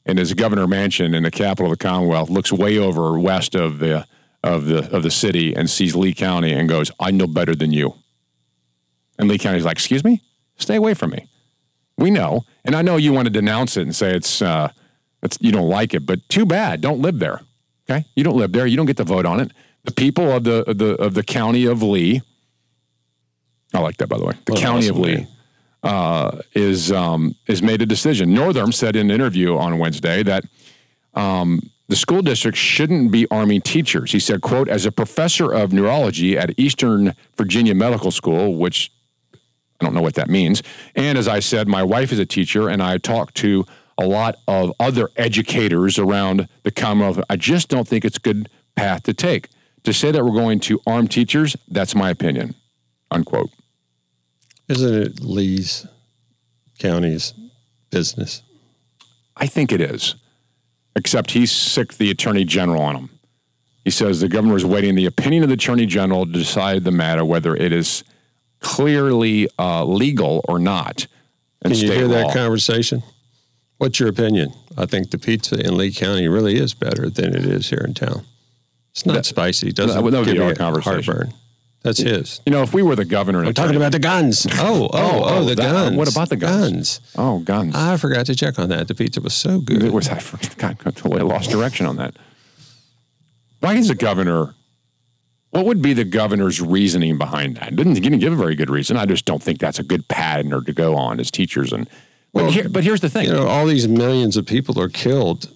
[0.05, 3.79] in his governor mansion in the capital of the Commonwealth looks way over west of
[3.79, 4.05] the
[4.43, 7.71] of the of the city and sees Lee County and goes, "I know better than
[7.71, 7.95] you."
[9.17, 10.21] And Lee County's like, "Excuse me,
[10.57, 11.27] stay away from me."
[11.99, 14.71] We know, and I know you want to denounce it and say it's uh,
[15.21, 16.79] it's you don't like it, but too bad.
[16.81, 17.41] Don't live there.
[17.89, 18.65] Okay, you don't live there.
[18.65, 19.51] You don't get to vote on it.
[19.83, 22.21] The people of the of the of the county of Lee.
[23.73, 24.33] I like that, by the way.
[24.45, 25.27] The county of awesome Lee
[25.83, 28.33] uh, is um, is made a decision.
[28.33, 30.45] Northam said in an interview on Wednesday that
[31.13, 34.11] um, the school district shouldn't be arming teachers.
[34.11, 38.91] He said, "quote As a professor of neurology at Eastern Virginia Medical School, which
[39.79, 40.61] I don't know what that means,
[40.95, 43.65] and as I said, my wife is a teacher, and I talk to
[43.97, 47.23] a lot of other educators around the Commonwealth.
[47.29, 49.49] I just don't think it's a good path to take.
[49.83, 52.55] To say that we're going to arm teachers, that's my opinion."
[53.11, 53.51] Unquote.
[54.67, 55.87] Isn't it Lee's
[56.77, 57.33] County's
[57.89, 58.43] business?
[59.35, 60.15] I think it is.
[60.95, 63.09] Except he's sick the attorney general on him.
[63.83, 66.91] He says the governor is waiting the opinion of the attorney general to decide the
[66.91, 68.03] matter whether it is
[68.59, 71.07] clearly uh, legal or not.
[71.63, 72.13] Can you hear law.
[72.23, 73.03] that conversation?
[73.77, 74.53] What's your opinion?
[74.77, 77.93] I think the pizza in Lee County really is better than it is here in
[77.93, 78.25] town.
[78.91, 79.69] It's not That- spicy.
[79.69, 81.03] It doesn't that would- that would give our conversation.
[81.03, 81.33] heartburn.
[81.81, 82.41] That's his.
[82.45, 84.45] You know, if we were the governor, We're talking about the guns.
[84.59, 85.95] Oh, oh, oh, the that- guns.
[85.95, 86.99] What about the guns?
[87.17, 87.73] Oh, guns.
[87.73, 88.89] I forgot to check on that.
[88.89, 89.83] The pizza was so good.
[89.83, 92.15] It was I forgot I totally lost direction on that.
[93.61, 94.55] Why is the governor?
[95.51, 97.75] What would be the governor's reasoning behind that?
[97.75, 98.97] Didn't he didn't give a very good reason.
[98.97, 101.73] I just don't think that's a good pattern or to go on as teachers.
[101.73, 101.89] And
[102.33, 104.89] but, Well, here, but here's the thing: You know, all these millions of people are
[104.89, 105.49] killed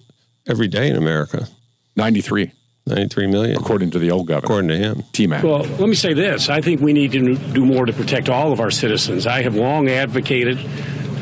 [0.48, 1.46] every day in America.
[1.94, 2.50] ninety three,
[2.86, 5.04] 93 million, according to the old governor, according to him.
[5.12, 5.44] T Mac.
[5.44, 6.48] Well, let me say this.
[6.48, 9.26] I think we need to do more to protect all of our citizens.
[9.26, 10.58] I have long advocated.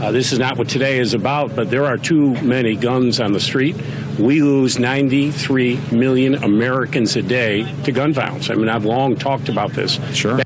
[0.03, 3.33] Uh, this is not what today is about, but there are too many guns on
[3.33, 3.77] the street.
[4.19, 8.51] We lose 93 million Americans a day to gun violence.
[8.51, 10.01] I mean, I've long talked about this.
[10.13, 10.41] Sure.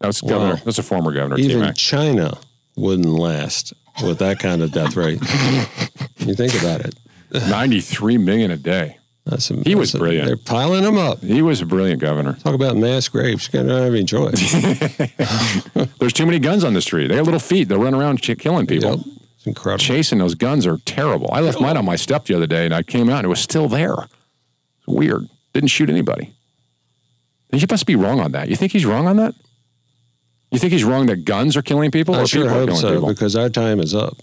[0.00, 0.54] That's governor.
[0.54, 0.60] Wow.
[0.64, 1.36] That's a former governor.
[1.36, 1.74] T Even Mac.
[1.74, 2.38] China
[2.74, 5.20] wouldn't last with that kind of death rate.
[6.20, 6.94] you think about it.
[7.50, 8.96] Ninety three million a day.
[9.26, 10.26] That's some, He was a- brilliant.
[10.28, 11.20] They're piling them up.
[11.20, 12.34] He was a brilliant governor.
[12.34, 13.50] Talk about mass graves.
[13.52, 14.30] You don't have any joy.
[15.98, 17.08] There's too many guns on the street.
[17.08, 17.68] They got little feet.
[17.68, 19.02] They'll run around ch- killing people.
[19.36, 19.78] It's incredible.
[19.82, 21.28] Chasing those guns are terrible.
[21.32, 23.28] I left mine on my step the other day, and I came out and it
[23.28, 23.94] was still there.
[23.94, 25.28] It's weird.
[25.52, 26.32] Didn't shoot anybody.
[27.50, 28.48] He must be wrong on that.
[28.48, 29.34] You think he's wrong on that?
[30.52, 32.14] You think he's wrong that guns are killing people?
[32.14, 33.08] I or sure people hope so people?
[33.08, 34.16] because our time is up.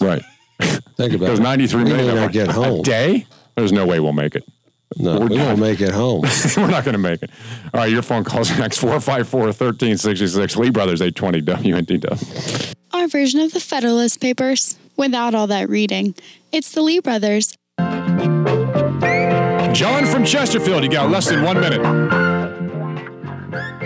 [0.00, 0.22] Right.
[0.60, 1.42] Think about Because it.
[1.42, 2.80] 93 we million may of not get home.
[2.80, 3.26] a day.
[3.56, 4.44] There's no way we'll make it.
[4.96, 5.46] No, We're we not.
[5.46, 6.22] won't make it home.
[6.56, 7.30] We're not going to make it.
[7.74, 10.56] All right, your phone calls next 454 1366.
[10.56, 12.74] Lee Brothers 820 WNTW.
[12.92, 16.14] Our version of the Federalist Papers, without all that reading.
[16.52, 17.54] It's the Lee brothers.
[19.74, 21.82] John from Chesterfield, you got less than one minute.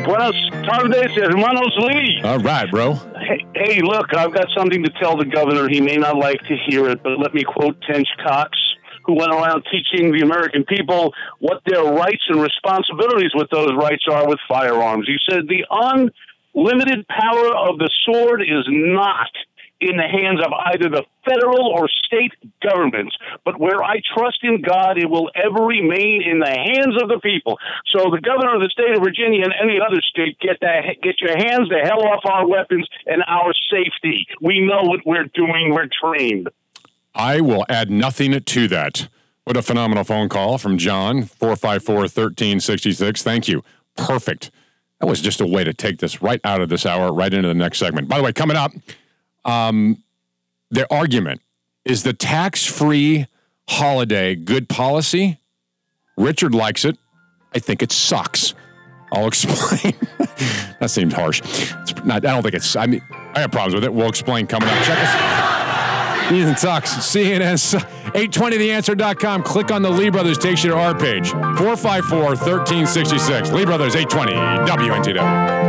[0.05, 0.35] Buenas
[0.67, 2.21] tardes, hermanos Lee.
[2.23, 2.95] All right, bro.
[2.95, 5.69] Hey, hey, look, I've got something to tell the governor.
[5.69, 8.57] He may not like to hear it, but let me quote Tench Coxe.
[9.05, 14.05] Who went around teaching the American people what their rights and responsibilities with those rights
[14.11, 15.07] are with firearms.
[15.07, 19.31] He said the unlimited power of the sword is not
[19.81, 23.17] in the hands of either the federal or state governments.
[23.45, 27.19] But where I trust in God, it will ever remain in the hands of the
[27.23, 27.59] people.
[27.89, 31.21] So the governor of the state of Virginia and any other state get that get
[31.21, 34.27] your hands the hell off our weapons and our safety.
[34.41, 35.73] We know what we're doing.
[35.73, 36.49] We're trained.
[37.15, 39.09] I will add nothing to that.
[39.45, 43.23] What a phenomenal phone call from John, 454 1366.
[43.23, 43.65] Thank you.
[43.97, 44.51] Perfect.
[45.01, 47.49] That was just a way to take this right out of this hour, right into
[47.49, 48.09] the next segment.
[48.09, 48.73] By the way, coming up,
[49.45, 50.03] um,
[50.71, 51.41] their argument
[51.85, 53.27] is the tax free
[53.69, 55.39] holiday good policy.
[56.17, 56.99] Richard likes it.
[57.55, 58.55] I think it sucks.
[59.13, 59.95] I'll explain.
[60.79, 61.41] that seems harsh.
[61.41, 63.03] It's not, I don't think it's, I mean,
[63.35, 63.93] I have problems with it.
[63.93, 64.85] We'll explain coming up.
[64.85, 65.50] Check us.
[66.33, 67.57] Ethan Tux, CNN,
[68.13, 69.43] 820theanswer.com.
[69.43, 71.31] Click on the Lee Brothers, takes you to our page.
[71.31, 73.51] 454 1366.
[73.51, 74.33] Lee Brothers, 820
[74.71, 75.60] WNTW.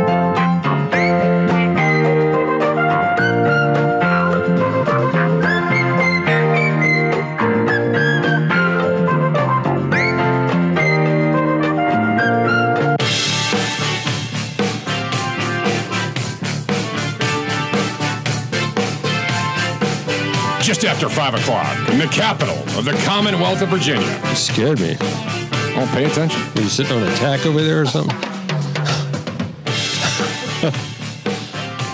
[20.82, 24.20] Just after 5 o'clock in the capital of the Commonwealth of Virginia.
[24.28, 24.96] You scared me.
[25.00, 26.42] Oh, pay attention.
[26.42, 28.16] Are you sitting on a tack over there or something?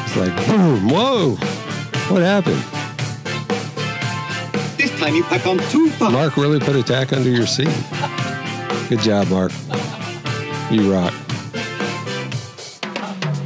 [0.06, 1.34] it's like, boom, whoa.
[2.08, 2.62] What happened?
[4.78, 6.10] This time you pack on too far.
[6.10, 7.68] Mark really put a tack under your seat.
[8.88, 9.52] Good job, Mark.
[10.70, 11.12] You rock.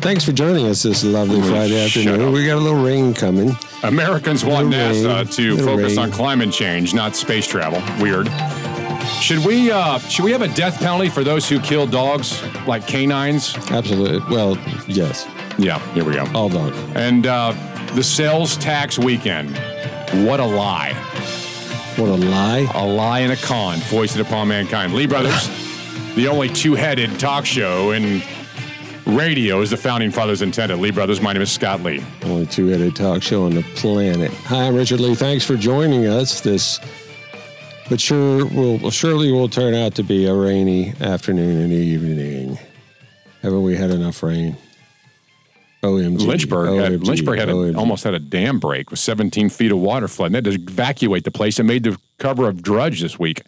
[0.02, 2.30] Thanks for joining us this lovely Friday afternoon.
[2.30, 3.56] We got a little rain coming.
[3.82, 5.98] Americans want NASA rain, to focus rain.
[5.98, 7.82] on climate change, not space travel.
[8.02, 8.28] Weird.
[9.20, 12.86] Should we uh, should we have a death penalty for those who kill dogs like
[12.86, 13.56] canines?
[13.70, 14.18] Absolutely.
[14.34, 14.56] Well,
[14.86, 15.26] yes.
[15.58, 16.26] Yeah, here we go.
[16.34, 16.72] All done.
[16.96, 17.52] And uh,
[17.94, 19.56] the sales tax weekend.
[20.26, 20.92] What a lie.
[21.96, 22.70] What a lie.
[22.74, 24.94] A lie and a con foisted upon mankind.
[24.94, 25.48] Lee Brothers,
[26.14, 28.22] the only two headed talk show in
[29.16, 30.78] radio is the founding fathers intended.
[30.78, 32.02] Lee Brothers, my name is Scott Lee.
[32.24, 34.30] Only two headed talk show on the planet.
[34.44, 35.14] Hi, I'm Richard Lee.
[35.14, 36.40] Thanks for joining us.
[36.40, 36.80] This,
[37.88, 42.58] but sure, will surely will turn out to be a rainy afternoon and evening.
[43.42, 44.56] Haven't we had enough rain?
[45.82, 46.26] OMG.
[46.26, 50.06] Lynchburg had, Lynchburg had a, almost had a dam break with 17 feet of water
[50.06, 50.32] flood.
[50.32, 53.42] And they had to evacuate the place and made the cover of Drudge this week.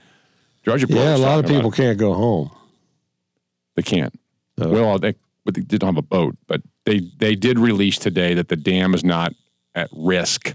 [0.65, 2.51] Drudge Yeah, a lot of people can't go home.
[3.77, 4.19] They can't.
[4.61, 4.69] Oh.
[4.69, 8.48] Well, they, but they didn't have a boat, but they they did release today that
[8.48, 9.32] the dam is not
[9.74, 10.52] at risk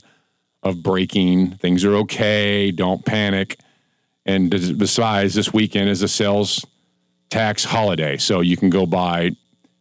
[0.63, 1.51] of breaking.
[1.51, 2.71] Things are okay.
[2.71, 3.59] Don't panic.
[4.25, 6.65] And besides, this weekend is a sales
[7.29, 9.31] tax holiday, so you can go buy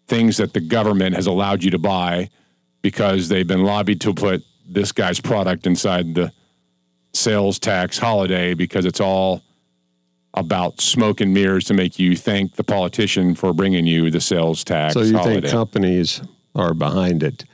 [0.07, 2.31] things that the government has allowed you to buy
[2.83, 6.33] because they've been lobbied to put this guy's product inside the
[7.13, 9.43] sales tax holiday because it's all
[10.35, 14.63] about smoke and mirrors to make you thank the politician for bringing you the sales
[14.65, 15.41] tax So you holiday.
[15.41, 16.21] think companies
[16.55, 17.45] are behind it,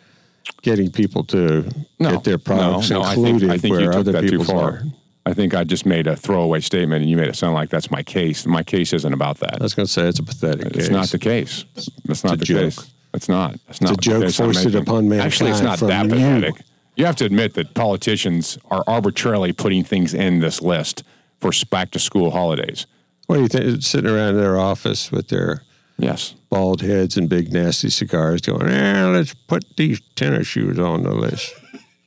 [0.62, 1.68] getting people to
[1.98, 4.28] get their products no, no, I included think, I think where you took other that
[4.28, 4.62] too far.
[4.70, 4.82] are?
[5.26, 7.90] I think I just made a throwaway statement and you made it sound like that's
[7.90, 8.44] my case.
[8.44, 9.60] My case isn't about that.
[9.60, 10.90] I was going to say it's a pathetic It's case.
[10.90, 11.64] not the case.
[12.08, 12.58] It's not the joke.
[12.74, 12.90] case.
[13.14, 13.54] It's not.
[13.54, 16.24] It's It's not a the joke foisted upon Actually, it's not mankind that you.
[16.50, 16.66] pathetic.
[16.96, 21.04] You have to admit that politicians are arbitrarily putting things in this list
[21.40, 22.86] for back to school holidays.
[23.26, 23.82] What do you think?
[23.82, 25.62] Sitting around in their office with their
[25.98, 31.02] yes bald heads and big nasty cigars, going, "Eh, let's put these tennis shoes on
[31.02, 31.54] the list.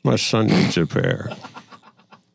[0.04, 1.32] My son needs a pair."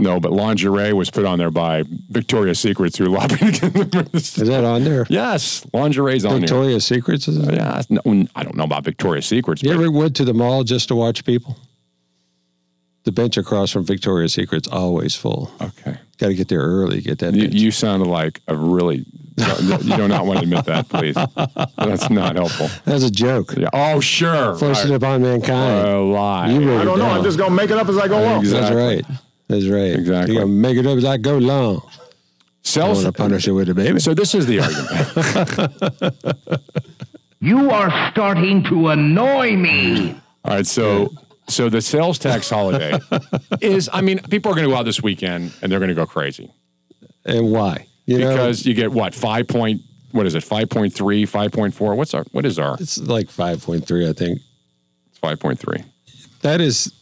[0.02, 3.52] No, but lingerie was put on there by Victoria's Secret through lobbying.
[4.12, 5.06] is that on there?
[5.08, 7.54] Yes, lingerie's on Victoria's Secrets is there.
[7.54, 9.62] Yeah, no, I don't know about Victoria's Secrets.
[9.62, 11.56] You ever went to the mall just to watch people?
[13.04, 15.52] The bench across from Victoria's Secret's always full.
[15.60, 15.98] Okay.
[16.22, 17.00] Got to get there early.
[17.00, 17.34] Get that.
[17.34, 17.54] You, bench.
[17.54, 19.04] you sounded like a really.
[19.36, 21.16] you do not want to admit that, please.
[21.76, 22.68] That's not helpful.
[22.84, 23.54] That's a joke.
[23.56, 23.70] Yeah.
[23.72, 24.54] Oh, sure.
[24.54, 24.96] Foisted Right.
[24.98, 25.88] upon mankind.
[25.88, 26.50] A lie.
[26.52, 27.06] You wrote I don't know.
[27.06, 27.18] down.
[27.18, 28.44] I'm just gonna make it up as I go along.
[28.44, 29.04] That's right.
[29.48, 29.92] That's right.
[29.96, 30.34] Exactly.
[30.36, 31.82] You're gonna make it up as I go along.
[32.62, 33.98] Sells- I want to punish it with a baby.
[33.98, 36.14] So this is the argument.
[37.40, 40.12] You are starting to annoy me.
[40.44, 41.10] All right, so
[41.48, 42.98] so the sales tax holiday
[43.60, 43.88] is.
[43.92, 46.06] I mean, people are going to go out this weekend and they're going to go
[46.06, 46.52] crazy
[47.24, 47.86] And why?
[48.06, 49.82] You know, because you get what five point.
[50.12, 50.44] What is it?
[50.44, 51.96] 5.3, 5.4?
[51.96, 52.24] What's our?
[52.32, 52.76] What is our?
[52.78, 54.40] it's like five point three, I think.
[55.08, 55.84] It's five point three.
[56.42, 56.92] That is,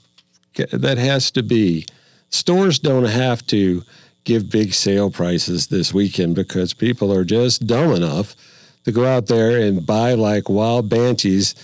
[0.71, 1.87] that has to be.
[2.29, 3.83] Stores don't have to
[4.23, 8.37] give big sale prices this weekend because people are just dumb enough
[8.85, 11.57] to go out there and buy like wild banshees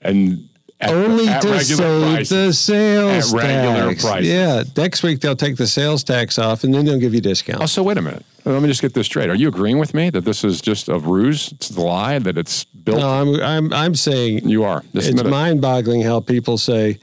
[0.00, 0.48] and
[0.80, 2.28] at, only at to save price.
[2.28, 4.24] the sales At regular tax.
[4.26, 7.62] Yeah, next week they'll take the sales tax off and then they'll give you discounts.
[7.62, 8.24] Oh, so wait a minute.
[8.44, 9.30] Let me just get this straight.
[9.30, 11.52] Are you agreeing with me that this is just a ruse?
[11.52, 12.98] It's the lie that it's built.
[12.98, 14.82] No, I'm I'm I'm saying you are.
[14.94, 16.98] Just it's mind-boggling how people say,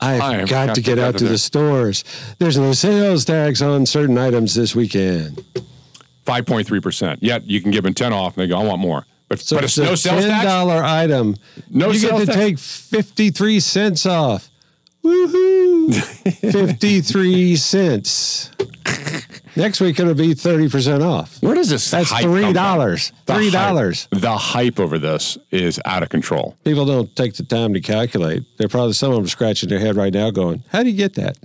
[0.00, 2.02] "I've I got, got to to get out to to the the- stores.
[2.38, 5.44] There's no sales tax on certain items this weekend."
[6.24, 7.22] Five point three percent.
[7.22, 9.56] Yet you can give them ten off, and they go, "I want more." But So
[9.56, 10.44] but it's it's no a sales ten tax.
[10.44, 11.36] dollar item.
[11.70, 12.36] No you get to tax?
[12.36, 14.50] take fifty-three cents off.
[15.04, 15.94] Woohoo!
[16.52, 18.50] Fifty-three cents.
[19.56, 21.40] Next week it'll be thirty percent off.
[21.42, 21.90] Where does this?
[21.90, 22.52] That's hype come three from?
[22.52, 23.12] dollars.
[23.26, 24.08] The Three hype- dollars.
[24.10, 26.56] The hype over this is out of control.
[26.64, 28.44] People don't take the time to calculate.
[28.58, 31.14] They're probably some of them scratching their head right now, going, "How do you get
[31.14, 31.36] that?"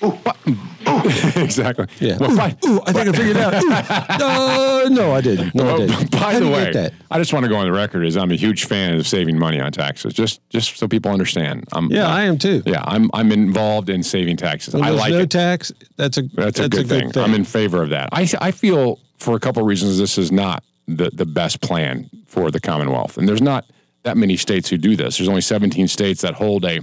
[1.36, 1.86] exactly.
[2.00, 2.16] Yeah.
[2.18, 4.20] Well, by, Ooh, I think I figured it out.
[4.22, 4.90] Ooh.
[4.90, 5.54] No, I didn't.
[5.54, 6.10] No, I didn't.
[6.10, 6.90] by the way?
[7.10, 9.38] I just want to go on the record as I'm a huge fan of saving
[9.38, 10.12] money on taxes.
[10.12, 11.64] Just just so people understand.
[11.72, 12.62] I'm, Yeah, I am too.
[12.66, 14.74] Yeah, I'm I'm involved in saving taxes.
[14.74, 15.30] When I like no it.
[15.30, 15.72] tax.
[15.96, 17.10] That's a That's, a, good, thing.
[17.16, 18.10] I'm in favor of that.
[18.12, 22.10] I I feel for a couple of reasons this is not the the best plan
[22.26, 23.64] for the Commonwealth, and there's not
[24.02, 25.16] that many states who do this.
[25.16, 26.80] There's only 17 states that hold a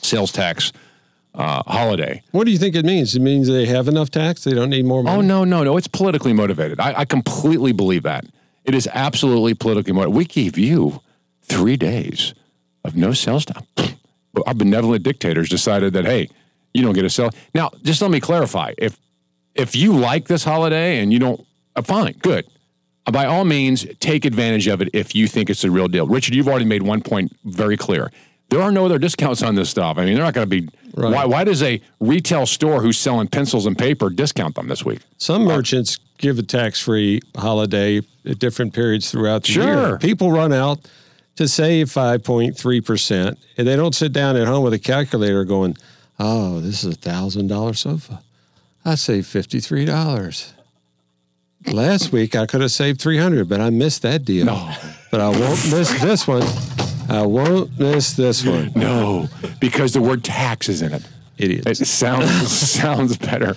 [0.00, 0.72] sales tax
[1.34, 2.22] uh, holiday.
[2.32, 3.14] What do you think it means?
[3.14, 4.44] It means they have enough tax.
[4.44, 5.16] They don't need more money.
[5.16, 5.76] Oh no, no, no!
[5.76, 6.80] It's politically motivated.
[6.80, 8.24] I, I completely believe that.
[8.64, 10.16] It is absolutely politically motivated.
[10.16, 11.00] We gave you
[11.42, 12.34] three days
[12.84, 13.94] of no sales tax.
[14.46, 16.28] Our benevolent dictators decided that hey,
[16.74, 17.30] you don't get a sale.
[17.54, 18.74] Now, just let me clarify.
[18.78, 18.98] If
[19.54, 21.44] if you like this holiday and you don't,
[21.74, 22.46] uh, fine, good.
[23.06, 26.06] Uh, By all means, take advantage of it if you think it's a real deal.
[26.06, 28.10] Richard, you've already made one point very clear.
[28.50, 29.98] There are no other discounts on this stuff.
[29.98, 30.68] I mean, they're not going to be.
[30.94, 31.12] Right.
[31.12, 35.00] Why, why does a retail store who's selling pencils and paper discount them this week?
[35.18, 39.64] Some merchants give a tax-free holiday at different periods throughout the Sure.
[39.88, 39.98] year.
[39.98, 40.88] People run out
[41.36, 45.76] to save 5.3 percent, and they don't sit down at home with a calculator going,
[46.18, 48.22] "Oh, this is a thousand dollar sofa.
[48.84, 50.52] I saved fifty-three dollars."
[51.66, 54.46] Last week I could have saved 300, but I missed that deal.
[54.46, 54.72] No.
[55.10, 56.42] But I won't miss this one.
[57.08, 58.72] I won't miss this one.
[58.76, 59.28] No,
[59.60, 61.02] because the word tax is in it.
[61.38, 61.80] Idiots.
[61.80, 62.30] It sounds
[62.72, 63.56] sounds better.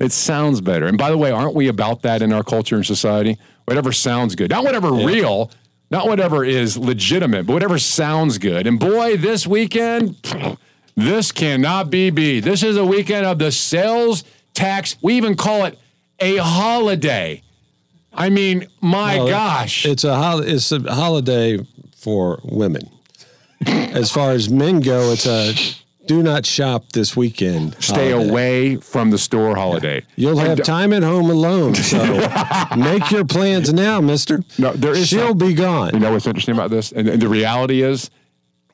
[0.00, 0.86] It sounds better.
[0.86, 3.38] And by the way, aren't we about that in our culture and society?
[3.66, 5.50] Whatever sounds good, not whatever real,
[5.92, 8.66] not whatever is legitimate, but whatever sounds good.
[8.66, 10.16] And boy, this weekend,
[10.96, 12.40] this cannot be beat.
[12.40, 14.24] This is a weekend of the sales
[14.54, 14.96] tax.
[15.00, 15.78] We even call it
[16.18, 17.42] a holiday.
[18.12, 19.86] I mean, my Well, gosh.
[19.86, 21.58] it's a hol- it's a holiday
[22.00, 22.88] for women.
[23.66, 25.52] as far as men go, it's a
[26.06, 27.76] do not shop this weekend.
[27.78, 28.28] Stay holiday.
[28.30, 30.02] away from the store holiday.
[30.16, 31.98] You'll have time at home alone, so
[32.76, 34.42] make your plans now, Mister.
[34.58, 35.90] No, there is She'll some- be gone.
[35.94, 36.90] You know what's interesting about this?
[36.90, 38.10] And, and the reality is,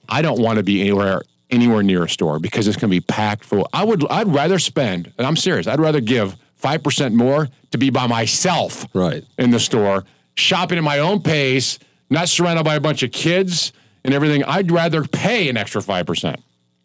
[0.09, 3.01] I don't want to be anywhere anywhere near a store because it's going to be
[3.01, 3.69] packed full.
[3.73, 7.77] I would I'd rather spend, and I'm serious, I'd rather give five percent more to
[7.79, 9.25] be by myself Right.
[9.37, 10.05] in the store,
[10.37, 11.79] shopping at my own pace,
[12.11, 13.73] not surrounded by a bunch of kids
[14.05, 14.45] and everything.
[14.45, 16.41] I'd rather pay an extra five percent.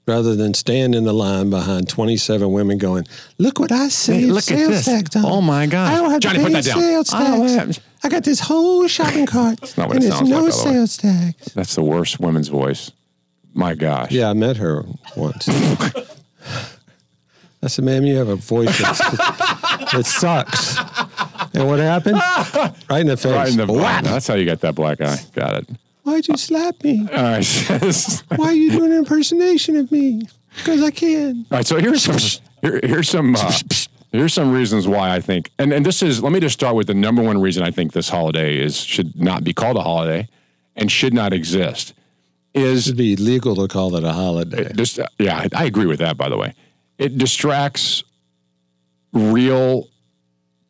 [0.08, 3.06] Rather than stand in the line behind 27 women going,
[3.38, 4.86] look what I saved look at this.
[4.86, 5.24] tax on.
[5.24, 5.94] Oh, my God.
[5.94, 6.80] I don't have Johnny, to put pay that down.
[6.80, 7.76] sales I tax.
[7.78, 9.60] have- I got this whole shopping cart.
[9.78, 11.54] not what and it there's sounds no like, by the sales tax.
[11.54, 12.90] That's the worst women's voice.
[13.54, 14.12] My gosh.
[14.12, 14.84] Yeah, I met her
[15.16, 15.48] once.
[17.64, 19.00] I said, ma'am, you have a voice that's,
[19.92, 20.78] that sucks.
[21.54, 22.22] And what happened?
[22.90, 23.32] Right in the face.
[23.32, 23.66] Right in the.
[24.04, 25.18] That's how you got that black eye.
[25.34, 25.70] Got it.
[26.04, 27.08] Why'd you slap me?
[27.14, 28.24] All right.
[28.36, 30.24] Why are you doing an impersonation of me?
[30.58, 31.46] Because I can.
[31.52, 33.54] All right, so here's some here, here's some uh,
[34.12, 36.88] here's some reasons why I think, and and this is let me just start with
[36.88, 40.28] the number one reason I think this holiday is should not be called a holiday,
[40.76, 41.94] and should not exist.
[42.54, 44.64] Is It'd be illegal to call it a holiday.
[44.64, 46.18] it just yeah, I, I agree with that.
[46.18, 46.54] By the way,
[46.98, 48.04] it distracts
[49.14, 49.88] real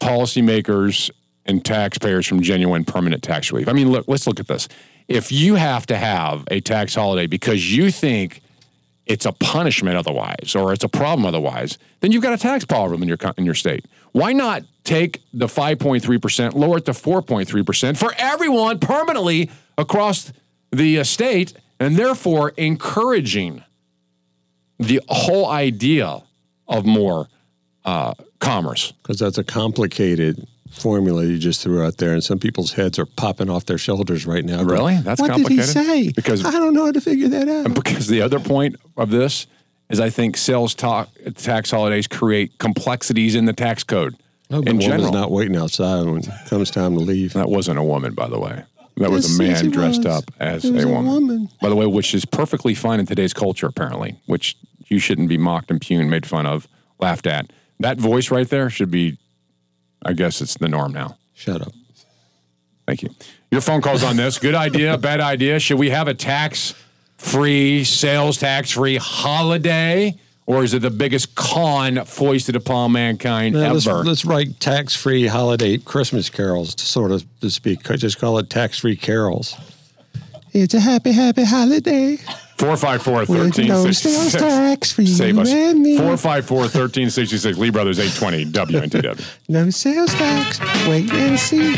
[0.01, 1.09] policymakers
[1.45, 3.67] and taxpayers from genuine permanent tax relief.
[3.67, 4.67] I mean, look, let's look at this.
[5.07, 8.41] If you have to have a tax holiday because you think
[9.05, 13.01] it's a punishment otherwise or it's a problem otherwise, then you've got a tax problem
[13.01, 13.85] in your in your state.
[14.11, 20.33] Why not take the 5.3%, lower it to 4.3% for everyone permanently across
[20.71, 23.63] the uh, state and therefore encouraging
[24.79, 26.23] the whole idea
[26.67, 27.27] of more
[27.85, 28.91] uh, commerce.
[29.01, 33.05] Because that's a complicated formula you just threw out there, and some people's heads are
[33.05, 34.57] popping off their shoulders right now.
[34.57, 34.97] going, Really?
[34.97, 35.73] That's what complicated?
[35.73, 36.11] did he say?
[36.11, 37.73] Because- I don't know how to figure that out.
[37.73, 39.47] Because the other point of this,
[39.89, 44.15] is I think sales talk, tax holidays create complexities in the tax code
[44.49, 45.11] Oh, in general.
[45.11, 47.33] not waiting outside when it comes time to leave.
[47.33, 48.63] That wasn't a woman, by the way.
[48.95, 50.05] That was a man it dressed was.
[50.05, 51.05] up as a a woman.
[51.11, 51.49] woman.
[51.61, 54.55] By the way, which is perfectly fine in today's culture, apparently, which
[54.87, 56.69] you shouldn't be mocked, impugned, made fun of,
[56.99, 57.51] laughed at.
[57.81, 59.17] That voice right there should be,
[60.03, 61.17] I guess it's the norm now.
[61.33, 61.73] Shut up.
[62.87, 63.09] Thank you.
[63.51, 64.39] Your phone calls on this.
[64.39, 65.59] Good idea, bad idea.
[65.59, 66.73] Should we have a tax
[67.17, 70.17] free, sales tax free holiday?
[70.47, 74.03] Or is it the biggest con foisted upon mankind Now, let's, ever?
[74.03, 77.83] let's write tax-free holiday Christmas carols, to sort of to speak.
[77.83, 79.55] Just call it tax-free carols.
[80.51, 82.17] It's a happy, happy holiday.
[82.61, 85.51] 454 With no sales tax for you Save us.
[85.51, 85.97] and me.
[85.97, 87.57] 454 1366.
[87.57, 89.37] Lee Brothers 820 WNTW.
[89.49, 90.59] No sales tax.
[90.87, 91.75] Wait and see.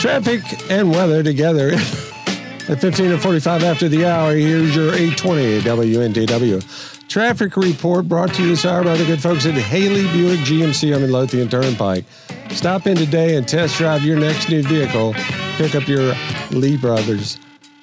[0.00, 1.70] Traffic and weather together.
[2.68, 7.08] At 15 and 45 after the hour, here's your 820 WNTW.
[7.08, 10.94] Traffic report brought to you this hour by the good folks at Haley Buick GMC
[10.94, 12.04] on the Lothian Turnpike.
[12.50, 15.12] Stop in today and test drive your next new vehicle.
[15.56, 16.14] Pick up your
[16.50, 17.38] Lee Brothers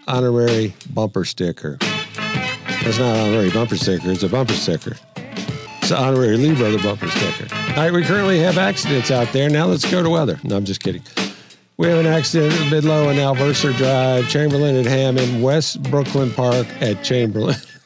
[0.08, 1.78] honorary bumper sticker.
[2.82, 4.96] It's not an honorary bumper sticker, it's a bumper sticker.
[5.82, 7.54] It's an honorary Lee Brother bumper sticker.
[7.54, 9.50] All right, we currently have accidents out there.
[9.50, 10.40] Now let's go to weather.
[10.44, 11.02] No, I'm just kidding.
[11.78, 16.68] We have an accident at Midlow and Alverser Drive, Chamberlain at Hammond, West Brooklyn Park
[16.82, 17.56] at Chamberlain.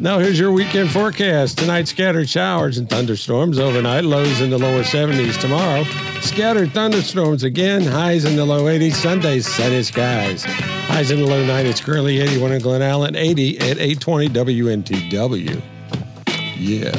[0.00, 1.58] now here's your weekend forecast.
[1.58, 5.84] Tonight, scattered showers and thunderstorms overnight, lows in the lower 70s tomorrow.
[6.20, 8.94] Scattered thunderstorms again, highs in the low 80s.
[8.94, 10.44] Sunday, sunny skies.
[10.44, 11.82] Highs in the low 90s.
[11.82, 15.62] Currently 81 in Glen Allen, 80 at 820 WNTW.
[16.56, 16.96] Yeah.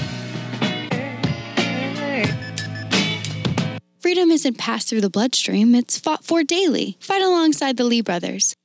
[3.99, 6.97] Freedom isn't passed through the bloodstream, it's fought for daily.
[6.99, 8.55] Fight alongside the Lee brothers.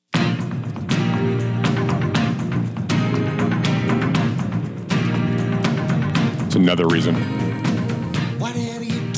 [6.60, 7.14] Another reason.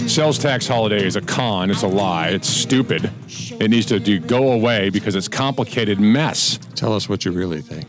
[0.09, 1.71] Sales tax holiday is a con.
[1.71, 2.29] It's a lie.
[2.29, 3.11] It's stupid.
[3.29, 6.59] It needs to do, go away because it's complicated mess.
[6.75, 7.89] Tell us what you really think.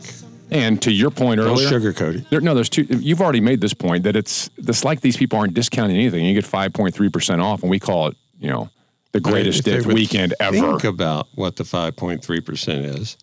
[0.50, 2.30] And to your point Don't earlier, sugarcoat it.
[2.30, 2.82] There, no, there's two.
[2.84, 6.24] You've already made this point that it's it's like these people aren't discounting anything.
[6.24, 8.70] You get 5.3 percent off, and we call it, you know,
[9.12, 10.56] the greatest If they dick weekend ever.
[10.56, 13.16] Think about what the 5.3% is.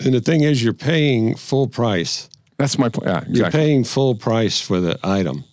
[0.00, 2.28] And the thing is, you're paying full price.
[2.58, 3.06] That's my point.
[3.08, 5.44] Yeah, You're paying full price for the item.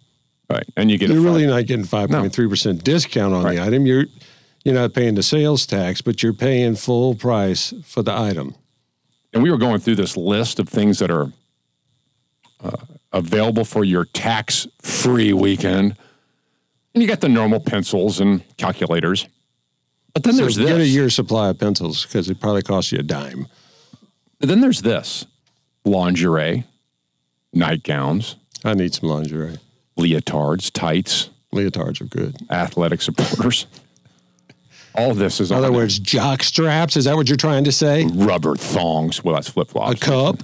[0.49, 0.63] Right.
[0.77, 3.85] And you get You're really not getting 5.3% discount on the item.
[3.85, 4.05] You're
[4.63, 8.55] you're not paying the sales tax, but you're paying full price for the item.
[9.34, 11.34] and we were going through this list of things that are
[12.63, 12.77] uh,
[13.11, 15.97] available for your tax-free weekend,
[16.93, 19.27] and you got the normal pencils and calculators.
[20.13, 20.89] But then So there's get a this.
[20.89, 23.47] year's supply of pencils because it probably costs you a dime.
[24.39, 25.25] Then there's this:
[25.84, 26.63] lingerie,
[27.53, 28.35] nightgowns.
[28.63, 29.57] I need some lingerie.
[29.97, 31.30] Leotards, tights.
[31.53, 32.35] Leotards are good.
[32.49, 33.67] Athletic supporters.
[34.95, 36.95] All of this is In other words, jock straps.
[36.97, 38.05] Is that what you're trying to say?
[38.13, 39.23] Rubber thongs.
[39.23, 40.01] Well, that's flip flops.
[40.01, 40.38] A cup.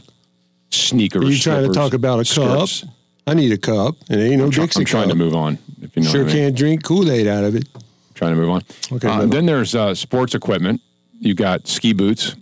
[0.72, 1.24] Sneakers.
[1.24, 2.82] Are you trying to talk about a skirts.
[2.82, 2.90] cup?
[3.28, 3.96] I need a cup.
[4.10, 5.12] It ain't no I'm, try- Dixie I'm trying cup.
[5.12, 5.58] to move on.
[5.82, 6.34] If you know sure I mean.
[6.36, 7.68] can't drink Kool Aid out of it.
[8.16, 8.62] Trying to move on.
[8.92, 9.30] Okay, Uh, move on.
[9.30, 10.82] then there's uh, sports equipment.
[11.20, 12.36] You got ski boots,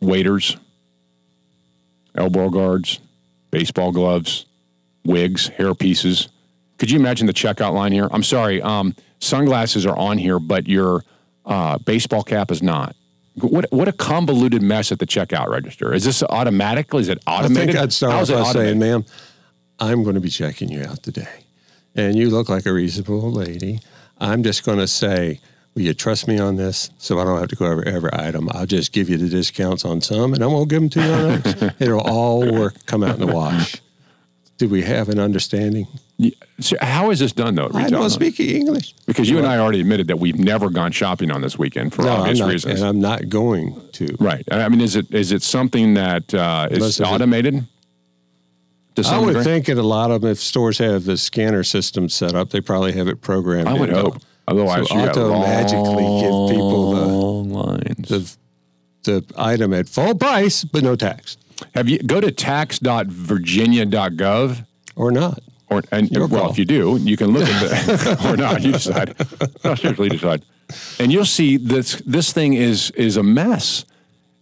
[0.00, 0.56] waders,
[2.14, 3.00] elbow guards,
[3.50, 4.46] baseball gloves,
[5.04, 6.28] wigs, hair pieces.
[6.78, 8.08] Could you imagine the checkout line here?
[8.10, 8.62] I'm sorry.
[8.62, 11.04] Um, sunglasses are on here, but your
[11.44, 12.96] uh, baseball cap is not.
[13.34, 15.94] What what a convoluted mess at the checkout register.
[15.94, 16.92] Is this automatic?
[16.94, 17.70] Is it automated?
[17.70, 19.04] I think I'd start How's by saying, ma'am,
[19.78, 21.44] I'm going to be checking you out today.
[21.94, 23.80] And you look like a reasonable lady.
[24.18, 25.40] I'm just going to say,
[25.74, 28.48] will you trust me on this so I don't have to go over every item?
[28.52, 31.12] I'll just give you the discounts on some and I won't give them to you
[31.12, 31.72] on others.
[31.80, 33.76] It'll all work, come out in the wash.
[34.58, 35.86] Do we have an understanding?
[36.58, 37.70] So how is this done though?
[37.72, 38.92] I don't speak English.
[39.06, 42.02] Because you and I already admitted that we've never gone shopping on this weekend for
[42.02, 42.80] No, I'm obvious not, reasons.
[42.80, 44.14] and I'm not going to.
[44.20, 44.44] Right.
[44.50, 47.66] I mean, is it is it something that uh, is automated?
[48.96, 49.44] To I would degree?
[49.44, 52.60] think that a lot of them, if stores have the scanner system set up, they
[52.60, 53.68] probably have it programmed.
[53.68, 54.18] I would hope.
[54.48, 58.08] Otherwise, so you auto magically give people long lines.
[58.08, 58.36] the,
[59.04, 61.36] the item at full price, but no tax.
[61.74, 65.40] Have you go to tax.virginia.gov or not?
[65.68, 66.50] Or and Your well, call.
[66.50, 68.60] if you do, you can look at the or not.
[68.62, 69.14] You decide.
[69.64, 70.42] No, seriously, decide.
[70.98, 73.84] And you'll see this this thing is is a mess,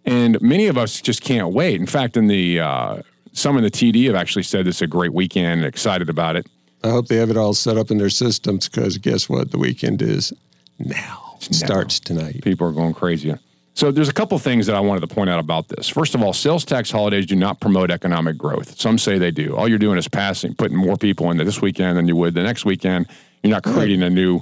[0.07, 1.79] and many of us just can't wait.
[1.81, 3.03] In fact, in the uh,
[3.33, 6.47] some in the TD have actually said this is a great weekend, excited about it.
[6.85, 9.51] I hope they have it all set up in their systems because guess what?
[9.51, 10.33] The weekend is
[10.79, 11.37] now.
[11.41, 12.43] It starts tonight.
[12.43, 13.35] People are going crazy.
[13.75, 15.89] So there's a couple things that I wanted to point out about this.
[15.89, 18.79] First of all, sales tax holidays do not promote economic growth.
[18.79, 19.55] Some say they do.
[19.57, 22.43] All you're doing is passing, putting more people into this weekend than you would the
[22.43, 23.07] next weekend.
[23.43, 24.41] You're not creating a new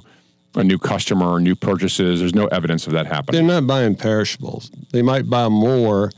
[0.55, 2.19] a new customer or new purchases.
[2.19, 3.45] There's no evidence of that happening.
[3.45, 4.71] They're not buying perishables.
[4.91, 6.09] They might buy more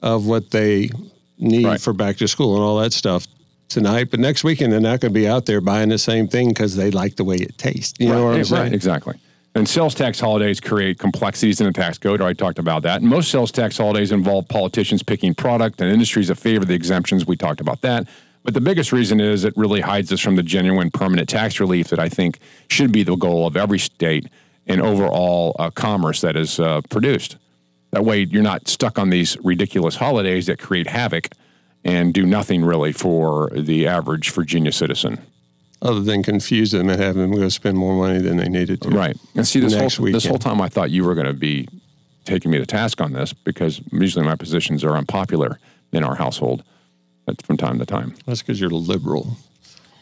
[0.00, 0.90] of what they
[1.38, 3.26] need for back to school and all that stuff
[3.72, 6.48] tonight, but next weekend they're not going to be out there buying the same thing
[6.48, 7.94] because they like the way it tastes.
[7.98, 8.62] You know what I'm right, saying?
[8.62, 9.18] Right, exactly.
[9.54, 12.20] And sales tax holidays create complexities in the tax code.
[12.20, 13.02] I already talked about that.
[13.02, 17.26] And most sales tax holidays involve politicians picking product and industries that favor the exemptions.
[17.26, 18.08] We talked about that.
[18.44, 21.88] But the biggest reason is it really hides us from the genuine permanent tax relief
[21.88, 22.38] that I think
[22.68, 24.26] should be the goal of every state
[24.66, 27.36] and overall uh, commerce that is uh, produced.
[27.90, 31.28] That way, you're not stuck on these ridiculous holidays that create havoc
[31.84, 35.20] and do nothing really for the average Virginia citizen.
[35.80, 38.88] Other than confuse them and have them go spend more money than they needed to.
[38.90, 39.16] Right.
[39.34, 41.68] And see, this next whole, this whole time I thought you were going to be
[42.24, 45.58] taking me to task on this because usually my positions are unpopular
[45.90, 46.62] in our household
[47.42, 48.14] from time to time.
[48.26, 49.36] That's because you're liberal,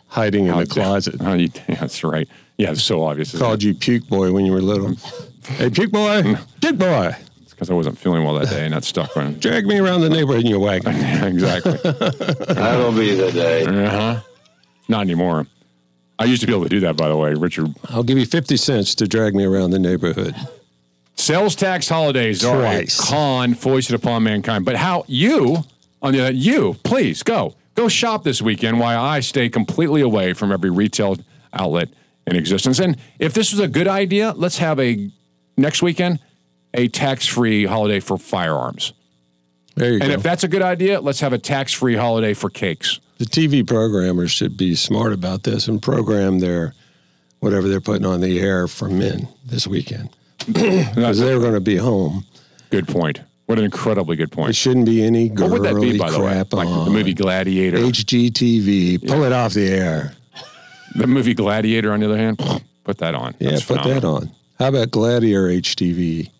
[0.08, 1.14] hiding in the closet.
[1.38, 2.28] you- that's right.
[2.58, 3.36] Yeah, it's so obvious.
[3.36, 4.94] Called you puke boy when you were little.
[5.44, 7.16] hey, puke boy, puke boy.
[7.60, 9.34] It's because I wasn't feeling well that day and that stuck on.
[9.38, 10.94] Drag me around the neighborhood in your wagon.
[11.24, 11.72] exactly.
[11.82, 13.66] That'll be the day.
[13.66, 14.20] Uh-huh.
[14.88, 15.46] Not anymore.
[16.18, 17.74] I used to be able to do that, by the way, Richard.
[17.90, 20.34] I'll give you 50 cents to drag me around the neighborhood.
[21.16, 24.64] Sales tax holidays are a con foisted upon mankind.
[24.64, 25.58] But how you,
[26.00, 27.56] on the other, you, please go.
[27.74, 31.18] Go shop this weekend while I stay completely away from every retail
[31.52, 31.90] outlet
[32.26, 32.78] in existence.
[32.78, 35.10] And if this was a good idea, let's have a
[35.58, 36.20] next weekend
[36.74, 38.92] a tax-free holiday for firearms.
[39.76, 40.14] There you and go.
[40.14, 43.00] if that's a good idea, let's have a tax-free holiday for cakes.
[43.18, 46.74] the TV programmers should be smart about this and program their
[47.40, 50.10] whatever they're putting on the air for men this weekend
[50.46, 52.24] because they're going to be home.
[52.70, 53.20] Good point.
[53.46, 54.50] What an incredibly good point.
[54.50, 56.32] It shouldn't be any What would that girly be, by the way?
[56.32, 57.78] crap Like on the movie Gladiator.
[57.78, 59.08] HGTV.
[59.08, 60.12] Pull it off the air.
[60.94, 62.38] The movie Gladiator, on the other hand,
[62.84, 63.34] put that on.
[63.38, 64.30] Yeah, That's put that on.
[64.58, 66.30] How about Gladiator HTV?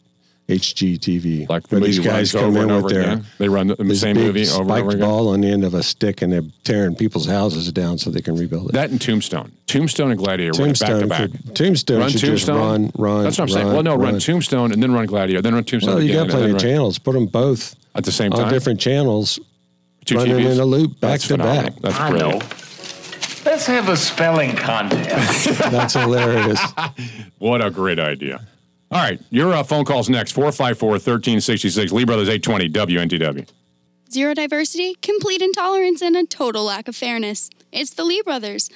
[0.50, 1.48] HGTV.
[1.48, 3.24] Like the Where these guys runs come over in with their again.
[3.38, 5.00] They run the, the same movie over and over again.
[5.00, 8.20] ball on the end of a stick, and they're tearing people's houses down so they
[8.20, 8.72] can rebuild it.
[8.72, 9.52] That and Tombstone.
[9.66, 11.30] Tombstone and Gladiator run it back to Tombstone, back.
[11.30, 12.82] could- Tombstone Run should just Tombstone.
[12.82, 13.24] run, run.
[13.24, 13.66] That's what I'm saying.
[13.68, 14.12] Well, no, run.
[14.14, 14.20] run.
[14.20, 16.16] Tombstone and then run Gladiator, then run Tombstone Well, you again.
[16.16, 16.98] got and plenty then of channels.
[16.98, 19.38] Put them both at the same time on different channels,
[20.04, 20.52] Two running TVs?
[20.54, 21.62] in a loop back That's to phenomenal.
[21.70, 21.80] back.
[21.82, 22.40] That's I brilliant.
[22.42, 22.48] know.
[23.46, 25.58] Let's have a spelling contest.
[25.70, 26.60] That's hilarious.
[27.38, 28.42] What a great idea.
[28.92, 31.92] All right, your uh, phone calls next 454 1366.
[31.92, 33.48] Lee Brothers 820 WNTW.
[34.10, 37.50] Zero diversity, complete intolerance, and a total lack of fairness.
[37.70, 38.68] It's the Lee brothers.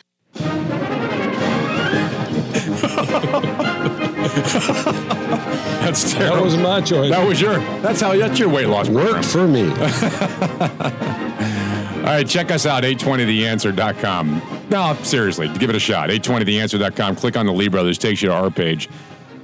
[5.81, 6.37] That's terrible.
[6.37, 7.11] That was my choice.
[7.11, 7.59] That was your.
[7.81, 8.17] That's how.
[8.17, 9.15] That's your weight loss program.
[9.15, 9.69] Worked for me.
[12.05, 14.43] All right, check us out, 820theanswer.com.
[14.71, 16.11] No, seriously, give it a shot.
[16.11, 17.17] 820theanswer.com.
[17.17, 18.89] Click on the Lee Brothers, takes you to our page.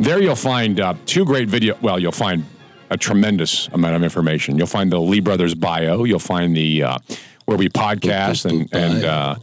[0.00, 1.76] There you'll find uh, two great video.
[1.82, 2.46] Well, you'll find
[2.88, 4.56] a tremendous amount of information.
[4.56, 6.04] You'll find the Lee Brothers bio.
[6.04, 6.98] You'll find the uh,
[7.44, 9.34] where we podcast and and uh,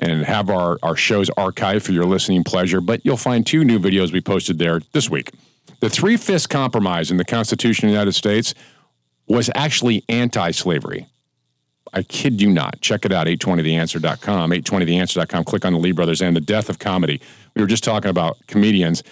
[0.00, 2.80] and have our our shows archived for your listening pleasure.
[2.80, 5.30] But you'll find two new videos we posted there this week.
[5.78, 8.52] The three fifths compromise in the Constitution of the United States
[9.28, 11.06] was actually anti-slavery.
[11.92, 12.80] I kid you not.
[12.80, 15.44] Check it out, 820theanswer.com, 820theanswer.com.
[15.44, 17.20] Click on the Lee Brothers and the death of comedy.
[17.54, 19.04] We were just talking about comedians.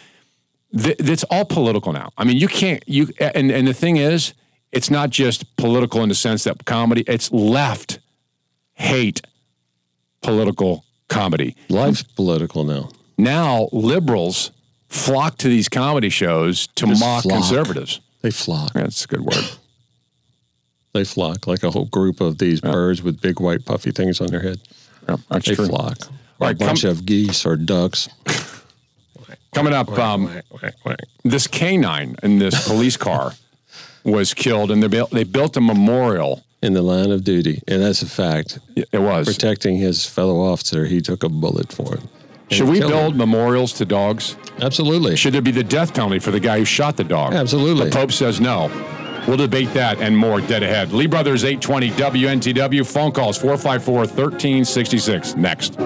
[0.77, 2.11] Th- It's all political now.
[2.19, 4.35] I mean, you can't, you, and, and the thing is,
[4.73, 7.99] it's not just political in the sense that comedy, it's left
[8.75, 9.23] hate
[10.23, 11.57] political comedy.
[11.69, 12.91] Life's political now.
[13.17, 14.51] Now, liberals
[14.89, 17.35] flock to these comedy shows to Just mock flock.
[17.39, 18.01] conservatives.
[18.23, 18.73] They flock.
[18.75, 19.45] That's a good word.
[20.95, 24.29] They flock like a whole group of these birds with big white puffy things on
[24.29, 24.59] their head.
[25.29, 25.67] that's they true.
[25.67, 25.99] flock.
[26.41, 28.09] Or a bunch come- of geese or ducks.
[29.55, 30.31] Coming up, um,
[31.25, 33.33] this canine in this police car
[34.05, 37.83] was killed, and they built, they built a memorial in the line of duty, and
[37.83, 38.59] that's a fact.
[38.77, 40.87] It was protecting his fellow officer.
[40.87, 42.09] He took a bullet for him.
[42.51, 43.19] And Should we build him.
[43.19, 44.37] memorials to dogs?
[44.61, 45.17] Absolutely.
[45.17, 47.33] Should there be the death penalty for the guy who shot the dog?
[47.35, 47.87] Absolutely.
[47.91, 48.69] The Pope says no.
[49.29, 50.93] We'll debate that and more dead ahead.
[50.93, 52.91] Lee Brothers 820 WNTW.
[52.91, 55.37] Phone calls 454 1366.
[55.37, 55.79] Next.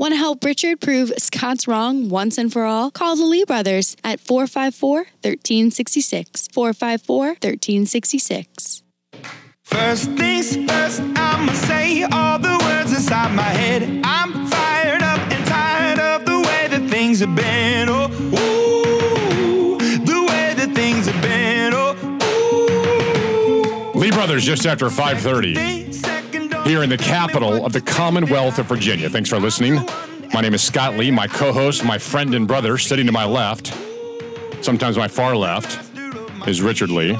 [0.00, 2.90] Want to help Richard prove Scott's wrong once and for all?
[2.90, 6.48] Call the Lee brothers at 454 1366.
[6.54, 8.82] 454 1366.
[9.62, 14.00] First things first, I'ma say all the words inside my head.
[14.02, 17.90] I'm fired up and tired of the way that things have been.
[17.90, 18.08] Oh,
[18.40, 21.74] ooh, the way that things have been.
[21.74, 21.92] Oh,
[23.94, 25.80] Lee Brothers just after 5:30
[26.70, 29.10] here in the capital of the Commonwealth of Virginia.
[29.10, 29.84] Thanks for listening.
[30.32, 33.76] My name is Scott Lee, my co-host, my friend and brother sitting to my left,
[34.62, 35.90] sometimes my far left,
[36.46, 37.18] is Richard Lee.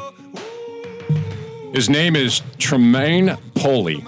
[1.72, 4.05] His name is Tremaine Poley.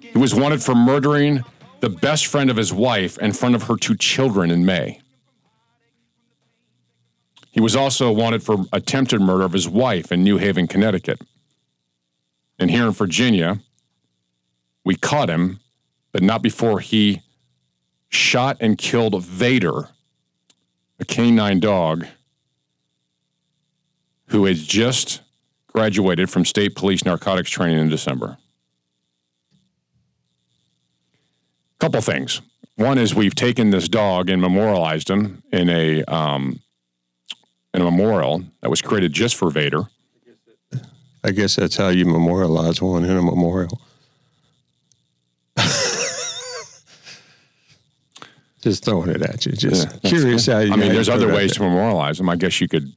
[0.00, 1.42] He was wanted for murdering
[1.80, 5.00] the best friend of his wife in front of her two children in May.
[7.52, 11.22] He was also wanted for attempted murder of his wife in New Haven, Connecticut.
[12.58, 13.60] And here in Virginia,
[14.84, 15.60] we caught him,
[16.12, 17.22] but not before he
[18.08, 19.88] shot and killed Vader,
[21.00, 22.06] a canine dog
[24.28, 25.22] who has just
[25.68, 28.38] graduated from state police narcotics training in December.
[31.80, 32.40] Couple things.
[32.76, 36.60] One is we've taken this dog and memorialized him in a um,
[37.72, 39.82] in a memorial that was created just for Vader.
[41.22, 43.80] I guess that's how you memorialize one in a memorial.
[48.64, 49.52] Just throwing it at you.
[49.52, 50.72] Just Yeah, curious how you.
[50.72, 52.28] I mean, there's other ways to memorialize them.
[52.30, 52.92] I guess you could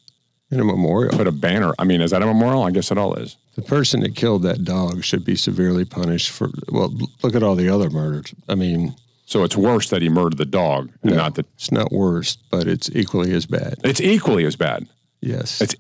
[0.50, 1.74] in a memorial put a banner.
[1.78, 2.64] I mean, is that a memorial?
[2.64, 3.36] I guess it all is.
[3.56, 6.50] The person that killed that dog should be severely punished for.
[6.72, 8.34] Well, look at all the other murders.
[8.48, 8.96] I mean,
[9.26, 11.18] So it's worse that he murdered the dog and No.
[11.18, 13.76] not that it's not worse, but it's equally as bad.
[13.84, 14.88] It's equally as bad.
[15.20, 15.76] Yes, It's.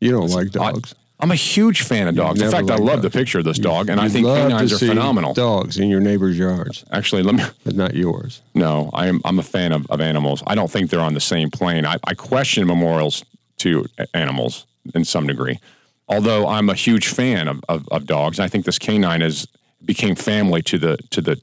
[0.00, 0.94] you don't like dogs.
[1.24, 2.42] I'm a huge fan of dogs.
[2.42, 4.88] In fact, I love the picture of this dog, and I think canines are see
[4.88, 5.32] phenomenal.
[5.32, 7.44] Dogs in your neighbor's yards, Actually, let me.
[7.64, 8.42] but not yours.
[8.54, 9.22] No, I am.
[9.24, 10.42] I'm a fan of, of animals.
[10.46, 11.86] I don't think they're on the same plane.
[11.86, 13.24] I, I question memorials
[13.60, 15.60] to animals in some degree,
[16.08, 18.38] although I'm a huge fan of, of, of dogs.
[18.38, 19.48] I think this canine is
[19.82, 21.36] became family to the to the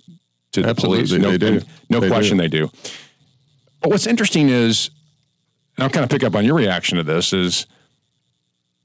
[0.51, 1.21] to the Absolutely, police.
[1.23, 1.61] No, they do.
[1.89, 2.43] no They question do.
[2.43, 2.69] they do.
[3.81, 4.91] But what's interesting is,
[5.75, 7.65] and I'll kind of pick up on your reaction to this is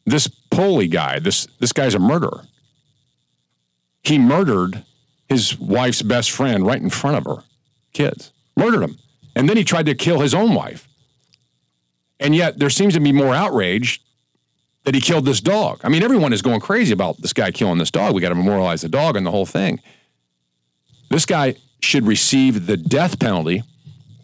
[0.06, 1.18] this Poley guy.
[1.18, 2.42] This this guy's a murderer.
[4.02, 4.84] He murdered
[5.28, 7.42] his wife's best friend right in front of her
[7.92, 8.32] kids.
[8.56, 8.98] Murdered him.
[9.34, 10.88] And then he tried to kill his own wife.
[12.18, 14.00] And yet there seems to be more outrage
[14.84, 15.80] that he killed this dog.
[15.82, 18.14] I mean, everyone is going crazy about this guy killing this dog.
[18.14, 19.80] We got to memorialize the dog and the whole thing.
[21.10, 23.62] This guy should receive the death penalty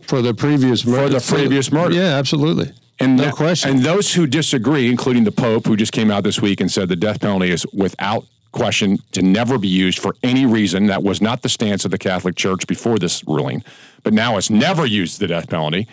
[0.02, 1.20] For the previous murder.
[1.20, 1.94] For the previous murder.
[1.94, 2.72] Yeah, absolutely.
[3.00, 3.70] And No question.
[3.70, 6.88] And those who disagree, including the Pope, who just came out this week and said
[6.88, 10.86] the death penalty is without question to never be used for any reason.
[10.86, 13.64] That was not the stance of the Catholic Church before this ruling,
[14.02, 15.88] but now it's never used the death penalty.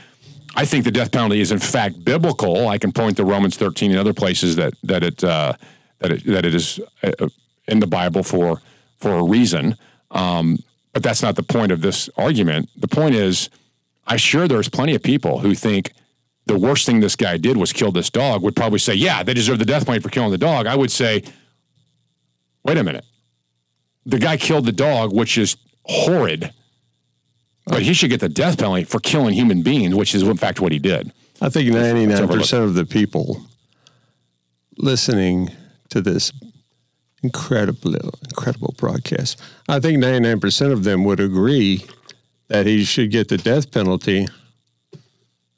[0.56, 2.68] I think the death penalty is in fact biblical.
[2.68, 5.54] I can point to Romans 13 and other places that that it uh,
[6.00, 7.30] that it that it is uh,
[7.68, 8.62] in the Bible for
[8.98, 9.76] for a reason.
[10.12, 10.58] Um,
[10.92, 12.70] but that's not the point of this argument.
[12.76, 13.50] The point is,
[14.08, 15.94] I'm sure there's plenty of people who think
[16.50, 18.42] the worst thing this guy did was kill this dog.
[18.42, 20.66] Would probably say, yeah, they deserve the death penalty for killing the dog.
[20.66, 21.24] I would say,
[22.64, 23.06] wait a minute,
[24.06, 26.52] the guy killed the dog, which is horrid.
[27.66, 30.60] But he should get the death penalty for killing human beings, which is in fact
[30.60, 31.14] what he did.
[31.40, 33.42] I think 99% of the people
[34.78, 35.52] listening
[35.90, 36.34] to this
[37.22, 41.86] incredible, incredible broadcast, I think 99% of them would agree
[42.48, 44.28] that he should get the death penalty.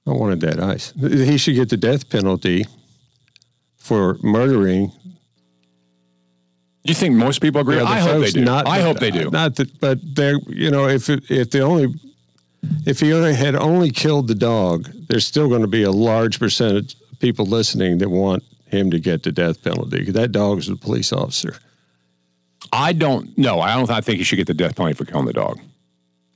[0.07, 0.93] I wanted that ice.
[0.99, 2.65] He should get the death penalty
[3.77, 4.87] for murdering.
[6.83, 7.75] Do you think most people agree?
[7.75, 8.43] the I hope they do.
[8.43, 9.29] not- I hope they do.
[9.29, 11.93] Not that, but they're you know if it, if the only
[12.85, 16.39] if he only had only killed the dog, there's still going to be a large
[16.39, 20.09] percentage of people listening that want him to get the death penalty.
[20.11, 21.55] That dog is a police officer.
[22.73, 23.37] I don't.
[23.37, 23.89] No, I don't.
[23.91, 25.59] I think he should get the death penalty for killing the dog.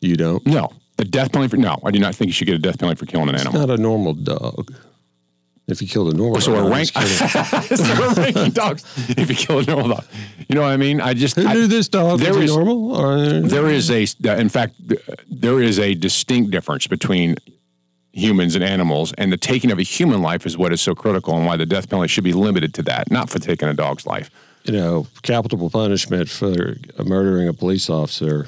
[0.01, 0.45] You don't.
[0.45, 1.77] No, the death penalty for no.
[1.83, 3.67] I do not think you should get a death penalty for killing an It's animal.
[3.67, 4.73] not a normal dog.
[5.67, 8.83] If you killed a normal So dog, we're rank- so we're ranking dogs.
[9.09, 10.05] If you kill a normal dog,
[10.47, 11.01] you know what I mean.
[11.01, 12.95] I just Who I, knew this dog there is- normal?
[12.95, 14.05] Or, There is a,
[14.39, 14.75] in fact,
[15.27, 17.35] there is a distinct difference between
[18.13, 21.35] humans and animals, and the taking of a human life is what is so critical,
[21.35, 24.05] and why the death penalty should be limited to that, not for taking a dog's
[24.05, 24.29] life.
[24.65, 28.47] you know, capital punishment for murdering a police officer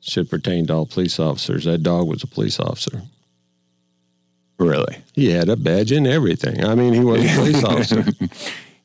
[0.00, 1.64] should pertain to all police officers.
[1.64, 3.02] That dog was a police officer.
[4.58, 6.64] Really, He had a badge and everything.
[6.64, 8.04] I mean, he was a police officer.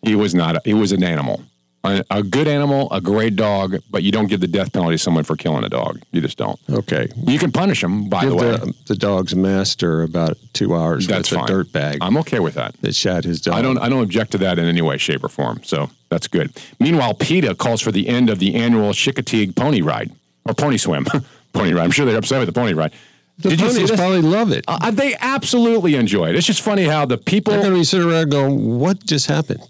[0.04, 0.58] he was not.
[0.58, 1.42] A, he was an animal.
[1.84, 4.98] A, a good animal, a great dog, but you don't give the death penalty to
[5.00, 6.00] someone for killing a dog.
[6.12, 6.60] You just don't.
[6.70, 7.08] Okay.
[7.18, 8.52] You can punish them, by Give the way.
[8.52, 11.50] the, the dog's master about two hours That's with fine.
[11.50, 12.76] a dirt bag I'm okay with that.
[12.82, 13.56] that shot his dog.
[13.56, 15.62] I don't I don't object to that in any way, shape, or form.
[15.64, 16.52] So that's good.
[16.80, 20.12] Meanwhile, PETA calls for the end of the annual Chincoteague pony ride
[20.46, 21.06] or pony swim.
[21.54, 21.84] pony ride.
[21.84, 22.94] I'm sure they're upset with the pony ride.
[23.40, 24.64] The Did you see ponies probably love it.
[24.68, 26.36] Uh, they absolutely enjoy it.
[26.36, 29.28] It's just funny how the people They're going to be sitting around going, "What just
[29.28, 29.62] happened?"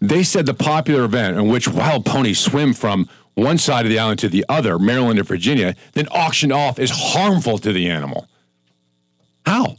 [0.00, 3.98] They said the popular event in which wild ponies swim from one side of the
[3.98, 8.26] island to the other, Maryland and Virginia, then auctioned off is harmful to the animal.
[9.44, 9.76] How?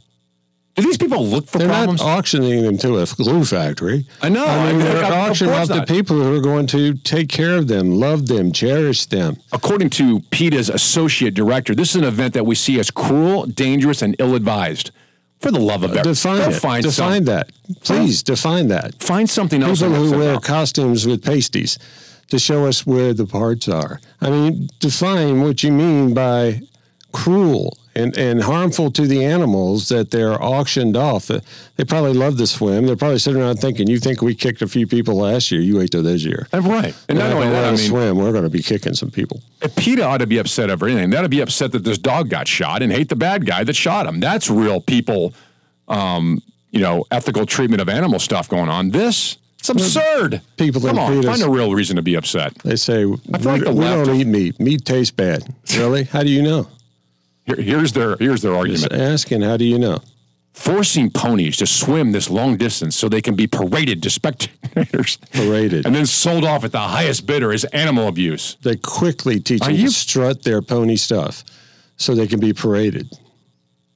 [0.74, 2.00] Do these people look for They're problems?
[2.00, 4.06] not auctioning them to a glue factory.
[4.22, 4.46] I know.
[4.46, 7.68] I mean, I- they're auctioning off the people who are going to take care of
[7.68, 9.36] them, love them, cherish them.
[9.52, 14.00] According to PETA's associate director, this is an event that we see as cruel, dangerous,
[14.00, 14.90] and ill-advised.
[15.40, 16.54] For the love of Uh, define it.
[16.54, 17.50] Find define some- that.
[17.84, 18.94] Please define that.
[19.02, 19.80] Find something else.
[19.80, 21.78] People who wear costumes with pasties
[22.30, 24.00] to show us where the parts are.
[24.22, 26.62] I mean, define what you mean by
[27.12, 31.30] cruel and, and harmful to the animals that they're auctioned off.
[31.30, 31.40] Uh,
[31.76, 32.86] They probably love to swim.
[32.86, 35.60] They're probably sitting around thinking, "You think we kicked a few people last year?
[35.60, 36.94] You wait till this year." Right.
[37.08, 38.16] And not only that, I mean, swim.
[38.16, 39.42] We're going to be kicking some people.
[39.76, 41.10] PETA ought to be upset over anything.
[41.10, 43.64] They ought to be upset that this dog got shot and hate the bad guy
[43.64, 44.20] that shot him.
[44.20, 45.34] That's real people,
[45.88, 48.90] um, you know, ethical treatment of animal stuff going on.
[48.90, 50.40] This, it's absurd.
[50.56, 52.54] People Come on, PETA's- find a real reason to be upset.
[52.64, 54.58] They say we, I feel like the we left don't eat meat.
[54.60, 55.44] Meat tastes bad.
[55.76, 56.04] Really?
[56.04, 56.68] How do you know?
[57.44, 58.92] Here, here's their here's their Just argument.
[59.12, 59.42] asking.
[59.42, 59.98] How do you know?
[60.54, 65.86] Forcing ponies to swim this long distance so they can be paraded to spectators Paraded.
[65.86, 68.58] and then sold off at the highest bidder is animal abuse.
[68.62, 71.42] They quickly teach them you- to strut their pony stuff
[71.96, 73.10] so they can be paraded.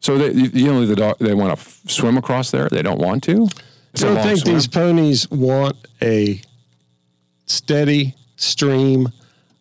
[0.01, 2.69] So they, you know the dog, they want to f- swim across there.
[2.71, 3.49] They don't want to.
[3.93, 4.55] It's I don't think swim.
[4.55, 6.41] these ponies want a
[7.47, 9.09] steady stream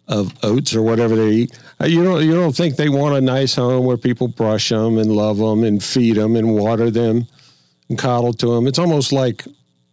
[0.08, 1.60] of oats or whatever they eat.
[1.80, 2.24] Uh, You don't.
[2.24, 5.64] You don't think they want a nice home where people brush them and love them
[5.64, 7.28] and feed them and water them
[7.90, 8.68] and coddle to them.
[8.68, 9.46] It's almost like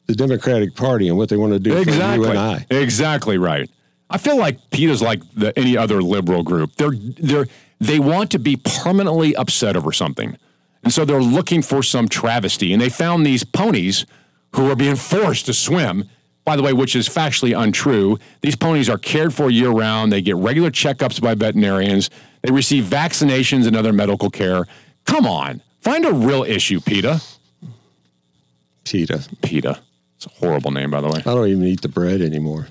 [0.06, 2.26] the Democratic Party and what they want to do exactly.
[2.26, 2.66] for you and I.
[2.70, 3.68] Exactly right.
[4.10, 6.74] I feel like PETA's like the, any other liberal group.
[6.76, 7.46] They're they're
[7.80, 10.36] they want to be permanently upset over something,
[10.84, 12.72] and so they're looking for some travesty.
[12.72, 14.06] And they found these ponies
[14.54, 16.08] who are being forced to swim.
[16.44, 18.18] By the way, which is factually untrue.
[18.40, 20.12] These ponies are cared for year round.
[20.12, 22.10] They get regular checkups by veterinarians.
[22.42, 24.66] They receive vaccinations and other medical care.
[25.04, 27.20] Come on, find a real issue, PETA.
[28.84, 29.28] PETA.
[29.42, 29.80] PETA.
[30.16, 31.18] It's a horrible name, by the way.
[31.18, 32.68] I don't even eat the bread anymore.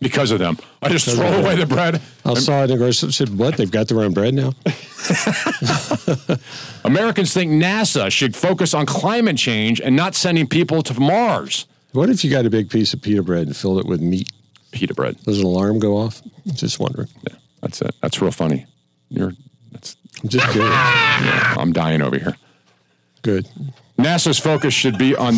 [0.00, 0.58] Because of them.
[0.82, 2.00] I just throw away the bread.
[2.24, 3.12] I saw it in the grocery.
[3.12, 3.56] Said, "What?
[3.56, 4.52] They've got their own bread now."
[6.84, 11.66] Americans think NASA should focus on climate change and not sending people to Mars.
[11.92, 14.30] What if you got a big piece of pita bread and filled it with meat?
[14.72, 15.16] Pita bread.
[15.24, 16.20] Does an alarm go off?
[16.54, 17.08] Just wondering.
[17.28, 17.94] Yeah, that's it.
[18.02, 18.66] That's real funny.
[19.08, 19.32] You're.
[19.72, 19.96] That's.
[20.22, 20.62] I'm just kidding.
[20.62, 22.36] Yeah, I'm dying over here.
[23.22, 23.48] Good.
[23.98, 25.34] NASA's focus should be on.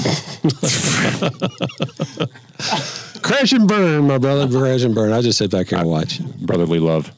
[3.23, 4.49] Crash and burn, my brother.
[4.49, 5.13] Crash and burn.
[5.13, 6.21] I just sit back here and uh, watch.
[6.41, 7.11] brotherly love.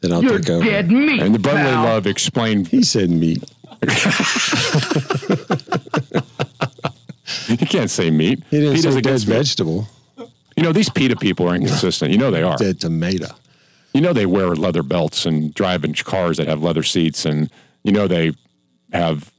[0.00, 0.64] Then I'll You're take over.
[0.64, 1.20] dead meat.
[1.20, 1.84] And the brotherly pal.
[1.84, 2.68] love explained.
[2.68, 3.42] He said meat.
[7.66, 8.44] You can't say meat.
[8.50, 9.24] He didn't PETA's say dead meat.
[9.26, 9.88] vegetable.
[10.56, 12.12] You know these PETA people are inconsistent.
[12.12, 12.56] You know they are.
[12.56, 13.26] Dead tomato.
[13.92, 17.50] You know they wear leather belts and drive in cars that have leather seats, and
[17.82, 18.32] you know they
[18.92, 19.32] have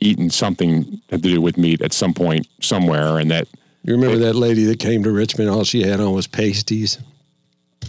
[0.00, 3.48] eaten something to do with meat at some point somewhere, and that
[3.82, 5.50] You remember that lady that came to Richmond?
[5.50, 6.98] All she had on was pasties.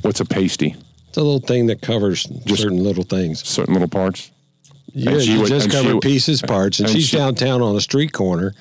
[0.02, 0.76] what's a pasty?
[1.08, 3.48] It's a little thing that covers Just certain little things.
[3.48, 4.30] Certain little parts.
[4.94, 7.62] Yeah, And she you would- just covered she pieces, parts, and, and she's she- downtown
[7.62, 8.54] on a street corner.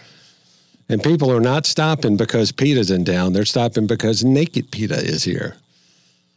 [0.88, 3.32] And people are not stopping because PETA's in town.
[3.32, 5.56] They're stopping because naked PETA is here.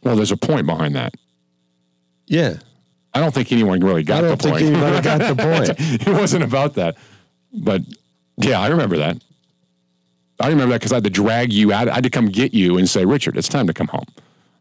[0.02, 1.14] Well, there's a point behind that.
[2.26, 2.56] Yeah.
[3.14, 4.64] I don't think anyone really got I don't the think point.
[4.66, 5.42] anybody got the
[5.76, 6.06] point.
[6.06, 6.96] it wasn't about that.
[7.52, 7.82] But
[8.36, 9.22] yeah, I remember that.
[10.40, 11.88] I remember that because I had to drag you out.
[11.88, 14.04] I had to come get you and say, Richard, it's time to come home.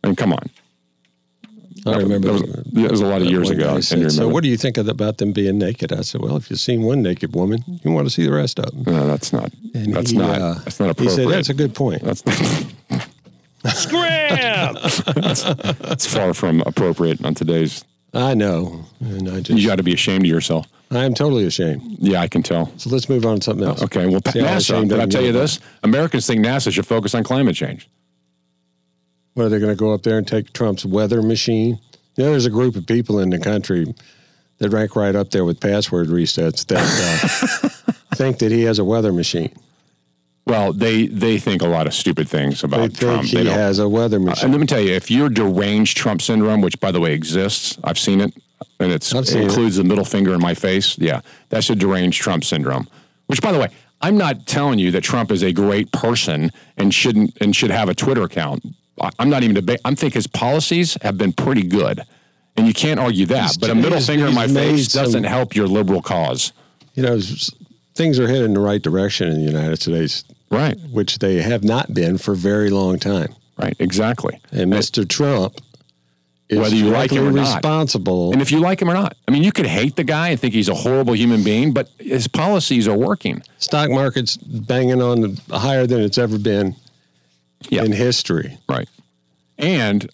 [0.03, 0.49] I mean, come on.
[1.93, 3.79] I remember was, that- yeah, it was a lot of years ago.
[3.79, 5.91] said, so, what do you think of, about them being naked?
[5.91, 8.59] I said, well, if you've seen one naked woman, you want to see the rest
[8.59, 8.93] of them.
[8.93, 9.51] No, that's not.
[9.73, 10.41] And that's he, not.
[10.41, 11.17] uh, that's not appropriate.
[11.17, 12.01] He said, that's a good point.
[12.03, 12.21] That's,
[13.73, 14.75] Scram!
[15.15, 17.83] that's, that's far from appropriate on today's.
[18.13, 18.85] I know.
[18.99, 20.67] And I just, You got to be ashamed of yourself.
[20.89, 21.97] I am totally ashamed.
[21.99, 22.71] Yeah, I can tell.
[22.77, 23.83] So let's move on to something else.
[23.83, 24.87] Okay, well, See how NASA.
[24.87, 25.59] Did I tell you this?
[25.83, 27.89] Americans think NASA should focus on climate change.
[29.37, 31.77] What are they going to go up there and take Trump's weather machine?
[32.15, 33.93] There's a group of people in the country
[34.57, 38.83] that rank right up there with password resets that uh, think that he has a
[38.83, 39.53] weather machine.
[40.47, 43.23] Well, they they think a lot of stupid things about They think Trump.
[43.25, 44.45] he don't- has a weather Uh, machine.
[44.45, 47.77] and let me tell you, if you're deranged Trump syndrome, which by the way exists,
[47.83, 48.33] I've seen it,
[48.79, 49.49] and it's, it seen it.
[49.49, 50.97] includes the middle finger in my face.
[50.97, 52.87] Yeah, that's a deranged Trump syndrome.
[53.27, 53.67] Which, by the way,
[54.01, 57.87] I'm not telling you that Trump is a great person and shouldn't and should have
[57.87, 58.63] a Twitter account.
[59.01, 59.81] I- I'm not even debating.
[59.85, 62.01] I'm think his policies have been pretty good,
[62.55, 63.41] and you can't argue that.
[63.41, 66.51] He's- but a middle finger in my face doesn't help your liberal cause.
[66.95, 67.19] You know,
[67.95, 70.77] things are headed in the right direction in the United States, right?
[70.91, 73.75] Which they have not been for a very long time, right?
[73.79, 74.39] Exactly.
[74.51, 75.07] And Mr.
[75.07, 75.59] Trump
[76.49, 77.55] is whether you like him or not.
[77.55, 78.31] responsible.
[78.31, 79.15] And if you like him or not.
[79.27, 81.89] I mean, you could hate the guy and think he's a horrible human being, but
[81.99, 83.43] his policies are working.
[83.59, 86.75] Stock market's banging on the, higher than it's ever been
[87.71, 88.57] in history.
[88.69, 88.89] Right.
[89.57, 90.09] And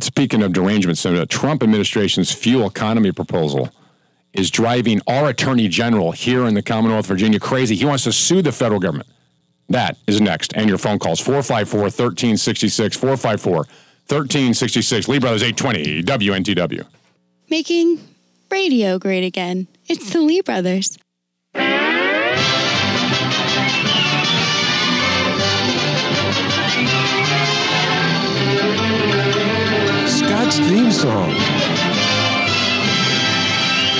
[0.00, 3.70] speaking of derangements, so the Trump administration's fuel economy proposal
[4.32, 7.74] is driving our attorney general here in the Commonwealth of Virginia crazy.
[7.74, 9.08] He wants to sue the federal government.
[9.68, 10.52] That is next.
[10.54, 15.08] And your phone calls 454 1366 454 1366.
[15.08, 16.86] Lee Brothers 820 WNTW.
[17.48, 18.00] Making
[18.50, 19.66] radio great again.
[19.88, 20.98] It's the Lee Brothers.
[30.56, 31.30] Scott's theme song.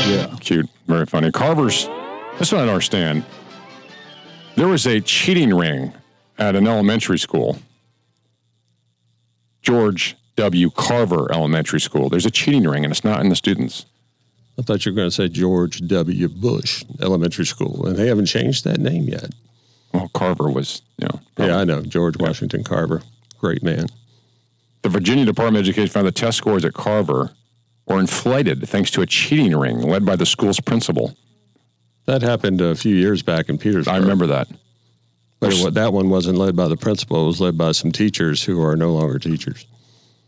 [0.09, 0.35] Yeah.
[0.41, 0.69] Cute.
[0.87, 1.31] Very funny.
[1.31, 1.87] Carver's,
[2.39, 3.25] this one I don't understand.
[4.55, 5.93] There was a cheating ring
[6.39, 7.59] at an elementary school,
[9.63, 10.71] George W.
[10.71, 12.09] Carver Elementary School.
[12.09, 13.85] There's a cheating ring, and it's not in the students.
[14.59, 16.29] I thought you were going to say George W.
[16.29, 19.35] Bush Elementary School, and they haven't changed that name yet.
[19.93, 21.21] Well, Carver was, you know.
[21.39, 21.83] Yeah, I know.
[21.83, 23.03] George Washington Carver.
[23.39, 23.87] Great man.
[24.83, 27.33] The Virginia Department of Education found the test scores at Carver
[27.87, 31.17] were inflated thanks to a cheating ring led by the school's principal.
[32.07, 33.93] That happened a few years back in Petersburg.
[33.93, 34.49] I remember that.
[35.41, 37.25] But it, that one wasn't led by the principal.
[37.25, 39.67] It was led by some teachers who are no longer teachers.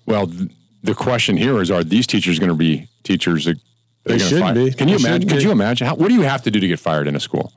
[0.06, 0.50] Well, th-
[0.82, 3.46] the question here is: Are these teachers going to be teachers?
[3.46, 3.58] That
[4.04, 4.54] They should fire?
[4.54, 4.72] be.
[4.72, 5.28] Can you imagine?
[5.28, 5.44] Could be.
[5.44, 5.86] you imagine?
[5.86, 7.52] How, what do you have to do to get fired in a school?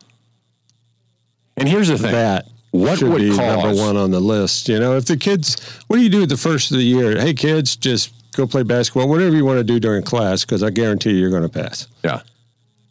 [1.58, 4.68] And here's the thing: That what should would be cause number one on the list.
[4.69, 7.19] You know, if the kids, what do you do at the first of the year?
[7.19, 10.69] Hey, kids, just go play basketball, whatever you want to do during class, because I
[10.69, 11.88] guarantee you you're going to pass.
[12.03, 12.22] Yeah.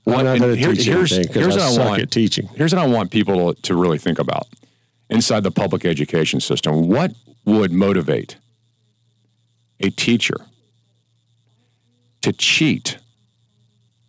[0.07, 2.03] I'm not going to here- teach here's, anything here's I what I want.
[2.03, 2.49] at teaching.
[2.57, 4.49] Here's what I want people to, to really think about
[5.09, 6.89] inside the public education system.
[6.89, 7.13] What
[7.45, 8.37] would motivate
[9.79, 10.37] a teacher
[12.23, 12.99] to cheat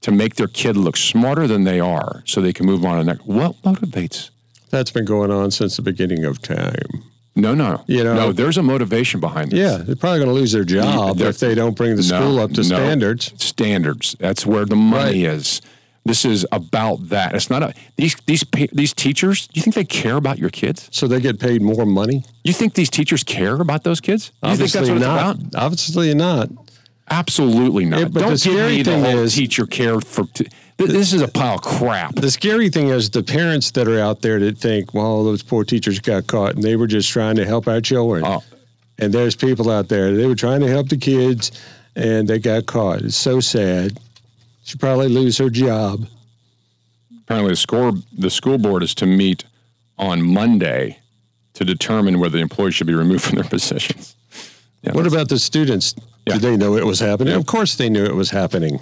[0.01, 3.03] to make their kid look smarter than they are so they can move on to
[3.03, 3.25] the next?
[3.25, 4.30] What motivates?
[4.71, 7.03] That's been going on since the beginning of time.
[7.35, 7.83] No, no.
[7.87, 9.59] You know- no, there's a motivation behind this.
[9.59, 12.07] Yeah, they're probably going to lose their job They're- if they don't bring the No,
[12.19, 12.63] school up to no.
[12.63, 13.31] standards.
[13.37, 14.15] Standards.
[14.19, 15.61] That's where the money is.
[16.03, 17.35] This is about that.
[17.35, 18.43] It's not a these these
[18.73, 19.45] these teachers.
[19.47, 20.89] Do you think they care about your kids?
[20.91, 22.25] So they get paid more money.
[22.43, 24.31] You think these teachers care about those kids?
[24.43, 25.35] You think that's Obviously what it's not.
[25.35, 25.63] about?
[25.63, 26.49] Obviously not.
[27.09, 27.99] Absolutely not.
[27.99, 30.25] Yeah, but Don't the scary thing is- teacher care for.
[30.33, 32.15] T- this is a pile of crap.
[32.15, 35.63] The scary thing is the parents that are out there that think, well, those poor
[35.63, 38.23] teachers got caught and they were just trying to help our children.
[38.25, 38.43] Oh.
[38.99, 41.51] And there's people out there, they were trying to help the kids
[41.95, 43.01] and they got caught.
[43.01, 43.99] It's so sad.
[44.63, 46.07] She'll probably lose her job.
[47.23, 49.45] Apparently, the score the school board is to meet
[49.97, 50.99] on Monday
[51.53, 54.15] to determine whether the employees should be removed from their positions.
[54.81, 55.93] Yeah, what about the students?
[56.25, 57.33] Did they know it was happening?
[57.33, 58.79] Of course they knew it was happening.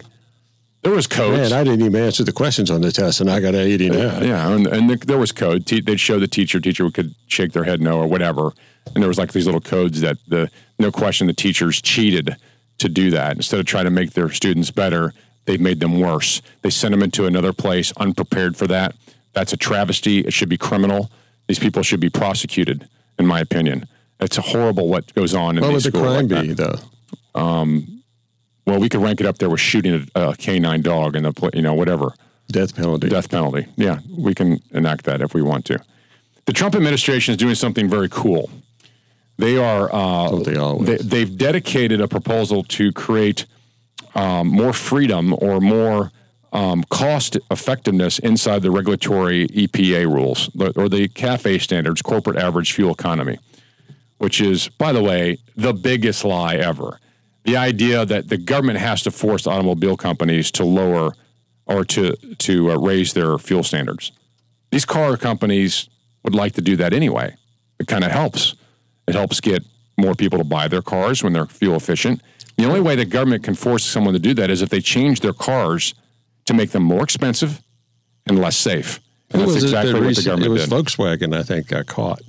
[0.82, 1.38] There was code.
[1.38, 4.24] Man, I didn't even answer the questions on the test and I got an 89.
[4.24, 5.66] Yeah, and, and the, there was code.
[5.66, 6.60] Te- they'd show the teacher.
[6.60, 8.54] Teacher could shake their head no or whatever.
[8.94, 10.50] And there was like these little codes that the
[10.80, 12.38] no question the teachers cheated
[12.78, 13.36] to do that.
[13.36, 15.14] Instead of trying to make their students better,
[15.46, 16.42] they've made them worse.
[16.62, 18.96] They sent them into another place unprepared for that.
[19.34, 20.20] That's a travesty.
[20.20, 21.12] It should be criminal.
[21.48, 22.88] These people should be prosecuted,
[23.18, 23.88] in my opinion.
[24.20, 26.04] It's horrible what goes on in these schools.
[26.04, 27.40] What would the crime like be, though?
[27.40, 27.99] Um,
[28.66, 31.50] well, we could rank it up there with shooting a, a canine dog and the
[31.54, 32.14] you know whatever
[32.52, 33.10] death penalty.
[33.10, 33.68] Death penalty.
[33.76, 35.80] Yeah, we can enact that if we want to.
[36.46, 38.50] The Trump administration is doing something very cool.
[39.38, 40.36] They are uh,
[40.82, 43.46] they, they've dedicated a proposal to create
[44.16, 46.12] um, more freedom or more
[46.52, 52.92] um, cost effectiveness inside the regulatory EPA rules or the CAFE standards, corporate average fuel
[52.92, 53.38] economy,
[54.18, 57.00] which is, by the way, the biggest lie ever.
[57.46, 61.14] The idea that the government has to force automobile companies to lower
[61.66, 64.12] or to to uh, raise their fuel standards.
[64.72, 65.90] These car companies
[66.24, 67.36] would like to do that anyway.
[67.80, 68.56] It kind of helps.
[69.08, 69.64] It helps get
[69.98, 72.22] more people to buy their cars when they're fuel efficient.
[72.58, 75.22] The only way the government can force someone to do that is if they change
[75.22, 75.94] their cars
[76.46, 77.62] to make them more expensive
[78.28, 79.00] and less safe.
[79.32, 80.72] And Who that's exactly that what the recent- government It was did.
[80.86, 82.22] Volkswagen, I think, got caught.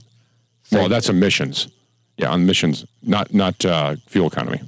[0.71, 1.69] Well, that's emissions.
[2.17, 4.61] Yeah, on emissions, not not uh, fuel economy.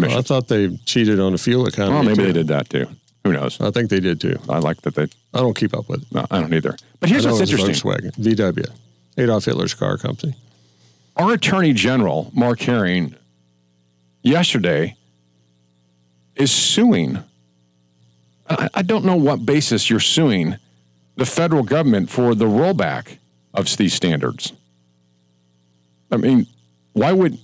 [0.00, 1.94] Well, I thought they cheated on the fuel economy.
[1.94, 2.26] Well, maybe too.
[2.26, 2.88] they did that too.
[3.24, 3.60] Who knows?
[3.60, 4.38] I think they did too.
[4.48, 5.04] I like that they.
[5.34, 6.12] I don't keep up with it.
[6.12, 6.76] No, I don't either.
[7.00, 7.74] But here's what's interesting.
[7.74, 8.70] Volkswagen, VW,
[9.18, 10.34] Adolf Hitler's car company.
[11.16, 13.14] Our Attorney General, Mark Herring,
[14.22, 14.96] yesterday
[16.36, 17.18] is suing.
[18.48, 20.56] I, I don't know what basis you're suing
[21.16, 23.18] the federal government for the rollback
[23.54, 24.52] of these standards.
[26.12, 26.46] I mean,
[26.92, 27.38] why would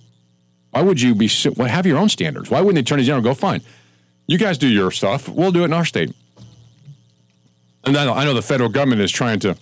[0.73, 2.51] why would you be su- well, have your own standards?
[2.51, 3.63] Why wouldn't the Attorney General go fine?
[4.27, 5.29] You guys do your stuff.
[5.29, 6.15] We'll do it in our state.
[7.85, 9.57] And I know, I know the federal government is trying to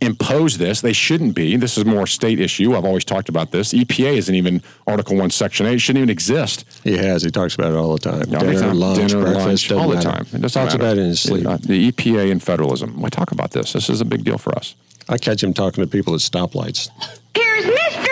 [0.00, 0.80] impose this.
[0.80, 1.56] They shouldn't be.
[1.56, 2.76] This is more state issue.
[2.76, 3.72] I've always talked about this.
[3.72, 5.72] EPA isn't even Article 1, Section 8.
[5.74, 6.64] It shouldn't even exist.
[6.84, 7.22] He has.
[7.22, 8.14] He talks about it all the time.
[8.34, 8.78] All the dinner, time.
[8.78, 10.26] lunch, Dinner, breakfast, lunch, all the time.
[10.30, 10.36] matter.
[10.36, 10.76] It Talks matter.
[10.76, 11.44] about it in his sleep.
[11.44, 13.00] The EPA and federalism.
[13.00, 13.72] We talk about this?
[13.72, 14.74] This is a big deal for us.
[15.08, 16.90] I catch him talking to people at stoplights.
[17.34, 18.07] Here's Mr.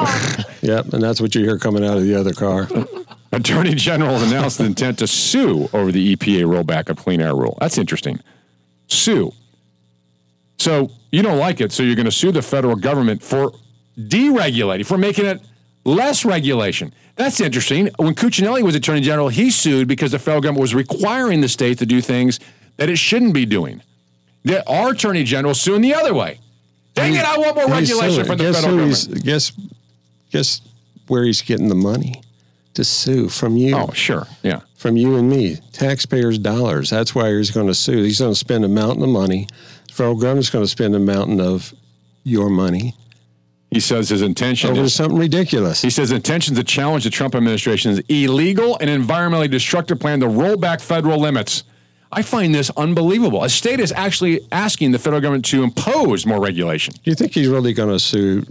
[0.62, 2.68] Yep, and that's what you hear coming out of the other car.
[3.32, 7.56] Attorney General announced the intent to sue over the EPA rollback of clean air rule.
[7.60, 8.20] That's interesting.
[8.86, 9.32] Sue.
[10.58, 13.52] So you don't like it, so you're going to sue the federal government for
[13.98, 15.40] deregulating, for making it
[15.84, 16.92] less regulation.
[17.16, 17.88] That's interesting.
[17.96, 21.78] When Cuccinelli was Attorney General, he sued because the federal government was requiring the state
[21.78, 22.40] to do things
[22.76, 23.82] that it shouldn't be doing.
[24.66, 26.40] Our Attorney General suing the other way.
[26.94, 29.24] Dang it, I want more regulation from the federal government.
[29.24, 29.52] Guess,
[30.30, 30.60] guess
[31.08, 32.22] where he's getting the money
[32.74, 33.76] to sue from you.
[33.76, 34.26] Oh, sure.
[34.42, 34.60] Yeah.
[34.76, 36.90] From you and me, taxpayers' dollars.
[36.90, 38.02] That's why he's going to sue.
[38.02, 39.48] He's going to spend a mountain of money.
[39.88, 41.74] The federal government's going to spend a mountain of
[42.22, 42.94] your money
[43.70, 45.80] He says his intention over is something ridiculous.
[45.80, 50.56] He says intention to challenge the Trump administration's illegal and environmentally destructive plan to roll
[50.56, 51.62] back federal limits.
[52.12, 53.44] I find this unbelievable.
[53.44, 56.94] A state is actually asking the federal government to impose more regulation.
[57.04, 58.44] Do you think he's really going to sue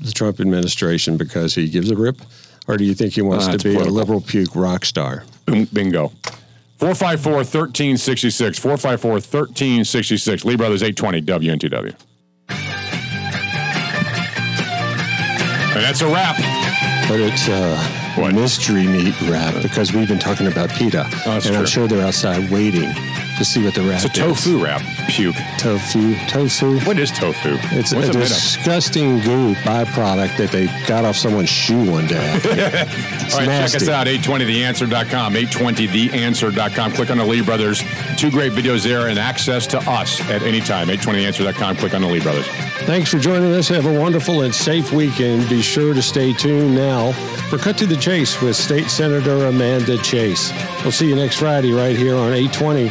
[0.00, 2.20] the Trump administration because he gives a rip?
[2.68, 3.88] Or do you think he wants Uh, to be political.
[3.88, 5.24] a liberal puke rock star?
[5.72, 6.12] Bingo.
[6.78, 8.58] 454 1366.
[8.58, 10.44] 454 1366.
[10.44, 11.94] Lee Brothers 820 WNTW.
[15.72, 16.36] And that's a wrap.
[17.08, 21.06] But it's uh, mystery meat wrap because we've been talking about PETA.
[21.26, 22.92] Oh, and I'm sure they're outside waiting
[23.40, 24.44] to see what the wrap It's a is.
[24.44, 24.82] tofu wrap.
[25.08, 25.34] Puke.
[25.58, 26.14] Tofu.
[26.28, 26.78] Tofu.
[26.80, 27.56] What is tofu?
[27.76, 28.16] It's What's a of?
[28.28, 32.18] disgusting goo byproduct that they got off someone's shoe one day.
[33.32, 36.92] All right, check us out, 820theanswer.com, 820theanswer.com.
[36.92, 37.82] Click on the Lee Brothers.
[38.18, 40.88] Two great videos there and access to us at any time.
[40.88, 41.76] 820theanswer.com.
[41.76, 42.46] Click on the Lee Brothers.
[42.84, 43.68] Thanks for joining us.
[43.68, 45.48] Have a wonderful and safe weekend.
[45.48, 47.12] Be sure to stay tuned now
[47.48, 50.52] for Cut to the Chase with State Senator Amanda Chase.
[50.82, 52.90] We'll see you next Friday right here on 820